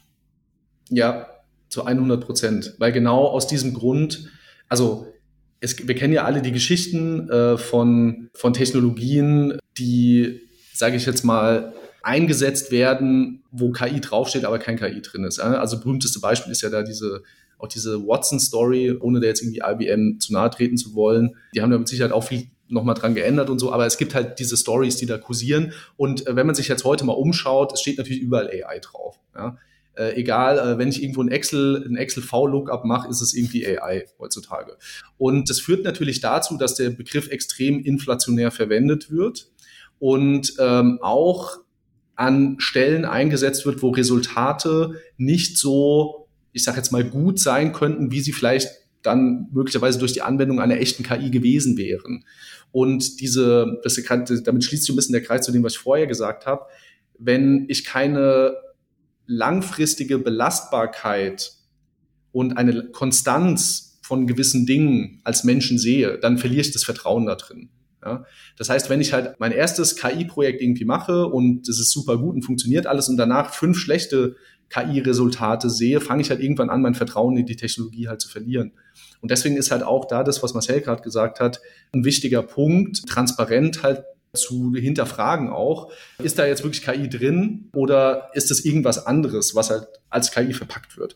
Ja, 0.90 1.28
zu 1.76 1.86
100 1.86 2.24
Prozent. 2.24 2.74
Weil 2.78 2.94
genau 2.94 3.26
aus 3.26 3.48
diesem 3.48 3.74
Grund, 3.74 4.30
also 4.70 5.08
es, 5.60 5.88
wir 5.88 5.96
kennen 5.96 6.14
ja 6.14 6.24
alle 6.24 6.42
die 6.42 6.54
Geschichten 6.54 7.30
äh, 7.30 7.58
von, 7.58 8.30
von 8.34 8.54
Technologien, 8.54 9.60
die, 9.78 10.42
sage 10.74 10.96
ich 10.96 11.06
jetzt 11.06 11.26
mal, 11.26 11.74
eingesetzt 12.02 12.72
werden, 12.72 13.44
wo 13.52 13.72
KI 13.72 14.00
draufsteht, 14.00 14.46
aber 14.46 14.60
kein 14.60 14.78
KI 14.78 15.02
drin 15.02 15.26
ist. 15.26 15.40
Also 15.40 15.80
berühmteste 15.80 16.20
Beispiel 16.20 16.52
ist 16.52 16.62
ja 16.62 16.70
da 16.70 16.84
diese 16.84 17.24
auch 17.58 17.68
diese 17.68 18.06
Watson-Story, 18.06 18.98
ohne 19.00 19.22
da 19.22 19.28
jetzt 19.28 19.42
irgendwie 19.42 19.62
IBM 19.66 20.20
zu 20.20 20.34
nahe 20.34 20.50
treten 20.50 20.78
zu 20.78 20.94
wollen. 20.94 21.38
Die 21.56 21.62
haben 21.62 21.72
da 21.72 21.78
mit 21.78 21.88
Sicherheit 21.88 22.12
auch 22.12 22.26
viel 22.26 22.48
nochmal 22.68 22.96
dran 22.96 23.16
geändert 23.16 23.50
und 23.50 23.60
so, 23.60 23.72
aber 23.72 23.86
es 23.86 23.98
gibt 23.98 24.14
halt 24.14 24.40
diese 24.40 24.58
Stories, 24.58 24.98
die 24.98 25.06
da 25.06 25.18
kursieren. 25.18 25.72
Und 25.96 26.28
äh, 26.28 26.36
wenn 26.36 26.46
man 26.46 26.56
sich 26.56 26.68
jetzt 26.68 26.84
heute 26.84 27.06
mal 27.06 27.14
umschaut, 27.14 27.72
es 27.74 27.80
steht 27.80 27.98
natürlich 27.98 28.22
überall 28.22 28.50
AI 28.50 28.80
drauf. 28.80 29.18
Ja? 29.36 29.58
Äh, 29.96 30.16
egal, 30.20 30.60
äh, 30.60 30.78
wenn 30.78 30.90
ich 30.90 31.02
irgendwo 31.02 31.22
ein 31.22 31.30
Excel, 31.30 31.86
ein 31.88 31.96
Excel 31.96 32.22
V-Lookup 32.22 32.84
mache, 32.84 33.10
ist 33.10 33.22
es 33.22 33.34
irgendwie 33.34 33.66
AI 33.66 34.06
heutzutage. 34.20 34.78
Und 35.18 35.50
das 35.50 35.60
führt 35.60 35.84
natürlich 35.84 36.20
dazu, 36.20 36.58
dass 36.58 36.76
der 36.76 36.90
Begriff 36.90 37.30
extrem 37.30 37.80
inflationär 37.80 38.52
verwendet 38.52 39.10
wird 39.10 39.48
und 40.00 40.54
ähm, 40.60 41.00
auch 41.02 41.60
an 42.16 42.56
Stellen 42.60 43.06
eingesetzt 43.06 43.66
wird, 43.66 43.82
wo 43.82 43.90
Resultate 43.90 44.96
nicht 45.18 45.58
so, 45.58 46.28
ich 46.52 46.64
sage 46.64 46.78
jetzt 46.78 46.92
mal, 46.92 47.04
gut 47.04 47.40
sein 47.40 47.72
könnten, 47.72 48.12
wie 48.12 48.22
sie 48.22 48.34
vielleicht 48.34 48.70
dann 49.02 49.48
möglicherweise 49.54 50.00
durch 50.00 50.14
die 50.14 50.22
Anwendung 50.22 50.60
einer 50.60 50.78
echten 50.78 51.04
KI 51.04 51.30
gewesen 51.30 51.78
wären. 51.78 52.26
Und 52.72 53.22
diese, 53.22 53.80
das, 53.84 54.02
damit 54.44 54.64
schließt 54.64 54.84
sich 54.84 54.94
ein 54.94 54.96
bisschen 54.96 55.14
der 55.14 55.24
Kreis 55.24 55.46
zu 55.46 55.52
dem, 55.52 55.64
was 55.64 55.74
ich 55.74 55.80
vorher 55.80 56.08
gesagt 56.08 56.46
habe. 56.46 56.66
Wenn 57.18 57.66
ich 57.70 57.86
keine 57.86 58.56
langfristige 59.28 60.20
Belastbarkeit 60.20 61.54
und 62.32 62.58
eine 62.58 62.90
Konstanz 62.92 64.00
von 64.02 64.28
gewissen 64.28 64.66
Dingen 64.66 65.22
als 65.24 65.44
Menschen 65.44 65.80
sehe, 65.80 66.20
dann 66.20 66.38
verliere 66.38 66.62
ich 66.62 66.72
das 66.72 66.84
Vertrauen 66.84 67.26
da 67.26 67.36
drin. 67.36 67.70
Ja? 68.04 68.26
Das 68.58 68.70
heißt, 68.70 68.90
wenn 68.90 69.02
ich 69.02 69.14
halt 69.14 69.40
mein 69.40 69.52
erstes 69.52 69.96
KI-Projekt 69.96 70.62
irgendwie 70.62 70.86
mache 70.86 71.26
und 71.26 71.68
es 71.68 71.80
ist 71.80 71.92
super 71.92 72.18
gut 72.18 72.36
und 72.36 72.44
funktioniert 72.44 72.86
alles 72.86 73.10
und 73.10 73.18
danach 73.18 73.54
fünf 73.54 73.78
schlechte 73.78 74.36
KI-Resultate 74.70 75.70
sehe, 75.70 76.02
fange 76.02 76.22
ich 76.22 76.30
halt 76.30 76.42
irgendwann 76.42 76.70
an, 76.70 76.82
mein 76.82 76.96
Vertrauen 76.96 77.38
in 77.38 77.46
die 77.46 77.56
Technologie 77.56 78.08
halt 78.08 78.22
zu 78.22 78.30
verlieren. 78.30 78.74
Und 79.22 79.32
deswegen 79.32 79.58
ist 79.58 79.72
halt 79.72 79.84
auch 79.84 80.06
da 80.06 80.24
das, 80.24 80.44
was 80.44 80.54
Marcel 80.54 80.82
gerade 80.82 81.02
gesagt 81.02 81.40
hat, 81.40 81.62
ein 81.94 82.06
wichtiger 82.06 82.44
Punkt, 82.44 83.08
transparent 83.08 83.84
halt 83.84 84.04
zu 84.36 84.74
hinterfragen 84.76 85.50
auch, 85.50 85.92
ist 86.20 86.38
da 86.40 86.46
jetzt 86.46 86.64
wirklich 86.64 86.84
KI 86.84 87.10
drin 87.10 87.70
oder 87.74 88.30
ist 88.34 88.52
es 88.52 88.64
irgendwas 88.64 89.06
anderes, 89.06 89.56
was 89.56 89.70
halt 89.70 89.88
als 90.10 90.32
KI 90.32 90.54
verpackt 90.54 90.98
wird? 90.98 91.16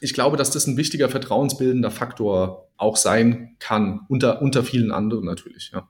Ich 0.00 0.14
glaube, 0.14 0.36
dass 0.36 0.50
das 0.50 0.66
ein 0.66 0.76
wichtiger 0.76 1.08
vertrauensbildender 1.08 1.90
Faktor 1.90 2.68
auch 2.76 2.96
sein 2.96 3.56
kann, 3.58 4.00
unter, 4.08 4.42
unter 4.42 4.62
vielen 4.62 4.92
anderen 4.92 5.24
natürlich, 5.24 5.72
ja. 5.72 5.88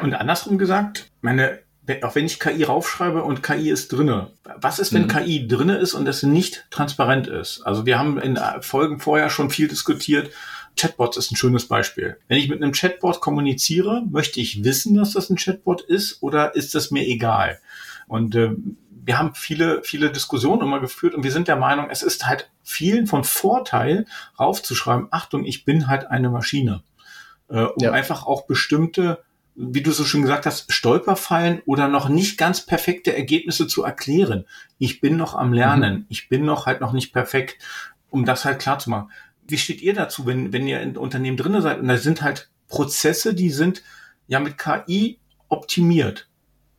Und 0.00 0.14
andersrum 0.14 0.58
gesagt, 0.58 1.10
meine, 1.22 1.58
auch 2.02 2.14
wenn 2.14 2.26
ich 2.26 2.38
KI 2.38 2.62
raufschreibe 2.62 3.24
und 3.24 3.42
KI 3.42 3.70
ist 3.70 3.92
drinne, 3.92 4.30
was 4.60 4.78
ist, 4.78 4.92
wenn 4.92 5.02
mhm. 5.02 5.08
KI 5.08 5.48
drinne 5.48 5.76
ist 5.78 5.94
und 5.94 6.06
es 6.06 6.22
nicht 6.22 6.66
transparent 6.70 7.26
ist? 7.26 7.62
Also 7.62 7.86
wir 7.86 7.98
haben 7.98 8.18
in 8.18 8.38
Folgen 8.60 9.00
vorher 9.00 9.30
schon 9.30 9.50
viel 9.50 9.68
diskutiert, 9.68 10.30
Chatbots 10.76 11.16
ist 11.16 11.30
ein 11.30 11.36
schönes 11.36 11.68
Beispiel. 11.68 12.18
Wenn 12.28 12.38
ich 12.38 12.48
mit 12.48 12.62
einem 12.62 12.72
Chatbot 12.72 13.20
kommuniziere, 13.20 14.02
möchte 14.10 14.40
ich 14.40 14.64
wissen, 14.64 14.94
dass 14.94 15.12
das 15.12 15.30
ein 15.30 15.36
Chatbot 15.36 15.82
ist 15.82 16.22
oder 16.22 16.54
ist 16.54 16.74
das 16.74 16.90
mir 16.90 17.06
egal? 17.06 17.60
Und 18.08 18.34
äh, 18.34 18.50
wir 19.04 19.18
haben 19.18 19.34
viele, 19.34 19.82
viele 19.82 20.10
Diskussionen 20.10 20.62
immer 20.62 20.80
geführt 20.80 21.14
und 21.14 21.24
wir 21.24 21.32
sind 21.32 21.48
der 21.48 21.56
Meinung, 21.56 21.88
es 21.90 22.02
ist 22.02 22.26
halt 22.26 22.50
vielen 22.62 23.06
von 23.06 23.24
Vorteil, 23.24 24.06
raufzuschreiben, 24.38 25.08
Achtung, 25.10 25.44
ich 25.44 25.64
bin 25.64 25.88
halt 25.88 26.06
eine 26.10 26.30
Maschine. 26.30 26.82
Äh, 27.48 27.62
um 27.62 27.82
ja. 27.82 27.92
einfach 27.92 28.26
auch 28.26 28.46
bestimmte, 28.46 29.22
wie 29.54 29.82
du 29.82 29.90
so 29.90 30.04
schön 30.04 30.22
gesagt 30.22 30.46
hast, 30.46 30.72
Stolperfallen 30.72 31.62
oder 31.66 31.88
noch 31.88 32.08
nicht 32.08 32.38
ganz 32.38 32.64
perfekte 32.64 33.14
Ergebnisse 33.14 33.66
zu 33.66 33.82
erklären. 33.82 34.46
Ich 34.78 35.00
bin 35.00 35.16
noch 35.16 35.34
am 35.34 35.52
Lernen. 35.52 35.94
Mhm. 35.94 36.06
Ich 36.08 36.28
bin 36.28 36.44
noch 36.44 36.66
halt 36.66 36.80
noch 36.80 36.92
nicht 36.92 37.12
perfekt, 37.12 37.58
um 38.08 38.24
das 38.24 38.44
halt 38.44 38.60
klar 38.60 38.78
zu 38.78 38.90
machen 38.90 39.10
wie 39.52 39.58
steht 39.58 39.82
ihr 39.82 39.94
dazu, 39.94 40.26
wenn, 40.26 40.52
wenn 40.52 40.66
ihr 40.66 40.80
in 40.80 40.96
Unternehmen 40.96 41.36
drin 41.36 41.60
seid 41.60 41.78
und 41.78 41.86
da 41.86 41.96
sind 41.98 42.22
halt 42.22 42.48
Prozesse, 42.68 43.34
die 43.34 43.50
sind 43.50 43.82
ja 44.26 44.40
mit 44.40 44.58
KI 44.58 45.18
optimiert. 45.48 46.28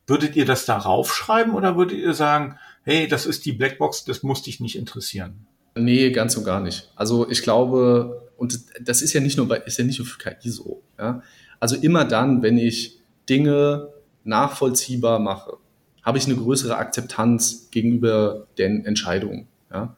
Würdet 0.07 0.35
ihr 0.35 0.45
das 0.45 0.65
darauf 0.65 1.13
schreiben 1.13 1.53
oder 1.53 1.77
würdet 1.77 1.99
ihr 1.99 2.13
sagen, 2.13 2.57
hey, 2.83 3.07
das 3.07 3.25
ist 3.25 3.45
die 3.45 3.53
Blackbox, 3.53 4.03
das 4.05 4.23
muss 4.23 4.41
dich 4.41 4.59
nicht 4.59 4.75
interessieren? 4.75 5.45
Nee, 5.75 6.11
ganz 6.11 6.35
und 6.35 6.43
gar 6.43 6.59
nicht. 6.59 6.91
Also 6.95 7.29
ich 7.29 7.43
glaube, 7.43 8.29
und 8.37 8.59
das 8.81 9.01
ist 9.01 9.13
ja 9.13 9.21
nicht 9.21 9.37
nur 9.37 9.47
bei, 9.47 9.57
ist 9.57 9.77
ja 9.77 9.85
nicht 9.85 9.99
nur 9.99 10.07
für 10.07 10.17
KI 10.17 10.49
so. 10.49 10.81
Ja? 10.97 11.21
Also 11.59 11.75
immer 11.75 12.05
dann, 12.05 12.41
wenn 12.41 12.57
ich 12.57 12.99
Dinge 13.29 13.89
nachvollziehbar 14.23 15.19
mache, 15.19 15.57
habe 16.01 16.17
ich 16.17 16.25
eine 16.25 16.35
größere 16.35 16.75
Akzeptanz 16.75 17.69
gegenüber 17.71 18.47
den 18.57 18.83
Entscheidungen. 18.85 19.47
Ja? 19.71 19.95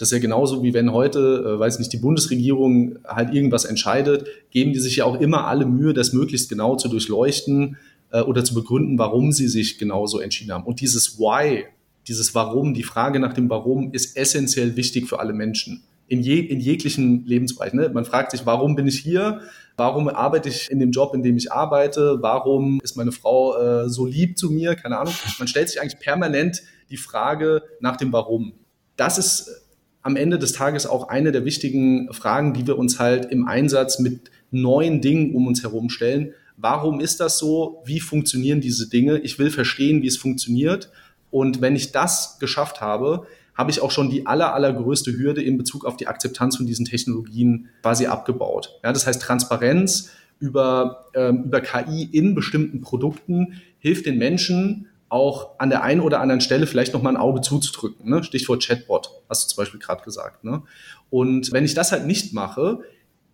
Das 0.00 0.08
ist 0.08 0.12
ja 0.12 0.18
genauso 0.18 0.62
wie 0.62 0.72
wenn 0.72 0.94
heute, 0.94 1.44
äh, 1.44 1.58
weiß 1.58 1.78
nicht, 1.78 1.92
die 1.92 1.98
Bundesregierung 1.98 2.98
halt 3.06 3.34
irgendwas 3.34 3.66
entscheidet, 3.66 4.26
geben 4.50 4.72
die 4.72 4.78
sich 4.78 4.96
ja 4.96 5.04
auch 5.04 5.20
immer 5.20 5.46
alle 5.46 5.66
Mühe, 5.66 5.92
das 5.92 6.14
möglichst 6.14 6.48
genau 6.48 6.74
zu 6.76 6.88
durchleuchten 6.88 7.76
äh, 8.10 8.22
oder 8.22 8.42
zu 8.42 8.54
begründen, 8.54 8.98
warum 8.98 9.30
sie 9.30 9.46
sich 9.46 9.76
genauso 9.76 10.18
entschieden 10.18 10.52
haben. 10.52 10.64
Und 10.64 10.80
dieses 10.80 11.18
Why, 11.18 11.66
dieses 12.08 12.34
Warum, 12.34 12.72
die 12.72 12.82
Frage 12.82 13.20
nach 13.20 13.34
dem 13.34 13.50
Warum 13.50 13.92
ist 13.92 14.16
essentiell 14.16 14.74
wichtig 14.74 15.06
für 15.06 15.20
alle 15.20 15.34
Menschen. 15.34 15.82
In, 16.08 16.22
je, 16.22 16.40
in 16.40 16.60
jeglichen 16.60 17.26
Lebensbereichen. 17.26 17.78
Ne? 17.78 17.90
Man 17.90 18.06
fragt 18.06 18.30
sich, 18.30 18.46
warum 18.46 18.76
bin 18.76 18.86
ich 18.86 18.98
hier? 18.98 19.42
Warum 19.76 20.08
arbeite 20.08 20.48
ich 20.48 20.70
in 20.70 20.78
dem 20.80 20.92
Job, 20.92 21.14
in 21.14 21.22
dem 21.22 21.36
ich 21.36 21.52
arbeite? 21.52 22.22
Warum 22.22 22.80
ist 22.82 22.96
meine 22.96 23.12
Frau 23.12 23.54
äh, 23.58 23.90
so 23.90 24.06
lieb 24.06 24.38
zu 24.38 24.50
mir? 24.50 24.76
Keine 24.76 24.96
Ahnung. 24.96 25.12
Man 25.38 25.46
stellt 25.46 25.68
sich 25.68 25.78
eigentlich 25.78 26.00
permanent 26.00 26.62
die 26.88 26.96
Frage 26.96 27.62
nach 27.80 27.98
dem 27.98 28.14
Warum. 28.14 28.54
Das 28.96 29.18
ist 29.18 29.60
am 30.02 30.16
Ende 30.16 30.38
des 30.38 30.52
Tages 30.52 30.86
auch 30.86 31.08
eine 31.08 31.32
der 31.32 31.44
wichtigen 31.44 32.12
Fragen, 32.12 32.54
die 32.54 32.66
wir 32.66 32.78
uns 32.78 32.98
halt 32.98 33.26
im 33.30 33.46
Einsatz 33.46 33.98
mit 33.98 34.30
neuen 34.50 35.00
Dingen 35.00 35.34
um 35.34 35.46
uns 35.46 35.62
herum 35.62 35.90
stellen. 35.90 36.32
Warum 36.56 37.00
ist 37.00 37.20
das 37.20 37.38
so? 37.38 37.82
Wie 37.84 38.00
funktionieren 38.00 38.60
diese 38.60 38.88
Dinge? 38.88 39.18
Ich 39.18 39.38
will 39.38 39.50
verstehen, 39.50 40.02
wie 40.02 40.06
es 40.06 40.16
funktioniert. 40.16 40.90
Und 41.30 41.60
wenn 41.60 41.76
ich 41.76 41.92
das 41.92 42.38
geschafft 42.38 42.80
habe, 42.80 43.26
habe 43.54 43.70
ich 43.70 43.80
auch 43.80 43.90
schon 43.90 44.10
die 44.10 44.26
aller, 44.26 44.54
allergrößte 44.54 45.16
Hürde 45.16 45.42
in 45.42 45.58
Bezug 45.58 45.84
auf 45.84 45.96
die 45.96 46.06
Akzeptanz 46.06 46.56
von 46.56 46.66
diesen 46.66 46.86
Technologien 46.86 47.68
quasi 47.82 48.06
abgebaut. 48.06 48.78
Ja, 48.82 48.92
das 48.92 49.06
heißt, 49.06 49.20
Transparenz 49.20 50.10
über, 50.38 51.06
ähm, 51.14 51.44
über 51.44 51.60
KI 51.60 52.08
in 52.10 52.34
bestimmten 52.34 52.80
Produkten 52.80 53.60
hilft 53.78 54.06
den 54.06 54.18
Menschen, 54.18 54.86
auch 55.10 55.58
an 55.58 55.70
der 55.70 55.82
einen 55.82 56.00
oder 56.00 56.20
anderen 56.20 56.40
Stelle 56.40 56.66
vielleicht 56.66 56.94
noch 56.94 57.02
mal 57.02 57.10
ein 57.10 57.16
Auge 57.16 57.40
zuzudrücken. 57.40 58.08
Ne? 58.08 58.22
Stichwort 58.24 58.64
Chatbot, 58.64 59.10
hast 59.28 59.44
du 59.44 59.54
zum 59.54 59.62
Beispiel 59.62 59.80
gerade 59.80 60.02
gesagt. 60.02 60.44
Ne? 60.44 60.62
Und 61.10 61.52
wenn 61.52 61.64
ich 61.64 61.74
das 61.74 61.92
halt 61.92 62.06
nicht 62.06 62.32
mache, 62.32 62.80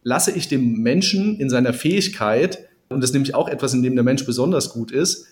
lasse 0.02 0.32
ich 0.32 0.48
dem 0.48 0.82
Menschen 0.82 1.38
in 1.38 1.50
seiner 1.50 1.74
Fähigkeit, 1.74 2.66
und 2.88 3.00
das 3.00 3.10
ist 3.10 3.14
nämlich 3.14 3.34
auch 3.34 3.48
etwas, 3.48 3.74
in 3.74 3.82
dem 3.82 3.94
der 3.94 4.04
Mensch 4.04 4.24
besonders 4.24 4.72
gut 4.72 4.90
ist, 4.90 5.26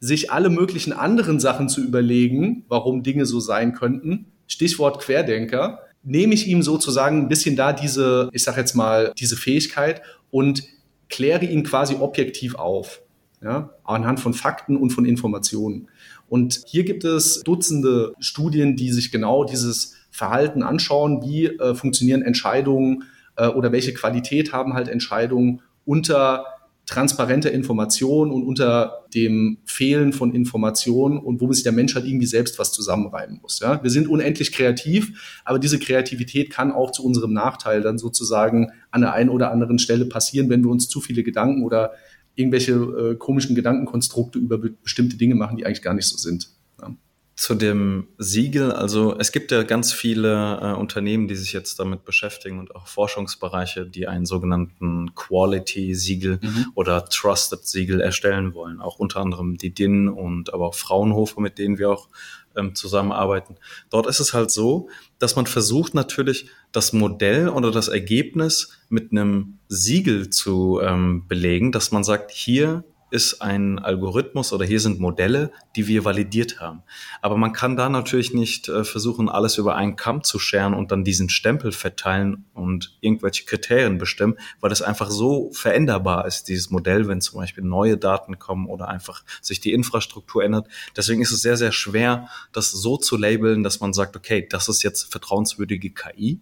sich 0.00 0.30
alle 0.30 0.50
möglichen 0.50 0.92
anderen 0.92 1.40
Sachen 1.40 1.68
zu 1.68 1.82
überlegen, 1.82 2.64
warum 2.68 3.02
Dinge 3.02 3.26
so 3.26 3.40
sein 3.40 3.74
könnten. 3.74 4.26
Stichwort 4.46 5.00
Querdenker. 5.00 5.80
Nehme 6.04 6.34
ich 6.34 6.46
ihm 6.46 6.62
sozusagen 6.62 7.22
ein 7.22 7.28
bisschen 7.28 7.56
da 7.56 7.72
diese, 7.72 8.30
ich 8.32 8.44
sag 8.44 8.56
jetzt 8.56 8.74
mal, 8.74 9.12
diese 9.18 9.36
Fähigkeit 9.36 10.02
und 10.30 10.62
kläre 11.08 11.44
ihn 11.44 11.64
quasi 11.64 11.96
objektiv 11.96 12.54
auf. 12.54 13.02
Ja, 13.42 13.70
anhand 13.84 14.18
von 14.18 14.34
Fakten 14.34 14.76
und 14.76 14.90
von 14.90 15.04
Informationen. 15.04 15.88
Und 16.28 16.62
hier 16.66 16.84
gibt 16.84 17.04
es 17.04 17.42
Dutzende 17.42 18.14
Studien, 18.18 18.74
die 18.74 18.90
sich 18.90 19.12
genau 19.12 19.44
dieses 19.44 19.94
Verhalten 20.10 20.62
anschauen, 20.62 21.22
wie 21.22 21.46
äh, 21.46 21.74
funktionieren 21.74 22.22
Entscheidungen 22.22 23.04
äh, 23.36 23.46
oder 23.46 23.70
welche 23.70 23.94
Qualität 23.94 24.52
haben 24.52 24.74
halt 24.74 24.88
Entscheidungen 24.88 25.62
unter 25.84 26.44
transparenter 26.88 27.52
Information 27.52 28.30
und 28.30 28.44
unter 28.44 29.04
dem 29.14 29.58
Fehlen 29.66 30.14
von 30.14 30.34
Information 30.34 31.18
und 31.18 31.38
wo 31.40 31.52
sich 31.52 31.62
der 31.62 31.72
Mensch 31.72 31.94
halt 31.94 32.06
irgendwie 32.06 32.26
selbst 32.26 32.58
was 32.58 32.72
zusammenreimen 32.72 33.40
muss. 33.42 33.60
Ja? 33.60 33.82
Wir 33.82 33.90
sind 33.90 34.08
unendlich 34.08 34.52
kreativ, 34.52 35.42
aber 35.44 35.58
diese 35.58 35.78
Kreativität 35.78 36.48
kann 36.48 36.72
auch 36.72 36.90
zu 36.90 37.04
unserem 37.04 37.34
Nachteil 37.34 37.82
dann 37.82 37.98
sozusagen 37.98 38.72
an 38.90 39.02
der 39.02 39.12
einen 39.12 39.28
oder 39.28 39.50
anderen 39.50 39.78
Stelle 39.78 40.06
passieren, 40.06 40.48
wenn 40.48 40.64
wir 40.64 40.70
uns 40.70 40.88
zu 40.88 41.02
viele 41.02 41.22
Gedanken 41.22 41.62
oder 41.62 41.92
irgendwelche 42.38 42.72
äh, 42.72 43.14
komischen 43.16 43.56
Gedankenkonstrukte 43.56 44.38
über 44.38 44.58
bestimmte 44.58 45.16
Dinge 45.16 45.34
machen, 45.34 45.56
die 45.56 45.66
eigentlich 45.66 45.82
gar 45.82 45.94
nicht 45.94 46.06
so 46.06 46.16
sind. 46.16 46.48
Ja. 46.80 46.94
Zu 47.34 47.54
dem 47.54 48.08
Siegel, 48.18 48.72
also 48.72 49.16
es 49.18 49.32
gibt 49.32 49.50
ja 49.50 49.64
ganz 49.64 49.92
viele 49.92 50.60
äh, 50.60 50.72
Unternehmen, 50.72 51.26
die 51.26 51.34
sich 51.34 51.52
jetzt 51.52 51.78
damit 51.80 52.04
beschäftigen 52.04 52.58
und 52.60 52.74
auch 52.74 52.86
Forschungsbereiche, 52.86 53.86
die 53.86 54.06
einen 54.06 54.26
sogenannten 54.26 55.14
Quality-Siegel 55.14 56.38
mhm. 56.40 56.66
oder 56.74 57.04
Trusted-Siegel 57.04 58.00
erstellen 58.00 58.54
wollen. 58.54 58.80
Auch 58.80 58.98
unter 58.98 59.20
anderem 59.20 59.56
die 59.56 59.74
DIN 59.74 60.08
und 60.08 60.54
aber 60.54 60.68
auch 60.68 60.74
Fraunhofer, 60.74 61.40
mit 61.40 61.58
denen 61.58 61.78
wir 61.78 61.90
auch 61.90 62.08
ähm, 62.56 62.74
zusammenarbeiten. 62.74 63.56
Dort 63.90 64.06
ist 64.06 64.20
es 64.20 64.34
halt 64.34 64.50
so, 64.50 64.88
dass 65.18 65.36
man 65.36 65.46
versucht 65.46 65.94
natürlich 65.94 66.48
das 66.72 66.92
Modell 66.92 67.48
oder 67.48 67.70
das 67.70 67.88
Ergebnis 67.88 68.78
mit 68.88 69.12
einem 69.12 69.58
Siegel 69.68 70.30
zu 70.30 70.80
ähm, 70.82 71.26
belegen, 71.28 71.72
dass 71.72 71.92
man 71.92 72.04
sagt, 72.04 72.30
hier 72.30 72.84
ist 73.10 73.40
ein 73.40 73.78
Algorithmus 73.78 74.52
oder 74.52 74.64
hier 74.64 74.80
sind 74.80 75.00
Modelle, 75.00 75.50
die 75.76 75.86
wir 75.86 76.04
validiert 76.04 76.60
haben. 76.60 76.82
Aber 77.22 77.36
man 77.36 77.52
kann 77.52 77.76
da 77.76 77.88
natürlich 77.88 78.34
nicht 78.34 78.68
äh, 78.68 78.84
versuchen, 78.84 79.28
alles 79.28 79.58
über 79.58 79.76
einen 79.76 79.96
Kamm 79.96 80.22
zu 80.24 80.38
scheren 80.38 80.74
und 80.74 80.92
dann 80.92 81.04
diesen 81.04 81.28
Stempel 81.28 81.72
verteilen 81.72 82.44
und 82.54 82.96
irgendwelche 83.00 83.44
Kriterien 83.44 83.98
bestimmen, 83.98 84.38
weil 84.60 84.70
das 84.70 84.82
einfach 84.82 85.10
so 85.10 85.50
veränderbar 85.52 86.26
ist, 86.26 86.48
dieses 86.48 86.70
Modell, 86.70 87.08
wenn 87.08 87.20
zum 87.20 87.38
Beispiel 87.38 87.64
neue 87.64 87.96
Daten 87.96 88.38
kommen 88.38 88.66
oder 88.66 88.88
einfach 88.88 89.24
sich 89.40 89.60
die 89.60 89.72
Infrastruktur 89.72 90.44
ändert. 90.44 90.68
Deswegen 90.96 91.22
ist 91.22 91.32
es 91.32 91.42
sehr, 91.42 91.56
sehr 91.56 91.72
schwer, 91.72 92.28
das 92.52 92.70
so 92.70 92.96
zu 92.96 93.16
labeln, 93.16 93.62
dass 93.62 93.80
man 93.80 93.92
sagt, 93.92 94.16
okay, 94.16 94.46
das 94.48 94.68
ist 94.68 94.82
jetzt 94.82 95.10
vertrauenswürdige 95.10 95.90
KI. 95.90 96.40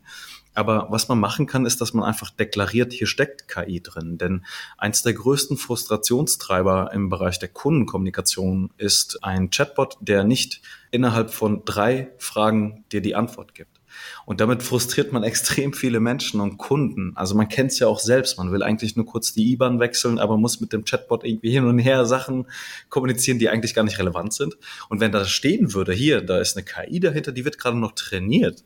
Aber 0.57 0.87
was 0.89 1.09
man 1.09 1.21
machen 1.21 1.47
kann, 1.47 1.67
ist, 1.67 1.83
dass 1.83 1.93
man 1.93 2.05
einfach 2.05 2.31
deklariert, 2.31 2.95
hier 2.95 3.07
steckt 3.07 3.47
KI 3.47 3.83
drin. 3.83 4.17
Denn 4.17 4.47
eins 4.79 5.03
der 5.03 5.13
größten 5.13 5.59
Frustrationstreiber 5.59 6.93
im 6.95 7.11
Bereich 7.11 7.39
der 7.39 7.51
Kundenkommunikation 7.51 8.71
ist 8.79 9.23
ein 9.23 9.51
Chatbot, 9.51 9.99
der 10.01 10.25
nicht 10.25 10.63
innerhalb 10.91 11.31
von 11.31 11.63
drei 11.67 12.09
Fragen 12.17 12.87
dir 12.91 13.03
die 13.03 13.15
Antwort 13.15 13.55
gibt. 13.55 13.77
Und 14.25 14.41
damit 14.41 14.63
frustriert 14.63 15.13
man 15.13 15.23
extrem 15.25 15.75
viele 15.75 16.01
Menschen 16.01 16.41
und 16.41 16.57
Kunden. 16.57 17.13
Also 17.17 17.35
man 17.35 17.49
kennt 17.49 17.73
es 17.73 17.79
ja 17.79 17.87
auch 17.87 18.01
selbst. 18.01 18.39
Man 18.39 18.51
will 18.51 18.63
eigentlich 18.63 18.97
nur 18.97 19.05
kurz 19.05 19.35
die 19.35 19.53
IBAN 19.53 19.79
wechseln, 19.79 20.19
aber 20.19 20.39
muss 20.39 20.63
mit 20.63 20.73
dem 20.73 20.87
Chatbot 20.87 21.23
irgendwie 21.23 21.51
hin 21.51 21.67
und 21.67 21.79
her 21.79 22.07
Sachen 22.07 22.47
kommunizieren, 22.89 23.39
die 23.39 23.51
eigentlich 23.51 23.75
gar 23.75 23.85
nicht 23.85 23.99
relevant 23.99 24.33
sind. 24.33 24.57
Und 24.89 25.01
wenn 25.01 25.13
da 25.13 25.27
stehen 25.27 25.75
würde, 25.75 25.93
hier, 25.93 26.23
da 26.23 26.39
ist 26.39 26.57
eine 26.57 26.65
KI 26.65 26.99
dahinter, 26.99 27.33
die 27.33 27.45
wird 27.45 27.59
gerade 27.59 27.77
noch 27.77 27.93
trainiert 27.93 28.65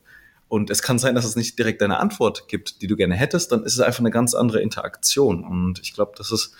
und 0.51 0.69
es 0.69 0.81
kann 0.81 0.99
sein, 0.99 1.15
dass 1.15 1.23
es 1.23 1.37
nicht 1.37 1.57
direkt 1.57 1.81
eine 1.81 1.97
Antwort 1.97 2.49
gibt, 2.49 2.81
die 2.81 2.87
du 2.87 2.97
gerne 2.97 3.15
hättest, 3.15 3.53
dann 3.53 3.63
ist 3.63 3.71
es 3.75 3.79
einfach 3.79 4.01
eine 4.01 4.11
ganz 4.11 4.33
andere 4.33 4.61
Interaktion. 4.61 5.45
Und 5.45 5.79
ich 5.79 5.93
glaube, 5.93 6.11
das 6.17 6.29
ist 6.29 6.53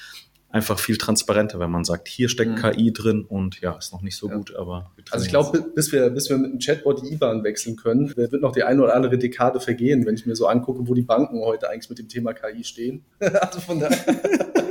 einfach 0.47 0.79
viel 0.79 0.97
transparenter, 0.97 1.59
wenn 1.59 1.71
man 1.71 1.83
sagt, 1.83 2.07
hier 2.07 2.29
steckt 2.29 2.51
mhm. 2.51 2.55
KI 2.55 2.93
drin 2.93 3.25
und 3.27 3.59
ja, 3.59 3.73
ist 3.73 3.91
noch 3.91 4.01
nicht 4.01 4.15
so 4.15 4.29
ja. 4.29 4.37
gut, 4.37 4.55
aber. 4.55 4.91
Also 5.09 5.25
ich 5.25 5.29
glaube, 5.29 5.61
bis 5.75 5.91
wir, 5.91 6.09
bis 6.09 6.29
wir 6.29 6.37
mit 6.37 6.53
dem 6.53 6.59
Chatbot 6.59 7.01
die 7.03 7.11
IBAN 7.15 7.43
wechseln 7.43 7.75
können, 7.75 8.15
wird 8.15 8.31
noch 8.41 8.53
die 8.53 8.63
eine 8.63 8.81
oder 8.81 8.95
andere 8.95 9.17
Dekade 9.17 9.59
vergehen, 9.59 10.05
wenn 10.05 10.15
ich 10.15 10.25
mir 10.25 10.37
so 10.37 10.47
angucke, 10.47 10.87
wo 10.87 10.93
die 10.93 11.01
Banken 11.01 11.43
heute 11.43 11.69
eigentlich 11.69 11.89
mit 11.89 11.99
dem 11.99 12.07
Thema 12.07 12.33
KI 12.33 12.63
stehen. 12.63 13.03
also 13.19 13.59
von 13.59 13.81
daher. 13.81 13.97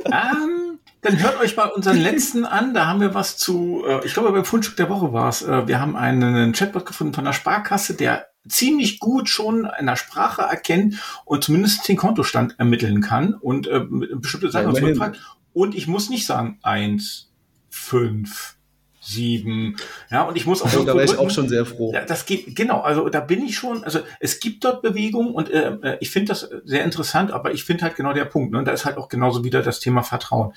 um, 0.07 0.79
dann 1.03 1.23
hört 1.23 1.39
euch 1.43 1.55
mal 1.59 1.66
unseren 1.66 1.99
letzten 1.99 2.47
an. 2.47 2.73
Da 2.73 2.87
haben 2.87 3.03
wir 3.03 3.12
was 3.12 3.37
zu, 3.37 3.85
äh, 3.87 4.01
ich 4.07 4.14
glaube 4.14 4.33
beim 4.33 4.47
Fundstück 4.47 4.77
der 4.77 4.89
Woche 4.89 5.12
war 5.12 5.29
es. 5.29 5.43
Äh, 5.43 5.68
wir 5.68 5.79
haben 5.79 5.95
einen 5.95 6.55
Chatbot 6.55 6.87
gefunden 6.87 7.12
von 7.12 7.27
der 7.27 7.35
Sparkasse, 7.35 7.93
der 7.93 8.30
ziemlich 8.49 8.99
gut 8.99 9.28
schon 9.28 9.68
in 9.78 9.86
der 9.86 9.97
Sprache 9.97 10.43
erkennt 10.43 10.97
und 11.24 11.45
zumindest 11.45 11.86
den 11.88 11.97
Kontostand 11.97 12.59
ermitteln 12.59 13.01
kann 13.01 13.34
und 13.34 13.66
äh, 13.66 13.80
bestimmte 14.14 14.51
Sachen 14.51 14.74
ja, 14.74 14.74
zurückfragt. 14.74 15.20
Und 15.53 15.74
ich 15.74 15.86
muss 15.86 16.11
nicht 16.11 16.26
sagen, 16.26 16.59
eins, 16.62 17.30
fünf, 17.68 18.57
sieben. 19.01 19.76
Ja, 20.11 20.22
und 20.22 20.36
ich 20.36 20.47
muss 20.47 20.62
auch. 20.62 20.66
Also, 20.66 20.84
da 20.84 20.95
wäre 20.95 21.05
ich 21.05 21.18
auch 21.18 21.30
schon 21.30 21.49
sehr 21.49 21.66
froh. 21.66 21.93
Ja, 21.93 22.05
das 22.05 22.26
geht, 22.26 22.55
genau, 22.55 22.80
also 22.80 23.09
da 23.09 23.20
bin 23.20 23.43
ich 23.43 23.57
schon, 23.57 23.82
also 23.82 24.01
es 24.20 24.41
gibt 24.41 24.64
dort 24.64 24.82
Bewegung 24.82 25.34
und 25.34 25.51
äh, 25.51 25.76
äh 25.82 25.97
ich 26.01 26.11
finde 26.11 26.28
das 26.28 26.49
sehr 26.64 26.84
interessant, 26.84 27.32
aber 27.32 27.53
ich 27.53 27.64
finde 27.64 27.84
halt 27.84 27.97
genau 27.97 28.12
der 28.12 28.26
Punkt, 28.26 28.53
ne? 28.53 28.59
Und 28.59 28.66
da 28.66 28.72
ist 28.72 28.84
halt 28.84 28.97
auch 28.97 29.09
genauso 29.09 29.43
wieder 29.43 29.62
das 29.62 29.80
Thema 29.80 30.03
Vertrauen 30.03 30.53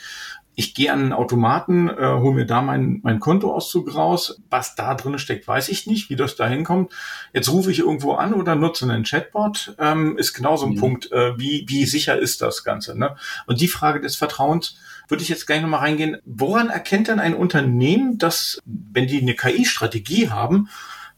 ich 0.56 0.76
gehe 0.76 0.92
an 0.92 1.00
einen 1.00 1.14
Automaten, 1.14 1.90
äh, 1.90 2.20
hole 2.20 2.36
mir 2.36 2.46
da 2.46 2.62
mein, 2.62 3.00
mein 3.04 3.20
Kontoauszug 3.20 3.96
raus. 3.96 4.42
Was 4.50 4.76
da 4.76 4.94
drin 4.94 5.18
steckt, 5.18 5.48
weiß 5.48 5.70
ich 5.70 5.88
nicht, 5.88 6.10
wie 6.10 6.16
das 6.16 6.36
da 6.36 6.48
hinkommt. 6.48 6.94
Jetzt 7.34 7.52
rufe 7.52 7.72
ich 7.72 7.80
irgendwo 7.80 8.14
an 8.14 8.34
oder 8.34 8.56
nutze 8.56 8.86
einen 8.86 9.04
Chatbot, 9.04 9.76
ähm, 9.80 10.18
ist 10.18 10.34
genauso 10.34 10.66
ein 10.66 10.74
mhm. 10.74 10.80
Punkt, 10.80 11.12
äh, 11.12 11.38
wie, 11.38 11.66
wie 11.68 11.86
sicher 11.86 12.18
ist 12.18 12.42
das 12.42 12.64
Ganze. 12.64 12.98
Ne? 12.98 13.16
Und 13.48 13.62
die 13.62 13.68
Frage 13.68 14.00
des 14.00 14.16
Vertrauens 14.16 14.78
würde 15.08 15.24
ich 15.24 15.30
jetzt 15.30 15.48
gleich 15.48 15.62
nochmal 15.62 15.82
reingehen. 15.82 16.18
Woran 16.26 16.70
erkennt 16.70 17.08
denn 17.08 17.20
ein 17.20 17.34
Unternehmen, 17.34 18.18
dass, 18.18 18.60
wenn 18.66 19.08
die 19.08 19.22
eine 19.22 19.36
KI-Strategie 19.36 20.30
haben, 20.30 20.70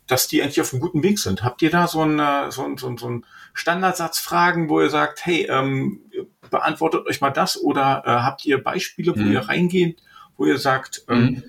dass 0.08 0.28
die 0.28 0.42
eigentlich 0.42 0.62
auf 0.62 0.72
einem 0.74 0.82
guten 0.82 1.04
Weg 1.04 1.20
sind? 1.20 1.44
Habt 1.44 1.62
ihr 1.62 1.70
da 1.70 1.88
so, 1.88 2.02
eine, 2.02 2.52
so, 2.52 2.64
ein, 2.64 2.78
so, 2.78 2.88
ein, 2.88 2.98
so 2.98 3.10
ein 3.10 3.26
Standardsatzfragen, 3.54 4.70
wo 4.70 4.82
ihr 4.82 4.90
sagt, 4.90 5.26
hey, 5.26 5.48
ähm, 5.50 6.02
beantwortet 6.50 7.08
euch 7.08 7.22
mal 7.22 7.32
das 7.32 7.62
oder 7.62 8.04
äh, 8.06 8.10
habt 8.10 8.46
ihr 8.46 8.64
Beispiele, 8.64 9.16
wo 9.16 9.22
mhm. 9.22 9.32
ihr 9.32 9.42
reingeht, 9.42 10.02
wo 10.38 10.46
ihr 10.46 10.58
sagt, 10.58 11.06
ähm, 11.10 11.24
mhm. 11.24 11.44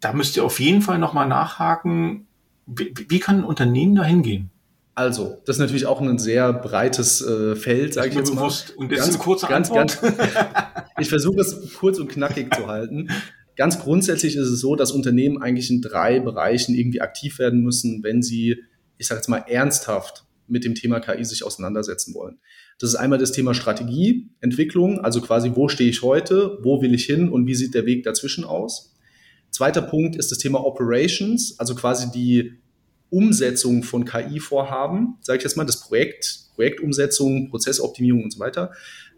da 0.00 0.12
müsst 0.12 0.36
ihr 0.36 0.44
auf 0.44 0.60
jeden 0.60 0.82
Fall 0.82 0.98
nochmal 0.98 1.28
nachhaken. 1.28 2.26
Wie, 2.66 2.94
wie 3.08 3.18
kann 3.18 3.38
ein 3.38 3.44
Unternehmen 3.44 3.96
da 3.96 4.04
hingehen? 4.04 4.50
Also, 4.94 5.38
das 5.46 5.56
ist 5.56 5.60
natürlich 5.60 5.86
auch 5.86 6.00
ein 6.00 6.18
sehr 6.18 6.52
breites 6.52 7.22
äh, 7.22 7.56
Feld, 7.56 7.94
sage 7.94 8.08
ich 8.08 8.14
jetzt 8.14 8.34
mal. 8.34 8.42
Und 8.76 8.92
das 8.92 8.98
ganz, 8.98 9.08
ist 9.08 9.14
eine 9.14 9.24
kurze 9.24 9.46
ganz, 9.46 9.70
Antwort. 9.70 10.02
Ganz, 10.02 10.18
ich 10.98 11.08
versuche 11.08 11.40
es 11.40 11.74
kurz 11.78 11.98
und 11.98 12.08
knackig 12.08 12.54
zu 12.54 12.66
halten. 12.66 13.08
Ganz 13.60 13.78
grundsätzlich 13.78 14.36
ist 14.36 14.48
es 14.48 14.60
so, 14.60 14.74
dass 14.74 14.90
Unternehmen 14.90 15.42
eigentlich 15.42 15.68
in 15.68 15.82
drei 15.82 16.18
Bereichen 16.18 16.74
irgendwie 16.74 17.02
aktiv 17.02 17.38
werden 17.38 17.60
müssen, 17.60 18.02
wenn 18.02 18.22
sie, 18.22 18.56
ich 18.96 19.06
sage 19.06 19.18
jetzt 19.18 19.28
mal, 19.28 19.44
ernsthaft 19.46 20.24
mit 20.46 20.64
dem 20.64 20.74
Thema 20.74 20.98
KI 20.98 21.22
sich 21.26 21.44
auseinandersetzen 21.44 22.14
wollen. 22.14 22.38
Das 22.78 22.88
ist 22.88 22.96
einmal 22.96 23.18
das 23.18 23.32
Thema 23.32 23.52
Strategie, 23.52 24.30
Entwicklung, 24.40 25.00
also 25.00 25.20
quasi, 25.20 25.52
wo 25.56 25.68
stehe 25.68 25.90
ich 25.90 26.00
heute, 26.00 26.56
wo 26.62 26.80
will 26.80 26.94
ich 26.94 27.04
hin 27.04 27.28
und 27.28 27.46
wie 27.46 27.54
sieht 27.54 27.74
der 27.74 27.84
Weg 27.84 28.02
dazwischen 28.02 28.44
aus. 28.44 28.96
Zweiter 29.50 29.82
Punkt 29.82 30.16
ist 30.16 30.30
das 30.30 30.38
Thema 30.38 30.64
Operations, 30.64 31.60
also 31.60 31.74
quasi 31.74 32.10
die 32.10 32.54
Umsetzung 33.10 33.82
von 33.82 34.06
KI-Vorhaben, 34.06 35.18
sage 35.20 35.36
ich 35.36 35.44
jetzt 35.44 35.58
mal, 35.58 35.66
das 35.66 35.80
Projekt, 35.80 36.46
Projektumsetzung, 36.54 37.50
Prozessoptimierung 37.50 38.24
und 38.24 38.32
so 38.32 38.40
weiter. 38.40 38.72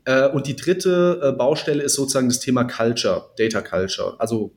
Äh, 0.04 0.28
und 0.28 0.46
die 0.46 0.56
dritte 0.56 1.20
äh, 1.22 1.32
Baustelle 1.32 1.82
ist 1.82 1.94
sozusagen 1.94 2.28
das 2.28 2.40
Thema 2.40 2.64
Culture, 2.64 3.30
Data 3.36 3.60
Culture, 3.60 4.16
also 4.18 4.52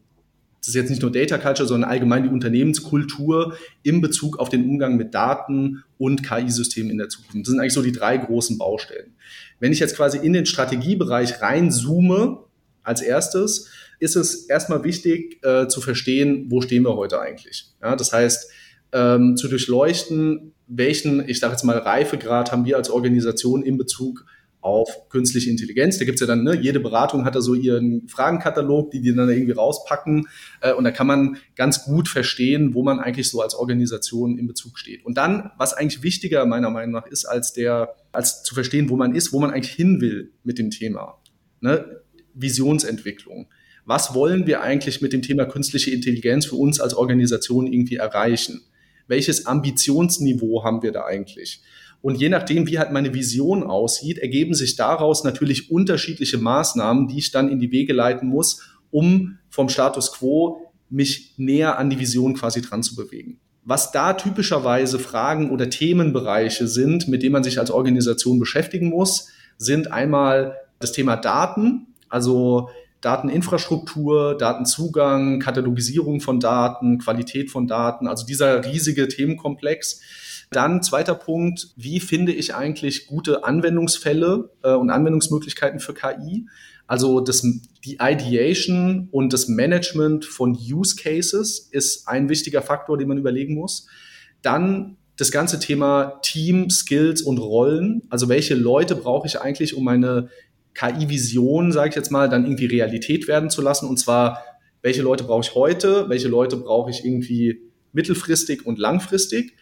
das 0.59 0.69
ist 0.69 0.75
jetzt 0.75 0.89
nicht 0.89 1.03
nur 1.03 1.11
Data 1.11 1.37
Culture, 1.37 1.67
sondern 1.67 1.87
allgemein 1.87 2.23
die 2.23 2.29
Unternehmenskultur 2.29 3.55
in 3.83 4.01
Bezug 4.01 4.39
auf 4.39 4.49
den 4.49 4.67
Umgang 4.67 4.97
mit 4.97 5.13
Daten 5.13 5.83
und 5.99 6.23
KI-Systemen 6.23 6.89
in 6.89 6.97
der 6.97 7.07
Zukunft. 7.07 7.35
Das 7.45 7.51
sind 7.51 7.59
eigentlich 7.59 7.73
so 7.73 7.83
die 7.83 7.91
drei 7.91 8.17
großen 8.17 8.57
Baustellen. 8.57 9.13
Wenn 9.59 9.71
ich 9.71 9.79
jetzt 9.79 9.95
quasi 9.95 10.17
in 10.17 10.33
den 10.33 10.47
Strategiebereich 10.47 11.39
reinzoome, 11.39 12.39
als 12.85 13.01
erstes, 13.01 13.69
ist 13.99 14.15
es 14.15 14.45
erstmal 14.45 14.83
wichtig 14.83 15.43
äh, 15.43 15.67
zu 15.67 15.81
verstehen, 15.81 16.45
wo 16.49 16.61
stehen 16.61 16.83
wir 16.83 16.95
heute 16.95 17.19
eigentlich. 17.19 17.67
Ja, 17.81 17.95
das 17.95 18.13
heißt, 18.13 18.49
ähm, 18.91 19.35
zu 19.37 19.47
durchleuchten, 19.47 20.53
welchen, 20.67 21.27
ich 21.27 21.39
sage 21.39 21.53
jetzt 21.53 21.63
mal, 21.63 21.77
Reifegrad 21.77 22.51
haben 22.51 22.65
wir 22.65 22.77
als 22.77 22.89
Organisation 22.89 23.63
in 23.63 23.77
Bezug 23.77 24.25
auf 24.65 25.09
künstliche 25.09 25.51
Intelligenz. 25.51 25.99
Da 25.99 26.05
gibt's 26.05 26.21
ja 26.21 26.25
dann, 26.25 26.43
ne, 26.43 26.59
jede 26.59 26.79
Beratung 26.79 27.23
hat 27.23 27.35
da 27.35 27.41
so 27.41 27.53
ihren 27.53 28.07
Fragenkatalog, 28.07 28.89
die 28.89 28.99
die 28.99 29.13
dann 29.13 29.29
irgendwie 29.29 29.51
rauspacken. 29.51 30.27
Äh, 30.59 30.73
und 30.73 30.85
da 30.85 30.91
kann 30.91 31.05
man 31.05 31.37
ganz 31.55 31.83
gut 31.85 32.09
verstehen, 32.09 32.73
wo 32.73 32.81
man 32.81 32.99
eigentlich 32.99 33.29
so 33.29 33.41
als 33.41 33.53
Organisation 33.53 34.39
in 34.39 34.47
Bezug 34.47 34.79
steht. 34.79 35.05
Und 35.05 35.17
dann, 35.17 35.51
was 35.59 35.75
eigentlich 35.75 36.01
wichtiger 36.01 36.47
meiner 36.47 36.71
Meinung 36.71 36.93
nach 36.93 37.05
ist, 37.05 37.25
als 37.25 37.53
der, 37.53 37.95
als 38.11 38.41
zu 38.41 38.55
verstehen, 38.55 38.89
wo 38.89 38.95
man 38.95 39.13
ist, 39.13 39.31
wo 39.31 39.39
man 39.39 39.51
eigentlich 39.51 39.75
hin 39.75 40.01
will 40.01 40.31
mit 40.43 40.57
dem 40.57 40.71
Thema. 40.71 41.19
Ne? 41.61 42.01
Visionsentwicklung. 42.33 43.47
Was 43.85 44.15
wollen 44.15 44.47
wir 44.47 44.61
eigentlich 44.61 44.99
mit 44.99 45.13
dem 45.13 45.21
Thema 45.21 45.45
künstliche 45.45 45.91
Intelligenz 45.91 46.47
für 46.47 46.55
uns 46.55 46.79
als 46.79 46.95
Organisation 46.95 47.71
irgendwie 47.71 47.97
erreichen? 47.97 48.63
Welches 49.07 49.45
Ambitionsniveau 49.45 50.63
haben 50.63 50.81
wir 50.81 50.91
da 50.91 51.05
eigentlich? 51.05 51.61
Und 52.05 52.21
je 52.21 52.29
nachdem, 52.29 52.67
wie 52.67 52.77
halt 52.77 52.91
meine 52.91 53.15
Vision 53.15 53.63
aussieht, 53.63 54.19
ergeben 54.19 54.53
sich 54.53 54.75
daraus 54.75 55.23
natürlich 55.23 55.71
unterschiedliche 55.71 56.37
Maßnahmen, 56.37 57.07
die 57.07 57.17
ich 57.17 57.31
dann 57.31 57.49
in 57.49 57.59
die 57.59 57.71
Wege 57.71 57.93
leiten 57.93 58.29
muss, 58.29 58.61
um 58.91 59.39
vom 59.49 59.69
Status 59.69 60.11
quo 60.11 60.71
mich 60.87 61.33
näher 61.37 61.79
an 61.79 61.89
die 61.89 61.97
Vision 61.97 62.35
quasi 62.35 62.61
dran 62.61 62.83
zu 62.83 62.95
bewegen. 62.95 63.39
Was 63.63 63.91
da 63.91 64.13
typischerweise 64.13 64.99
Fragen 64.99 65.49
oder 65.49 65.71
Themenbereiche 65.71 66.67
sind, 66.67 67.07
mit 67.07 67.23
denen 67.23 67.33
man 67.33 67.43
sich 67.43 67.57
als 67.57 67.71
Organisation 67.71 68.37
beschäftigen 68.37 68.89
muss, 68.89 69.29
sind 69.57 69.91
einmal 69.91 70.57
das 70.77 70.91
Thema 70.91 71.15
Daten, 71.15 71.87
also 72.07 72.69
Dateninfrastruktur, 73.01 74.37
Datenzugang, 74.37 75.39
Katalogisierung 75.39 76.21
von 76.21 76.39
Daten, 76.39 76.99
Qualität 76.99 77.49
von 77.49 77.65
Daten, 77.65 78.05
also 78.05 78.27
dieser 78.27 78.63
riesige 78.63 79.07
Themenkomplex. 79.07 80.01
Dann 80.51 80.83
zweiter 80.83 81.15
Punkt, 81.15 81.69
wie 81.75 81.99
finde 81.99 82.31
ich 82.31 82.55
eigentlich 82.55 83.07
gute 83.07 83.43
Anwendungsfälle 83.43 84.51
äh, 84.63 84.73
und 84.73 84.89
Anwendungsmöglichkeiten 84.89 85.79
für 85.79 85.93
KI? 85.93 86.45
Also 86.87 87.19
das, 87.19 87.41
die 87.83 87.97
Ideation 87.99 89.07
und 89.11 89.33
das 89.33 89.47
Management 89.47 90.25
von 90.25 90.51
Use 90.53 90.95
Cases 90.95 91.67
ist 91.71 92.07
ein 92.07 92.29
wichtiger 92.29 92.61
Faktor, 92.61 92.97
den 92.97 93.07
man 93.07 93.17
überlegen 93.17 93.55
muss. 93.55 93.87
Dann 94.41 94.97
das 95.17 95.31
ganze 95.31 95.59
Thema 95.59 96.19
Team, 96.21 96.69
Skills 96.69 97.21
und 97.21 97.37
Rollen. 97.37 98.03
Also 98.09 98.29
welche 98.29 98.53
Leute 98.53 98.95
brauche 98.95 99.27
ich 99.27 99.41
eigentlich, 99.41 99.75
um 99.75 99.83
meine 99.83 100.29
KI-Vision, 100.75 101.71
sage 101.71 101.89
ich 101.89 101.95
jetzt 101.95 102.11
mal, 102.11 102.29
dann 102.29 102.43
irgendwie 102.43 102.65
Realität 102.65 103.27
werden 103.27 103.49
zu 103.49 103.61
lassen? 103.61 103.87
Und 103.87 103.97
zwar, 103.97 104.43
welche 104.81 105.01
Leute 105.01 105.23
brauche 105.23 105.41
ich 105.41 105.55
heute? 105.55 106.09
Welche 106.09 106.27
Leute 106.27 106.57
brauche 106.57 106.91
ich 106.91 107.03
irgendwie 107.03 107.61
mittelfristig 107.93 108.65
und 108.65 108.77
langfristig? 108.77 109.53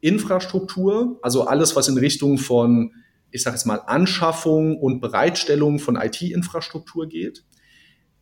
Infrastruktur, 0.00 1.18
also 1.22 1.46
alles, 1.46 1.76
was 1.76 1.88
in 1.88 1.98
Richtung 1.98 2.38
von 2.38 2.92
ich 3.30 3.42
sage 3.42 3.56
jetzt 3.56 3.66
mal, 3.66 3.82
Anschaffung 3.86 4.78
und 4.78 5.00
Bereitstellung 5.00 5.78
von 5.78 5.96
IT-Infrastruktur 5.96 7.06
geht. 7.06 7.44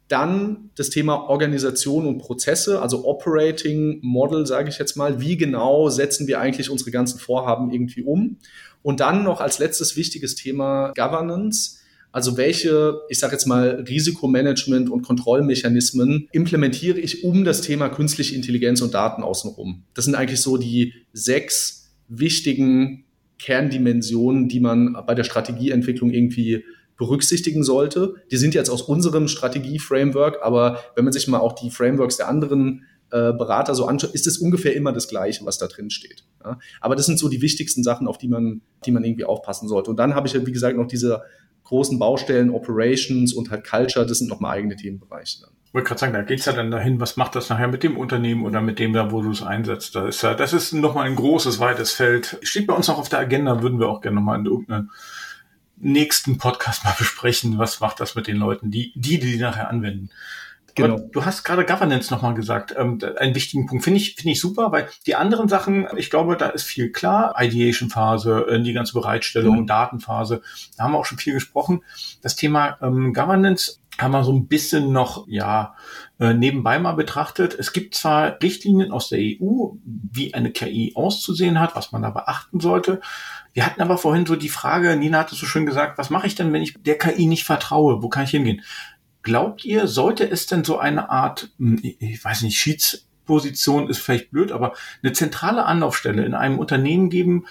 Dann 0.08 0.70
das 0.76 0.90
Thema 0.90 1.28
Organisation 1.30 2.06
und 2.06 2.18
Prozesse, 2.18 2.82
also 2.82 3.06
Operating 3.06 4.00
Model, 4.02 4.46
sage 4.46 4.68
ich 4.68 4.78
jetzt 4.78 4.96
mal. 4.96 5.20
Wie 5.20 5.36
genau 5.36 5.88
setzen 5.88 6.26
wir 6.26 6.40
eigentlich 6.40 6.68
unsere 6.68 6.90
ganzen 6.90 7.18
Vorhaben 7.18 7.70
irgendwie 7.70 8.02
um? 8.02 8.38
Und 8.82 9.00
dann 9.00 9.24
noch 9.24 9.40
als 9.40 9.58
letztes 9.58 9.96
wichtiges 9.96 10.34
Thema 10.34 10.92
Governance. 10.94 11.78
Also 12.14 12.36
welche, 12.36 13.00
ich 13.08 13.18
sage 13.18 13.32
jetzt 13.32 13.44
mal, 13.44 13.84
Risikomanagement 13.88 14.88
und 14.88 15.02
Kontrollmechanismen 15.02 16.28
implementiere 16.30 17.00
ich 17.00 17.24
um 17.24 17.42
das 17.42 17.60
Thema 17.60 17.88
künstliche 17.88 18.36
Intelligenz 18.36 18.80
und 18.82 18.94
Daten 18.94 19.24
außenrum? 19.24 19.82
Das 19.94 20.04
sind 20.04 20.14
eigentlich 20.14 20.40
so 20.40 20.56
die 20.56 20.94
sechs 21.12 21.92
wichtigen 22.06 23.04
Kerndimensionen, 23.40 24.48
die 24.48 24.60
man 24.60 24.96
bei 25.08 25.16
der 25.16 25.24
Strategieentwicklung 25.24 26.12
irgendwie 26.12 26.62
berücksichtigen 26.96 27.64
sollte. 27.64 28.14
Die 28.30 28.36
sind 28.36 28.54
jetzt 28.54 28.70
aus 28.70 28.82
unserem 28.82 29.26
Strategie-Framework, 29.26 30.38
aber 30.40 30.84
wenn 30.94 31.02
man 31.02 31.12
sich 31.12 31.26
mal 31.26 31.40
auch 31.40 31.54
die 31.54 31.72
Frameworks 31.72 32.18
der 32.18 32.28
anderen 32.28 32.84
äh, 33.10 33.32
Berater 33.32 33.74
so 33.74 33.86
anschaut, 33.86 34.14
ist 34.14 34.28
es 34.28 34.38
ungefähr 34.38 34.76
immer 34.76 34.92
das 34.92 35.08
Gleiche, 35.08 35.44
was 35.46 35.58
da 35.58 35.66
drin 35.66 35.90
steht. 35.90 36.22
Ja? 36.44 36.58
Aber 36.80 36.96
das 36.96 37.06
sind 37.06 37.18
so 37.18 37.28
die 37.28 37.42
wichtigsten 37.42 37.82
Sachen, 37.82 38.06
auf 38.06 38.18
die 38.18 38.28
man, 38.28 38.60
die 38.84 38.92
man 38.92 39.04
irgendwie 39.04 39.24
aufpassen 39.24 39.68
sollte. 39.68 39.90
Und 39.90 39.96
dann 39.96 40.14
habe 40.14 40.26
ich 40.26 40.34
ja, 40.34 40.46
wie 40.46 40.52
gesagt, 40.52 40.76
noch 40.76 40.86
diese 40.86 41.22
großen 41.64 41.98
Baustellen, 41.98 42.50
Operations 42.50 43.32
und 43.32 43.50
halt 43.50 43.66
Culture, 43.66 44.06
das 44.06 44.18
sind 44.18 44.28
nochmal 44.28 44.58
eigene 44.58 44.76
Themenbereiche 44.76 45.40
dann 45.42 45.50
wollte 45.74 45.88
gerade 45.88 46.00
sagen, 46.00 46.12
da 46.12 46.22
geht's 46.22 46.44
ja 46.44 46.52
dann 46.52 46.70
dahin, 46.70 47.00
was 47.00 47.16
macht 47.16 47.34
das 47.34 47.48
nachher 47.48 47.66
mit 47.66 47.82
dem 47.82 47.96
Unternehmen 47.96 48.46
oder 48.46 48.60
mit 48.60 48.78
dem 48.78 48.92
da, 48.92 49.10
wo 49.10 49.22
du 49.22 49.32
es 49.32 49.42
einsetzt. 49.42 49.96
Das 49.96 50.08
ist 50.08 50.22
ja, 50.22 50.34
das 50.34 50.52
ist 50.52 50.72
nochmal 50.72 51.06
ein 51.06 51.16
großes, 51.16 51.58
weites 51.58 51.90
Feld. 51.90 52.38
Steht 52.42 52.68
bei 52.68 52.74
uns 52.74 52.86
noch 52.86 52.98
auf 52.98 53.08
der 53.08 53.18
Agenda, 53.18 53.60
würden 53.60 53.80
wir 53.80 53.88
auch 53.88 54.00
gerne 54.00 54.14
nochmal 54.14 54.38
in 54.38 54.46
irgendeinem 54.46 54.90
nächsten 55.76 56.38
Podcast 56.38 56.84
mal 56.84 56.94
besprechen, 56.96 57.58
was 57.58 57.80
macht 57.80 57.98
das 57.98 58.14
mit 58.14 58.28
den 58.28 58.36
Leuten, 58.36 58.70
die, 58.70 58.92
die, 58.94 59.18
die 59.18 59.36
nachher 59.36 59.68
anwenden. 59.68 60.10
Genau. 60.74 60.98
Du 61.12 61.24
hast 61.24 61.44
gerade 61.44 61.64
Governance 61.64 62.12
nochmal 62.12 62.34
gesagt, 62.34 62.74
ähm, 62.76 62.98
einen 63.16 63.34
wichtigen 63.34 63.66
Punkt. 63.66 63.84
Finde 63.84 63.98
ich, 63.98 64.16
finde 64.16 64.32
ich 64.32 64.40
super, 64.40 64.72
weil 64.72 64.88
die 65.06 65.14
anderen 65.14 65.48
Sachen, 65.48 65.86
ich 65.96 66.10
glaube, 66.10 66.36
da 66.36 66.48
ist 66.48 66.64
viel 66.64 66.90
klar. 66.90 67.34
Ideation-Phase, 67.38 68.46
äh, 68.48 68.60
die 68.60 68.72
ganze 68.72 68.94
Bereitstellung, 68.94 69.60
mhm. 69.60 69.66
Datenphase, 69.66 70.42
da 70.76 70.84
haben 70.84 70.92
wir 70.92 70.98
auch 70.98 71.06
schon 71.06 71.18
viel 71.18 71.34
gesprochen. 71.34 71.82
Das 72.22 72.34
Thema 72.34 72.76
ähm, 72.82 73.12
Governance 73.12 73.78
haben 73.98 74.12
wir 74.12 74.24
so 74.24 74.32
ein 74.32 74.48
bisschen 74.48 74.92
noch, 74.92 75.26
ja, 75.28 75.76
äh, 76.18 76.34
nebenbei 76.34 76.78
mal 76.78 76.94
betrachtet. 76.94 77.54
Es 77.54 77.72
gibt 77.72 77.94
zwar 77.94 78.38
Richtlinien 78.42 78.90
aus 78.90 79.08
der 79.08 79.20
EU, 79.20 79.74
wie 79.84 80.34
eine 80.34 80.50
KI 80.50 80.92
auszusehen 80.96 81.60
hat, 81.60 81.76
was 81.76 81.92
man 81.92 82.02
da 82.02 82.10
beachten 82.10 82.58
sollte. 82.58 83.00
Wir 83.52 83.64
hatten 83.64 83.80
aber 83.80 83.98
vorhin 83.98 84.26
so 84.26 84.34
die 84.34 84.48
Frage, 84.48 84.96
Nina 84.96 85.20
hatte 85.20 85.36
so 85.36 85.46
schön 85.46 85.64
gesagt, 85.64 85.96
was 85.96 86.10
mache 86.10 86.26
ich 86.26 86.34
denn, 86.34 86.52
wenn 86.52 86.62
ich 86.62 86.74
der 86.82 86.98
KI 86.98 87.26
nicht 87.26 87.44
vertraue? 87.44 88.02
Wo 88.02 88.08
kann 88.08 88.24
ich 88.24 88.30
hingehen? 88.30 88.62
Glaubt 89.24 89.64
ihr, 89.64 89.88
sollte 89.88 90.30
es 90.30 90.46
denn 90.46 90.64
so 90.64 90.78
eine 90.78 91.10
Art, 91.10 91.48
hm, 91.58 91.80
ich 91.82 92.22
weiß 92.22 92.42
nicht, 92.42 92.58
Schiedsposition 92.58 93.88
ist 93.88 93.98
vielleicht 93.98 94.30
blöd, 94.30 94.52
aber 94.52 94.74
eine 95.02 95.14
zentrale 95.14 95.64
Anlaufstelle 95.64 96.24
in 96.24 96.34
einem 96.34 96.58
Unternehmen 96.58 97.08
geben, 97.08 97.46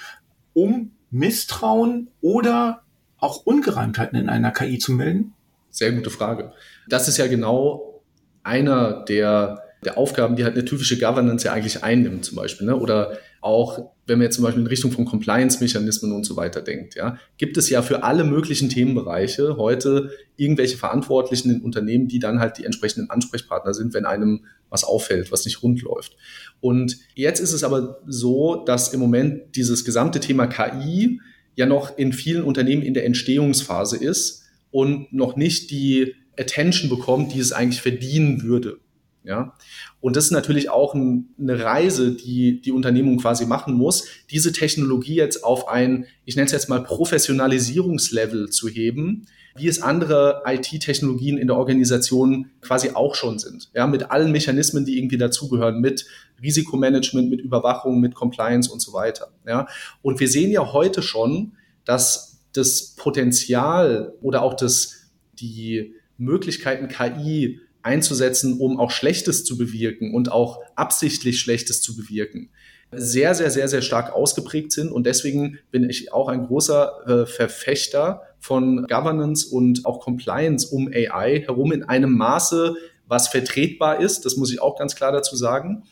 um 0.54 0.92
Misstrauen 1.10 2.10
oder 2.22 2.84
auch 3.18 3.46
Ungereimtheiten 3.46 4.20
in 4.20 4.30
einer 4.30 4.52
KI 4.52 4.78
zu 4.78 4.92
melden? 4.92 5.34
Sehr 5.72 5.92
gute 5.92 6.12
Frage. 6.12 6.54
Das 6.88 7.08
ist 7.08 7.18
ja 7.18 7.26
genau 7.26 8.04
einer 8.44 9.04
der, 9.06 9.64
der 9.84 9.98
Aufgaben, 9.98 10.36
die 10.36 10.44
halt 10.44 10.54
eine 10.54 10.66
typische 10.66 11.00
Governance 11.00 11.46
ja 11.48 11.54
eigentlich 11.54 11.84
einnimmt, 11.84 12.24
zum 12.24 12.36
Beispiel. 12.36 12.68
Ne? 12.68 12.76
Oder 12.76 13.18
auch, 13.44 13.92
wenn 14.06 14.18
man 14.18 14.26
jetzt 14.26 14.36
zum 14.36 14.44
Beispiel 14.44 14.62
in 14.62 14.68
Richtung 14.68 14.92
von 14.92 15.06
Compliance-Mechanismen 15.06 16.12
und 16.12 16.26
so 16.26 16.36
weiter 16.36 16.62
denkt, 16.62 16.96
ja, 16.96 17.18
gibt 17.38 17.58
es 17.58 17.70
ja 17.70 17.82
für 17.82 18.04
alle 18.04 18.24
möglichen 18.24 18.70
Themenbereiche 18.70 19.58
heute 19.58 20.12
irgendwelche 20.38 20.78
Verantwortlichen 20.78 21.52
in 21.52 21.62
Unternehmen, 21.62 22.08
die 22.08 22.20
dann 22.20 22.40
halt 22.40 22.58
die 22.58 22.66
entsprechenden 22.66 23.10
Ansprechpartner 23.10 23.74
sind, 23.74 23.94
wenn 23.94 24.06
einem 24.06 24.46
was 24.70 24.84
auffällt, 24.84 25.32
was 25.32 25.46
nicht 25.46 25.62
rund 25.62 25.82
läuft. 25.82 26.16
Und 26.62 26.98
jetzt 27.16 27.40
ist 27.40 27.54
es 27.54 27.64
aber 27.64 28.00
so, 28.08 28.64
dass 28.66 28.94
im 28.94 29.00
Moment 29.00 29.56
dieses 29.56 29.86
gesamte 29.86 30.20
Thema 30.20 30.48
KI 30.48 31.20
ja 31.56 31.66
noch 31.66 31.98
in 31.98 32.14
vielen 32.14 32.44
Unternehmen 32.44 32.82
in 32.82 32.94
der 32.94 33.06
Entstehungsphase 33.06 33.98
ist 33.98 34.44
und 34.72 35.12
noch 35.14 35.36
nicht 35.36 35.70
die 35.70 36.16
Attention 36.40 36.90
bekommt, 36.90 37.34
die 37.34 37.40
es 37.40 37.52
eigentlich 37.52 37.82
verdienen 37.82 38.44
würde. 38.44 38.80
Ja, 39.26 39.56
und 40.02 40.18
das 40.18 40.26
ist 40.26 40.32
natürlich 40.32 40.70
auch 40.70 40.94
ein, 40.94 41.30
eine 41.40 41.64
Reise, 41.64 42.12
die 42.12 42.60
die 42.60 42.74
Unternehmung 42.74 43.18
quasi 43.20 43.46
machen 43.46 43.74
muss, 43.74 44.06
diese 44.30 44.52
Technologie 44.52 45.16
jetzt 45.16 45.46
auf 45.46 45.70
ein, 45.70 46.08
ich 46.26 46.36
nenne 46.36 46.48
es 46.48 46.52
jetzt 46.52 46.68
mal 46.68 46.84
Professionalisierungslevel 46.84 48.50
zu 48.50 48.68
heben, 48.68 49.28
wie 49.56 49.68
es 49.68 49.82
andere 49.82 50.44
IT-Technologien 50.46 51.38
in 51.38 51.48
der 51.48 51.58
Organisation 51.58 52.50
quasi 52.62 52.92
auch 52.94 53.16
schon 53.16 53.40
sind. 53.40 53.70
Ja, 53.74 53.88
mit 53.88 54.12
allen 54.12 54.32
Mechanismen, 54.32 54.84
die 54.84 54.98
irgendwie 54.98 55.18
dazugehören, 55.18 55.80
mit 55.80 56.06
Risikomanagement, 56.42 57.30
mit 57.30 57.40
Überwachung, 57.40 58.02
mit 58.02 58.16
Compliance 58.16 58.70
und 58.72 58.82
so 58.82 58.94
weiter. 58.94 59.32
Ja, 59.48 59.68
und 60.02 60.20
wir 60.20 60.28
sehen 60.28 60.52
ja 60.52 60.74
heute 60.74 61.02
schon, 61.02 61.54
dass 61.86 62.42
das 62.52 62.96
Potenzial 62.98 64.14
oder 64.22 64.42
auch 64.42 64.54
das, 64.54 65.12
die 65.40 65.94
Möglichkeiten 66.18 66.88
KI 66.88 67.60
einzusetzen, 67.84 68.60
um 68.60 68.80
auch 68.80 68.92
Schlechtes 68.92 69.44
zu 69.44 69.58
bewirken 69.58 70.14
und 70.14 70.32
auch 70.32 70.62
absichtlich 70.76 71.40
Schlechtes 71.40 71.82
zu 71.82 71.96
bewirken, 71.96 72.50
sehr, 72.96 73.36
sehr, 73.36 73.52
sehr, 73.52 73.68
sehr 73.68 73.82
stark 73.82 74.14
ausgeprägt 74.14 74.72
sind. 74.72 74.92
Und 74.92 75.06
deswegen 75.06 75.60
bin 75.72 75.90
ich 75.90 76.14
auch 76.14 76.28
ein 76.28 76.46
großer 76.46 77.08
äh, 77.08 77.26
Verfechter 77.26 78.22
von 78.40 78.86
Governance 78.88 79.48
und 79.48 79.86
auch 79.86 80.00
Compliance 80.00 80.68
um 80.68 80.88
AI 80.88 81.42
herum 81.46 81.72
in 81.72 81.84
einem 81.84 82.16
Maße, 82.16 82.76
was 83.08 83.28
vertretbar 83.28 84.00
ist. 84.00 84.26
Das 84.26 84.38
muss 84.38 84.52
ich 84.52 84.62
auch 84.62 84.78
ganz 84.78 84.96
klar 84.96 85.12
dazu 85.12 85.36
sagen. 85.36 85.84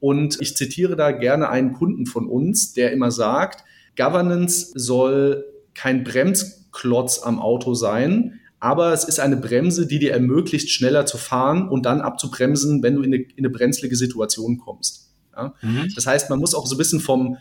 Und 0.00 0.40
ich 0.40 0.56
zitiere 0.56 0.96
da 0.96 1.10
gerne 1.12 1.48
einen 1.50 1.72
Kunden 1.72 2.06
von 2.06 2.26
uns, 2.26 2.72
der 2.72 2.92
immer 2.92 3.10
sagt, 3.10 3.64
Governance 3.96 4.72
soll 4.74 5.44
kein 5.74 6.04
Bremsklotz 6.04 7.20
am 7.22 7.38
Auto 7.38 7.74
sein, 7.74 8.40
aber 8.60 8.92
es 8.92 9.04
ist 9.04 9.20
eine 9.20 9.38
Bremse, 9.38 9.86
die 9.86 9.98
dir 9.98 10.12
ermöglicht, 10.12 10.70
schneller 10.70 11.06
zu 11.06 11.16
fahren 11.16 11.68
und 11.68 11.86
dann 11.86 12.02
abzubremsen, 12.02 12.82
wenn 12.82 12.94
du 12.94 13.02
in 13.02 13.14
eine, 13.14 13.22
in 13.22 13.38
eine 13.38 13.50
brenzlige 13.50 13.96
Situation 13.96 14.58
kommst. 14.58 15.14
Ja? 15.34 15.54
Mhm. 15.62 15.90
Das 15.94 16.06
heißt, 16.06 16.28
man 16.28 16.38
muss 16.38 16.54
auch 16.54 16.66
so 16.66 16.74
ein 16.74 16.78
bisschen 16.78 17.00
vom, 17.00 17.38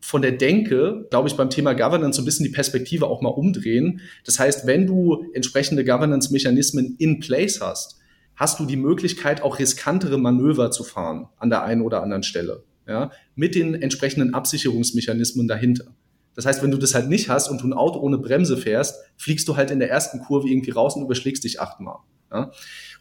von 0.00 0.22
der 0.22 0.32
Denke, 0.32 1.06
glaube 1.10 1.28
ich, 1.28 1.36
beim 1.36 1.50
Thema 1.50 1.74
Governance 1.74 2.16
so 2.16 2.22
ein 2.22 2.24
bisschen 2.24 2.44
die 2.44 2.52
Perspektive 2.52 3.06
auch 3.06 3.20
mal 3.20 3.28
umdrehen. 3.28 4.00
Das 4.24 4.38
heißt, 4.38 4.66
wenn 4.66 4.86
du 4.86 5.26
entsprechende 5.34 5.84
Governance-Mechanismen 5.84 6.96
in 6.98 7.20
place 7.20 7.60
hast, 7.60 7.98
hast 8.34 8.58
du 8.58 8.64
die 8.64 8.76
Möglichkeit, 8.76 9.42
auch 9.42 9.58
riskantere 9.58 10.18
Manöver 10.18 10.70
zu 10.70 10.84
fahren 10.84 11.28
an 11.38 11.50
der 11.50 11.62
einen 11.62 11.82
oder 11.82 12.02
anderen 12.02 12.22
Stelle. 12.22 12.64
Ja, 12.88 13.12
mit 13.36 13.54
den 13.54 13.74
entsprechenden 13.74 14.34
Absicherungsmechanismen 14.34 15.46
dahinter. 15.46 15.94
Das 16.34 16.46
heißt, 16.46 16.62
wenn 16.62 16.70
du 16.70 16.78
das 16.78 16.94
halt 16.94 17.08
nicht 17.08 17.28
hast 17.28 17.48
und 17.48 17.60
du 17.62 17.66
ein 17.66 17.72
Auto 17.72 18.00
ohne 18.00 18.18
Bremse 18.18 18.56
fährst, 18.56 18.96
fliegst 19.16 19.46
du 19.48 19.56
halt 19.56 19.70
in 19.70 19.78
der 19.78 19.90
ersten 19.90 20.20
Kurve 20.20 20.48
irgendwie 20.48 20.70
raus 20.70 20.96
und 20.96 21.02
überschlägst 21.02 21.44
dich 21.44 21.60
achtmal. 21.60 21.98
Ja? 22.30 22.50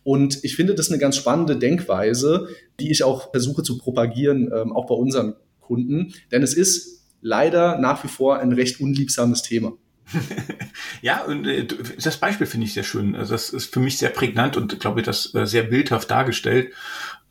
Und 0.04 0.44
ich 0.44 0.56
finde 0.56 0.76
das 0.76 0.90
eine 0.90 1.00
ganz 1.00 1.16
spannende 1.16 1.58
Denkweise, 1.58 2.48
die 2.80 2.92
ich 2.92 3.04
auch 3.04 3.32
versuche 3.32 3.64
zu 3.64 3.78
propagieren, 3.78 4.52
ähm, 4.54 4.74
auch 4.74 4.88
bei 4.88 4.96
unseren 4.96 5.36
Kunden. 5.60 6.14
Denn 6.32 6.44
es 6.44 6.54
ist 6.54 7.06
leider 7.22 7.78
nach 7.78 8.04
wie 8.04 8.08
vor 8.08 8.40
ein 8.40 8.52
recht 8.52 8.82
unliebsames 8.82 9.44
Thema. 9.44 9.74
ja, 11.02 11.24
und 11.24 11.48
äh, 11.48 11.66
das 12.02 12.18
Beispiel 12.18 12.48
finde 12.48 12.66
ich 12.66 12.74
sehr 12.74 12.84
schön. 12.84 13.16
Also 13.16 13.34
das 13.34 13.50
ist 13.50 13.74
für 13.74 13.80
mich 13.80 13.98
sehr 13.98 14.10
prägnant 14.10 14.58
und 14.58 14.80
glaube 14.80 15.00
ich, 15.00 15.06
das 15.06 15.34
äh, 15.34 15.46
sehr 15.46 15.64
bildhaft 15.64 16.10
dargestellt, 16.12 16.74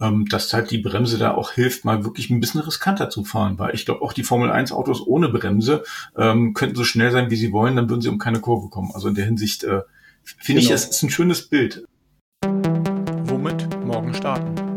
ähm, 0.00 0.26
dass 0.26 0.52
halt 0.52 0.70
die 0.70 0.78
Bremse 0.78 1.18
da 1.18 1.32
auch 1.32 1.52
hilft, 1.52 1.84
mal 1.84 2.04
wirklich 2.04 2.30
ein 2.30 2.40
bisschen 2.40 2.60
riskanter 2.60 3.10
zu 3.10 3.24
fahren. 3.24 3.58
Weil 3.58 3.74
ich 3.74 3.84
glaube, 3.84 4.02
auch 4.02 4.12
die 4.12 4.24
Formel 4.24 4.50
1 4.50 4.72
Autos 4.72 5.06
ohne 5.06 5.28
Bremse 5.28 5.84
ähm, 6.16 6.54
könnten 6.54 6.76
so 6.76 6.84
schnell 6.84 7.10
sein, 7.10 7.30
wie 7.30 7.36
sie 7.36 7.52
wollen, 7.52 7.76
dann 7.76 7.88
würden 7.88 8.02
sie 8.02 8.08
um 8.08 8.18
keine 8.18 8.40
Kurve 8.40 8.68
kommen. 8.68 8.90
Also 8.94 9.08
in 9.08 9.14
der 9.14 9.24
Hinsicht 9.24 9.64
äh, 9.64 9.82
finde 10.24 10.62
genau. 10.62 10.70
ich, 10.70 10.70
es 10.70 10.86
ist 10.86 11.02
ein 11.02 11.10
schönes 11.10 11.48
Bild. 11.48 11.84
Womit 13.24 13.68
morgen 13.84 14.14
starten? 14.14 14.69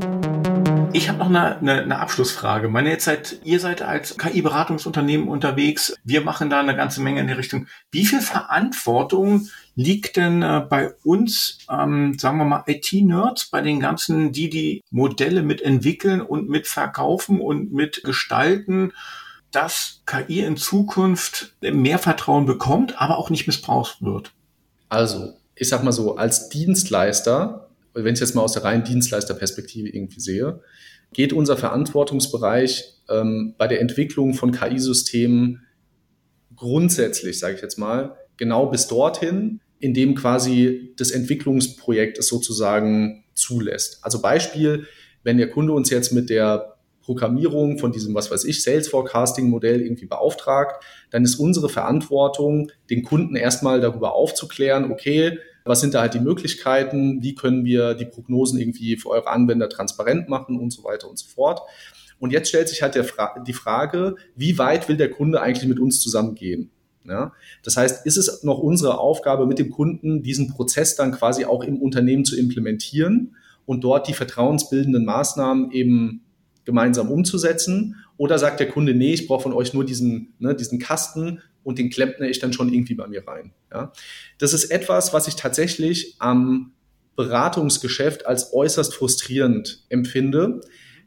Ich 0.95 1.09
habe 1.09 1.17
noch 1.17 1.25
eine, 1.25 1.57
eine, 1.57 1.81
eine 1.81 1.99
Abschlussfrage. 1.99 2.69
Meine 2.69 2.91
jetzt 2.91 3.05
seid, 3.05 3.39
ihr 3.43 3.59
seid 3.59 3.81
als 3.81 4.15
KI-Beratungsunternehmen 4.15 5.27
unterwegs. 5.27 5.95
Wir 6.03 6.21
machen 6.21 6.51
da 6.51 6.59
eine 6.59 6.75
ganze 6.75 7.01
Menge 7.01 7.19
in 7.19 7.25
die 7.25 7.33
Richtung. 7.33 7.65
Wie 7.89 8.05
viel 8.05 8.21
Verantwortung 8.21 9.49
liegt 9.75 10.17
denn 10.17 10.43
äh, 10.43 10.63
bei 10.69 10.93
uns, 11.03 11.57
ähm, 11.67 12.17
sagen 12.19 12.37
wir 12.37 12.45
mal, 12.45 12.63
IT-Nerds, 12.67 13.45
bei 13.45 13.61
den 13.61 13.79
ganzen, 13.79 14.31
die 14.31 14.51
die 14.51 14.83
Modelle 14.91 15.41
mitentwickeln 15.41 16.21
und 16.21 16.47
mitverkaufen 16.47 17.41
und 17.41 17.73
mitgestalten, 17.73 18.93
dass 19.49 20.03
KI 20.05 20.41
in 20.41 20.57
Zukunft 20.57 21.55
mehr 21.61 21.97
Vertrauen 21.97 22.45
bekommt, 22.45 23.01
aber 23.01 23.17
auch 23.17 23.31
nicht 23.31 23.47
missbraucht 23.47 24.03
wird? 24.03 24.31
Also, 24.89 25.33
ich 25.55 25.69
sag 25.69 25.83
mal 25.83 25.91
so, 25.91 26.17
als 26.17 26.49
Dienstleister 26.49 27.69
wenn 27.93 28.13
ich 28.13 28.19
jetzt 28.19 28.35
mal 28.35 28.41
aus 28.41 28.53
der 28.53 28.63
reinen 28.63 28.83
Dienstleisterperspektive 28.83 29.89
irgendwie 29.89 30.19
sehe, 30.19 30.61
geht 31.13 31.33
unser 31.33 31.57
Verantwortungsbereich 31.57 33.01
ähm, 33.09 33.55
bei 33.57 33.67
der 33.67 33.81
Entwicklung 33.81 34.33
von 34.33 34.51
KI-Systemen 34.51 35.61
grundsätzlich, 36.55 37.39
sage 37.39 37.55
ich 37.55 37.61
jetzt 37.61 37.77
mal, 37.77 38.17
genau 38.37 38.67
bis 38.67 38.87
dorthin, 38.87 39.61
in 39.79 39.93
dem 39.93 40.15
quasi 40.15 40.93
das 40.97 41.11
Entwicklungsprojekt 41.11 42.17
es 42.17 42.27
sozusagen 42.27 43.25
zulässt. 43.33 43.99
Also 44.01 44.21
Beispiel, 44.21 44.87
wenn 45.23 45.37
der 45.37 45.49
Kunde 45.49 45.73
uns 45.73 45.89
jetzt 45.89 46.13
mit 46.13 46.29
der 46.29 46.77
Programmierung 47.01 47.79
von 47.79 47.91
diesem, 47.91 48.15
was 48.15 48.31
weiß 48.31 48.45
ich, 48.45 48.63
Sales 48.63 48.87
Forecasting 48.87 49.49
Modell 49.49 49.81
irgendwie 49.81 50.05
beauftragt, 50.05 50.83
dann 51.11 51.23
ist 51.23 51.35
unsere 51.35 51.67
Verantwortung, 51.67 52.71
den 52.89 53.03
Kunden 53.03 53.35
erstmal 53.35 53.81
darüber 53.81 54.13
aufzuklären, 54.13 54.89
okay, 54.89 55.37
was 55.65 55.81
sind 55.81 55.93
da 55.93 56.01
halt 56.01 56.13
die 56.13 56.19
Möglichkeiten? 56.19 57.21
Wie 57.21 57.35
können 57.35 57.65
wir 57.65 57.93
die 57.93 58.05
Prognosen 58.05 58.59
irgendwie 58.59 58.97
für 58.97 59.09
eure 59.09 59.29
Anwender 59.29 59.69
transparent 59.69 60.29
machen 60.29 60.59
und 60.59 60.71
so 60.71 60.83
weiter 60.83 61.09
und 61.09 61.17
so 61.17 61.27
fort? 61.27 61.61
Und 62.19 62.31
jetzt 62.31 62.49
stellt 62.49 62.69
sich 62.69 62.81
halt 62.81 62.95
Fra 63.05 63.39
die 63.45 63.53
Frage, 63.53 64.15
wie 64.35 64.57
weit 64.57 64.87
will 64.87 64.97
der 64.97 65.09
Kunde 65.09 65.41
eigentlich 65.41 65.67
mit 65.67 65.79
uns 65.79 65.99
zusammengehen? 65.99 66.71
Ja? 67.05 67.33
Das 67.63 67.77
heißt, 67.77 68.05
ist 68.05 68.17
es 68.17 68.43
noch 68.43 68.59
unsere 68.59 68.97
Aufgabe 68.99 69.45
mit 69.45 69.59
dem 69.59 69.69
Kunden, 69.69 70.23
diesen 70.23 70.49
Prozess 70.49 70.95
dann 70.95 71.11
quasi 71.11 71.45
auch 71.45 71.63
im 71.63 71.81
Unternehmen 71.81 72.25
zu 72.25 72.37
implementieren 72.37 73.35
und 73.65 73.83
dort 73.83 74.07
die 74.07 74.13
vertrauensbildenden 74.13 75.05
Maßnahmen 75.05 75.71
eben 75.71 76.23
gemeinsam 76.65 77.11
umzusetzen? 77.11 77.97
Oder 78.17 78.37
sagt 78.37 78.59
der 78.59 78.69
Kunde, 78.69 78.93
nee, 78.93 79.13
ich 79.13 79.27
brauche 79.27 79.43
von 79.43 79.53
euch 79.53 79.73
nur 79.73 79.85
diesen, 79.85 80.33
ne, 80.39 80.55
diesen 80.55 80.79
Kasten 80.79 81.41
und 81.63 81.79
den 81.79 81.89
klempne 81.89 82.29
ich 82.29 82.39
dann 82.39 82.53
schon 82.53 82.71
irgendwie 82.71 82.95
bei 82.95 83.07
mir 83.07 83.27
rein. 83.27 83.53
Ja? 83.71 83.91
Das 84.37 84.53
ist 84.53 84.65
etwas, 84.65 85.13
was 85.13 85.27
ich 85.27 85.35
tatsächlich 85.35 86.15
am 86.19 86.73
Beratungsgeschäft 87.15 88.25
als 88.25 88.53
äußerst 88.53 88.93
frustrierend 88.93 89.83
empfinde, 89.89 90.61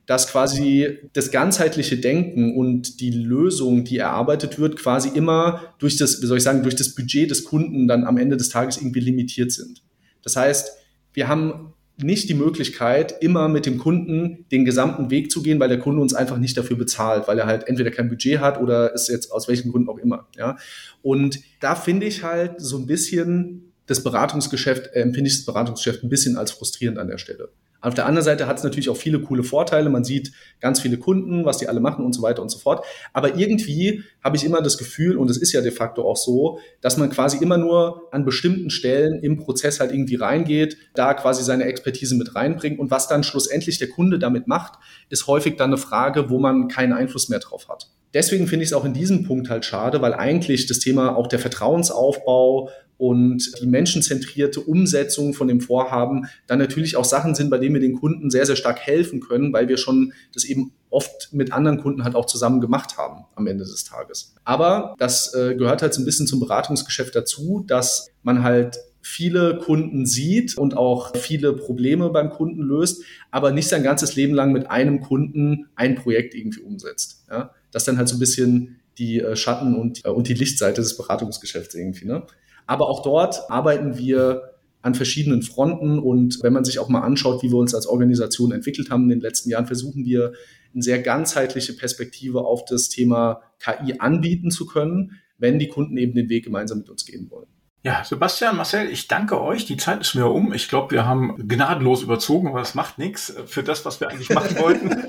dass 0.07 0.29
quasi 0.29 0.99
das 1.13 1.33
ganzheitliche 1.33 1.99
Denken 1.99 2.55
und 2.57 3.01
die 3.01 3.11
Lösung, 3.11 3.85
die 3.85 3.99
erarbeitet 3.99 4.59
wird, 4.59 4.77
quasi 4.77 5.09
immer 5.09 5.75
durch 5.79 5.97
das, 5.97 6.23
wie 6.23 6.27
soll 6.27 6.39
ich 6.39 6.45
sagen, 6.45 6.63
durch 6.63 6.77
das 6.77 6.95
Budget 6.95 7.31
des 7.31 7.45
Kunden 7.45 7.89
dann 7.89 8.05
am 8.05 8.17
Ende 8.17 8.37
des 8.37 8.49
Tages 8.49 8.77
irgendwie 8.77 9.01
limitiert 9.01 9.51
sind. 9.51 9.83
Das 10.23 10.37
heißt, 10.37 10.71
wir 11.13 11.27
haben 11.27 11.73
nicht 11.99 12.29
die 12.29 12.35
Möglichkeit, 12.35 13.23
immer 13.23 13.49
mit 13.49 13.65
dem 13.65 13.79
Kunden 13.79 14.45
den 14.51 14.65
gesamten 14.65 15.11
Weg 15.11 15.31
zu 15.31 15.43
gehen, 15.43 15.59
weil 15.61 15.69
der 15.69 15.79
Kunde 15.79 16.03
uns 16.03 16.15
einfach 16.15 16.37
nicht 16.37 16.57
dafür 16.57 16.77
bezahlt, 16.77 17.27
weil 17.27 17.39
er 17.39 17.47
halt 17.47 17.69
entweder 17.69 17.91
kein 17.91 18.09
Budget 18.09 18.41
hat 18.41 18.61
oder 18.61 18.93
ist 18.95 19.09
jetzt 19.09 19.33
aus 19.33 19.49
welchen 19.49 19.73
Gründen 19.73 19.89
auch 19.89 19.99
immer. 19.99 20.29
Ja. 20.37 20.59
Und 21.03 21.41
da 21.61 21.75
finde 21.75 22.07
ich 22.07 22.23
halt 22.23 22.61
so 22.61 22.77
ein 22.79 22.87
bisschen 22.87 23.73
das 23.87 24.03
Beratungsgeschäft, 24.03 24.89
äh, 24.89 25.01
empfinde 25.01 25.29
ich 25.29 25.37
das 25.37 25.47
Beratungsgeschäft 25.47 26.03
ein 26.03 26.09
bisschen 26.11 26.37
als 26.37 26.51
frustrierend 26.51 26.99
an 26.99 27.09
der 27.09 27.19
Stelle. 27.19 27.49
Auf 27.81 27.95
der 27.95 28.07
anderen 28.07 28.25
Seite 28.25 28.47
hat 28.47 28.59
es 28.59 28.65
natürlich 28.65 28.89
auch 28.89 28.97
viele 28.97 29.21
coole 29.21 29.43
Vorteile. 29.43 29.91
Man 29.91 30.05
sieht 30.05 30.33
ganz 30.61 30.81
viele 30.81 30.99
Kunden, 30.99 31.45
was 31.45 31.59
die 31.59 31.69
alle 31.69 31.81
machen 31.81 32.05
und 32.05 32.13
so 32.13 32.23
weiter 32.23 32.43
und 32.43 32.49
so 32.49 32.59
fort. 32.59 32.85
Aber 33.13 33.37
irgendwie 33.37 34.03
habe 34.23 34.37
ich 34.37 34.45
immer 34.45 34.63
das 34.63 34.79
Gefühl, 34.79 35.17
und 35.17 35.31
es 35.31 35.37
ist 35.37 35.53
ja 35.53 35.61
de 35.61 35.71
facto 35.71 36.03
auch 36.03 36.17
so, 36.17 36.59
dass 36.81 36.97
man 36.97 37.11
quasi 37.11 37.39
immer 37.39 37.59
nur 37.59 38.09
an 38.13 38.25
bestimmten 38.25 38.71
Stellen 38.71 39.21
im 39.23 39.37
Prozess 39.37 39.81
halt 39.81 39.93
irgendwie 39.93 40.17
reingeht, 40.17 40.77
da 40.95 41.15
quasi 41.15 41.43
seine 41.45 41.65
Expertise 41.65 42.15
mit 42.17 42.35
reinbringt. 42.35 42.79
Und 42.79 42.91
was 42.91 43.09
dann 43.09 43.23
schlussendlich 43.23 43.79
der 43.79 43.89
Kunde 43.89 44.19
damit 44.19 44.47
macht, 44.47 44.79
ist 45.09 45.27
häufig 45.27 45.57
dann 45.57 45.71
eine 45.71 45.79
Frage, 45.79 46.31
wo 46.31 46.39
man 46.39 46.69
keinen 46.69 46.93
Einfluss 46.93 47.29
mehr 47.29 47.39
drauf 47.41 47.69
hat. 47.69 47.91
Deswegen 48.15 48.47
finde 48.47 48.63
ich 48.63 48.71
es 48.71 48.73
auch 48.73 48.85
in 48.85 48.95
diesem 48.95 49.25
Punkt 49.25 49.51
halt 49.51 49.65
schade, 49.65 50.01
weil 50.01 50.15
eigentlich 50.15 50.67
das 50.67 50.79
Thema 50.79 51.17
auch 51.17 51.27
der 51.27 51.39
Vertrauensaufbau 51.39 52.71
und 52.99 53.61
die 53.61 53.67
menschenzentrierte 53.67 54.61
Umsetzung 54.61 55.35
von 55.35 55.49
dem 55.49 55.61
Vorhaben 55.61 56.27
dann 56.47 56.59
natürlich 56.59 56.97
auch 56.97 57.05
Sachen 57.05 57.35
sind, 57.35 57.51
bei 57.51 57.59
denen 57.59 57.75
wir 57.75 57.81
den 57.81 57.99
Kunden 57.99 58.31
sehr, 58.31 58.47
sehr 58.47 58.57
stark 58.57 58.79
helfen 58.81 59.21
können, 59.21 59.53
weil 59.53 59.69
wir 59.69 59.77
schon 59.77 60.13
das 60.33 60.45
eben 60.45 60.73
oft 60.91 61.33
mit 61.33 61.53
anderen 61.53 61.79
Kunden 61.79 62.05
halt 62.05 62.15
auch 62.15 62.27
zusammen 62.27 62.61
gemacht 62.61 62.97
haben 62.97 63.25
am 63.35 63.47
Ende 63.47 63.65
des 63.65 63.85
Tages. 63.85 64.35
Aber 64.45 64.95
das 64.99 65.35
äh, 65.35 65.55
gehört 65.55 65.83
halt 65.83 65.93
so 65.93 66.01
ein 66.01 66.05
bisschen 66.05 66.27
zum 66.27 66.41
Beratungsgeschäft 66.41 67.15
dazu, 67.15 67.65
dass 67.67 68.09
man 68.23 68.43
halt 68.43 68.79
viele 69.03 69.59
Kunden 69.59 70.05
sieht 70.05 70.59
und 70.59 70.77
auch 70.77 71.15
viele 71.17 71.53
Probleme 71.53 72.11
beim 72.11 72.31
Kunden 72.31 72.63
löst, 72.63 73.05
aber 73.31 73.53
nicht 73.53 73.69
sein 73.69 73.85
ganzes 73.85 74.17
Leben 74.17 74.35
lang 74.35 74.53
mit 74.53 74.69
einem 74.69 75.01
Kunden 75.01 75.69
ein 75.77 75.95
Projekt 75.95 76.35
irgendwie 76.35 76.61
umsetzt. 76.61 77.25
Ja? 77.31 77.53
Das 77.71 77.85
dann 77.85 77.99
halt 77.99 78.09
so 78.09 78.17
ein 78.17 78.19
bisschen 78.19 78.81
die 78.99 79.21
äh, 79.21 79.37
Schatten 79.37 79.77
und, 79.77 80.05
äh, 80.05 80.09
und 80.09 80.29
die 80.29 80.35
Lichtseite 80.35 80.81
des 80.81 80.97
Beratungsgeschäfts 80.97 81.75
irgendwie. 81.75 82.07
Ne? 82.07 82.27
Aber 82.67 82.89
auch 82.89 83.03
dort 83.03 83.51
arbeiten 83.51 83.97
wir 83.97 84.57
an 84.83 84.95
verschiedenen 84.95 85.43
Fronten. 85.43 85.99
Und 85.99 86.43
wenn 86.43 86.53
man 86.53 86.65
sich 86.65 86.79
auch 86.79 86.89
mal 86.89 87.01
anschaut, 87.01 87.43
wie 87.43 87.51
wir 87.51 87.59
uns 87.59 87.75
als 87.75 87.87
Organisation 87.87 88.53
entwickelt 88.53 88.91
haben 88.91 89.05
in 89.05 89.11
den 89.11 89.21
letzten 89.21 89.51
Jahren, 89.51 89.67
versuchen 89.67 90.05
wir 90.05 90.33
eine 90.73 90.83
sehr 90.83 91.01
ganzheitliche 91.01 91.73
Perspektive 91.73 92.45
auf 92.45 92.65
das 92.65 92.89
Thema 92.89 93.41
KI 93.59 93.99
anbieten 93.99 94.51
zu 94.51 94.67
können, 94.67 95.13
wenn 95.39 95.59
die 95.59 95.69
Kunden 95.69 95.97
eben 95.97 96.15
den 96.15 96.29
Weg 96.29 96.45
gemeinsam 96.45 96.79
mit 96.79 96.89
uns 96.89 97.05
gehen 97.05 97.31
wollen. 97.31 97.49
Ja, 97.87 98.03
Sebastian, 98.03 98.57
Marcel, 98.57 98.91
ich 98.91 99.07
danke 99.07 99.41
euch. 99.41 99.65
Die 99.65 99.77
Zeit 99.77 100.01
ist 100.01 100.17
mir 100.17 100.27
um. 100.27 100.53
Ich 100.53 100.69
glaube, 100.69 100.91
wir 100.91 101.07
haben 101.07 101.37
gnadenlos 101.47 102.03
überzogen, 102.03 102.49
aber 102.49 102.59
das 102.59 102.75
macht 102.75 102.99
nichts 102.99 103.33
für 103.47 103.63
das, 103.63 103.85
was 103.85 104.01
wir 104.01 104.09
eigentlich 104.11 104.29
machen 104.31 104.59
wollten. 104.59 104.91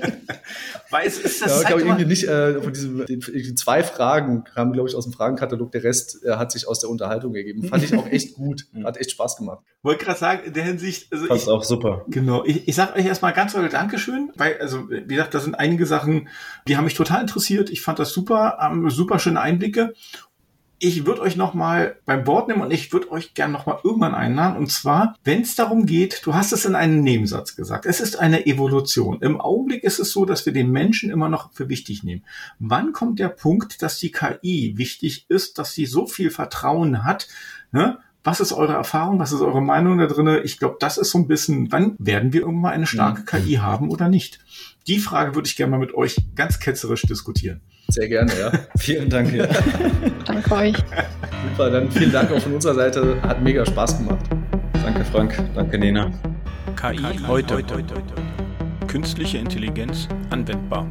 Weil 0.90 1.08
es 1.08 1.18
ist 1.18 1.42
das. 1.42 1.50
Ja, 1.50 1.60
ich 1.60 1.66
glaube 1.66 1.82
irgendwie 1.82 2.04
nicht, 2.04 2.28
äh, 2.28 2.62
von 2.62 2.72
diesen 2.72 3.04
die 3.04 3.54
zwei 3.56 3.82
Fragen 3.82 4.44
kamen, 4.44 4.72
glaube 4.72 4.88
ich, 4.88 4.94
aus 4.94 5.04
dem 5.04 5.12
Fragenkatalog. 5.12 5.72
Der 5.72 5.82
Rest 5.82 6.24
äh, 6.24 6.36
hat 6.36 6.52
sich 6.52 6.68
aus 6.68 6.78
der 6.78 6.88
Unterhaltung 6.88 7.34
ergeben. 7.34 7.64
Fand 7.64 7.82
ich 7.82 7.96
auch 7.96 8.06
echt 8.06 8.36
gut. 8.36 8.66
Hat 8.84 8.96
echt 8.96 9.10
Spaß 9.10 9.38
gemacht. 9.38 9.58
Wollte 9.82 10.04
gerade 10.04 10.18
sagen, 10.18 10.44
in 10.46 10.52
der 10.52 10.62
Hinsicht. 10.62 11.12
Also 11.12 11.26
Fand's 11.26 11.42
ich, 11.42 11.48
auch 11.48 11.64
super. 11.64 12.04
Genau. 12.06 12.44
Ich, 12.44 12.68
ich 12.68 12.76
sage 12.76 12.94
euch 12.94 13.06
erstmal 13.06 13.32
ganz 13.32 13.52
toll 13.52 13.68
Dankeschön, 13.68 14.30
weil, 14.36 14.56
also, 14.60 14.88
wie 14.88 15.04
gesagt, 15.04 15.34
da 15.34 15.40
sind 15.40 15.56
einige 15.56 15.84
Sachen, 15.84 16.28
die 16.68 16.76
haben 16.76 16.84
mich 16.84 16.94
total 16.94 17.22
interessiert. 17.22 17.70
Ich 17.70 17.82
fand 17.82 17.98
das 17.98 18.12
super, 18.12 18.56
haben 18.58 18.88
super 18.88 19.18
schöne 19.18 19.40
Einblicke 19.40 19.94
ich 20.80 21.06
würde 21.06 21.22
euch 21.22 21.36
noch 21.36 21.54
mal 21.54 21.96
beim 22.04 22.26
Wort 22.26 22.48
nehmen 22.48 22.60
und 22.62 22.70
ich 22.70 22.92
würde 22.92 23.10
euch 23.10 23.34
gern 23.34 23.50
noch 23.50 23.66
mal 23.66 23.80
irgendwann 23.82 24.14
einladen. 24.14 24.56
Und 24.56 24.70
zwar, 24.70 25.16
wenn 25.24 25.42
es 25.42 25.56
darum 25.56 25.86
geht, 25.86 26.22
du 26.24 26.34
hast 26.34 26.52
es 26.52 26.64
in 26.64 26.74
einem 26.74 27.02
Nebensatz 27.02 27.56
gesagt, 27.56 27.86
es 27.86 28.00
ist 28.00 28.18
eine 28.18 28.46
Evolution. 28.46 29.20
Im 29.20 29.40
Augenblick 29.40 29.82
ist 29.82 29.98
es 29.98 30.12
so, 30.12 30.24
dass 30.24 30.46
wir 30.46 30.52
den 30.52 30.70
Menschen 30.70 31.10
immer 31.10 31.28
noch 31.28 31.52
für 31.52 31.68
wichtig 31.68 32.04
nehmen. 32.04 32.24
Wann 32.58 32.92
kommt 32.92 33.18
der 33.18 33.28
Punkt, 33.28 33.82
dass 33.82 33.98
die 33.98 34.12
KI 34.12 34.74
wichtig 34.76 35.26
ist, 35.28 35.58
dass 35.58 35.72
sie 35.72 35.86
so 35.86 36.06
viel 36.06 36.30
Vertrauen 36.30 37.04
hat? 37.04 37.28
Ne? 37.72 37.98
Was 38.22 38.40
ist 38.40 38.52
eure 38.52 38.74
Erfahrung? 38.74 39.18
Was 39.18 39.32
ist 39.32 39.40
eure 39.40 39.62
Meinung 39.62 39.98
da 39.98 40.06
drin? 40.06 40.40
Ich 40.44 40.58
glaube, 40.58 40.76
das 40.78 40.98
ist 40.98 41.10
so 41.10 41.18
ein 41.18 41.28
bisschen, 41.28 41.72
wann 41.72 41.96
werden 41.98 42.32
wir 42.32 42.42
irgendwann 42.42 42.72
eine 42.72 42.86
starke 42.86 43.22
mhm. 43.22 43.26
KI 43.26 43.54
haben 43.54 43.90
oder 43.90 44.08
nicht? 44.08 44.38
Die 44.86 44.98
Frage 44.98 45.34
würde 45.34 45.48
ich 45.48 45.56
gerne 45.56 45.72
mal 45.72 45.78
mit 45.78 45.94
euch 45.94 46.16
ganz 46.34 46.60
ketzerisch 46.60 47.02
diskutieren. 47.02 47.60
Sehr 47.88 48.08
gerne, 48.08 48.32
ja. 48.38 48.52
vielen 48.78 49.08
Dank. 49.08 49.32
Ja. 49.32 49.48
Danke 50.28 50.52
euch. 50.54 50.76
Super, 51.50 51.70
dann 51.70 51.90
vielen 51.90 52.12
Dank 52.12 52.30
auch 52.30 52.40
von 52.40 52.54
unserer 52.54 52.74
Seite. 52.74 53.16
Hat 53.22 53.42
mega 53.42 53.64
Spaß 53.64 53.98
gemacht. 53.98 54.24
Danke, 54.84 55.04
Frank. 55.04 55.42
Danke, 55.54 55.78
Nina. 55.78 56.10
KI, 56.76 56.96
KI 56.96 57.18
heute. 57.26 57.54
heute. 57.54 57.74
Künstliche 58.86 59.38
Intelligenz 59.38 60.06
anwendbar. 60.30 60.86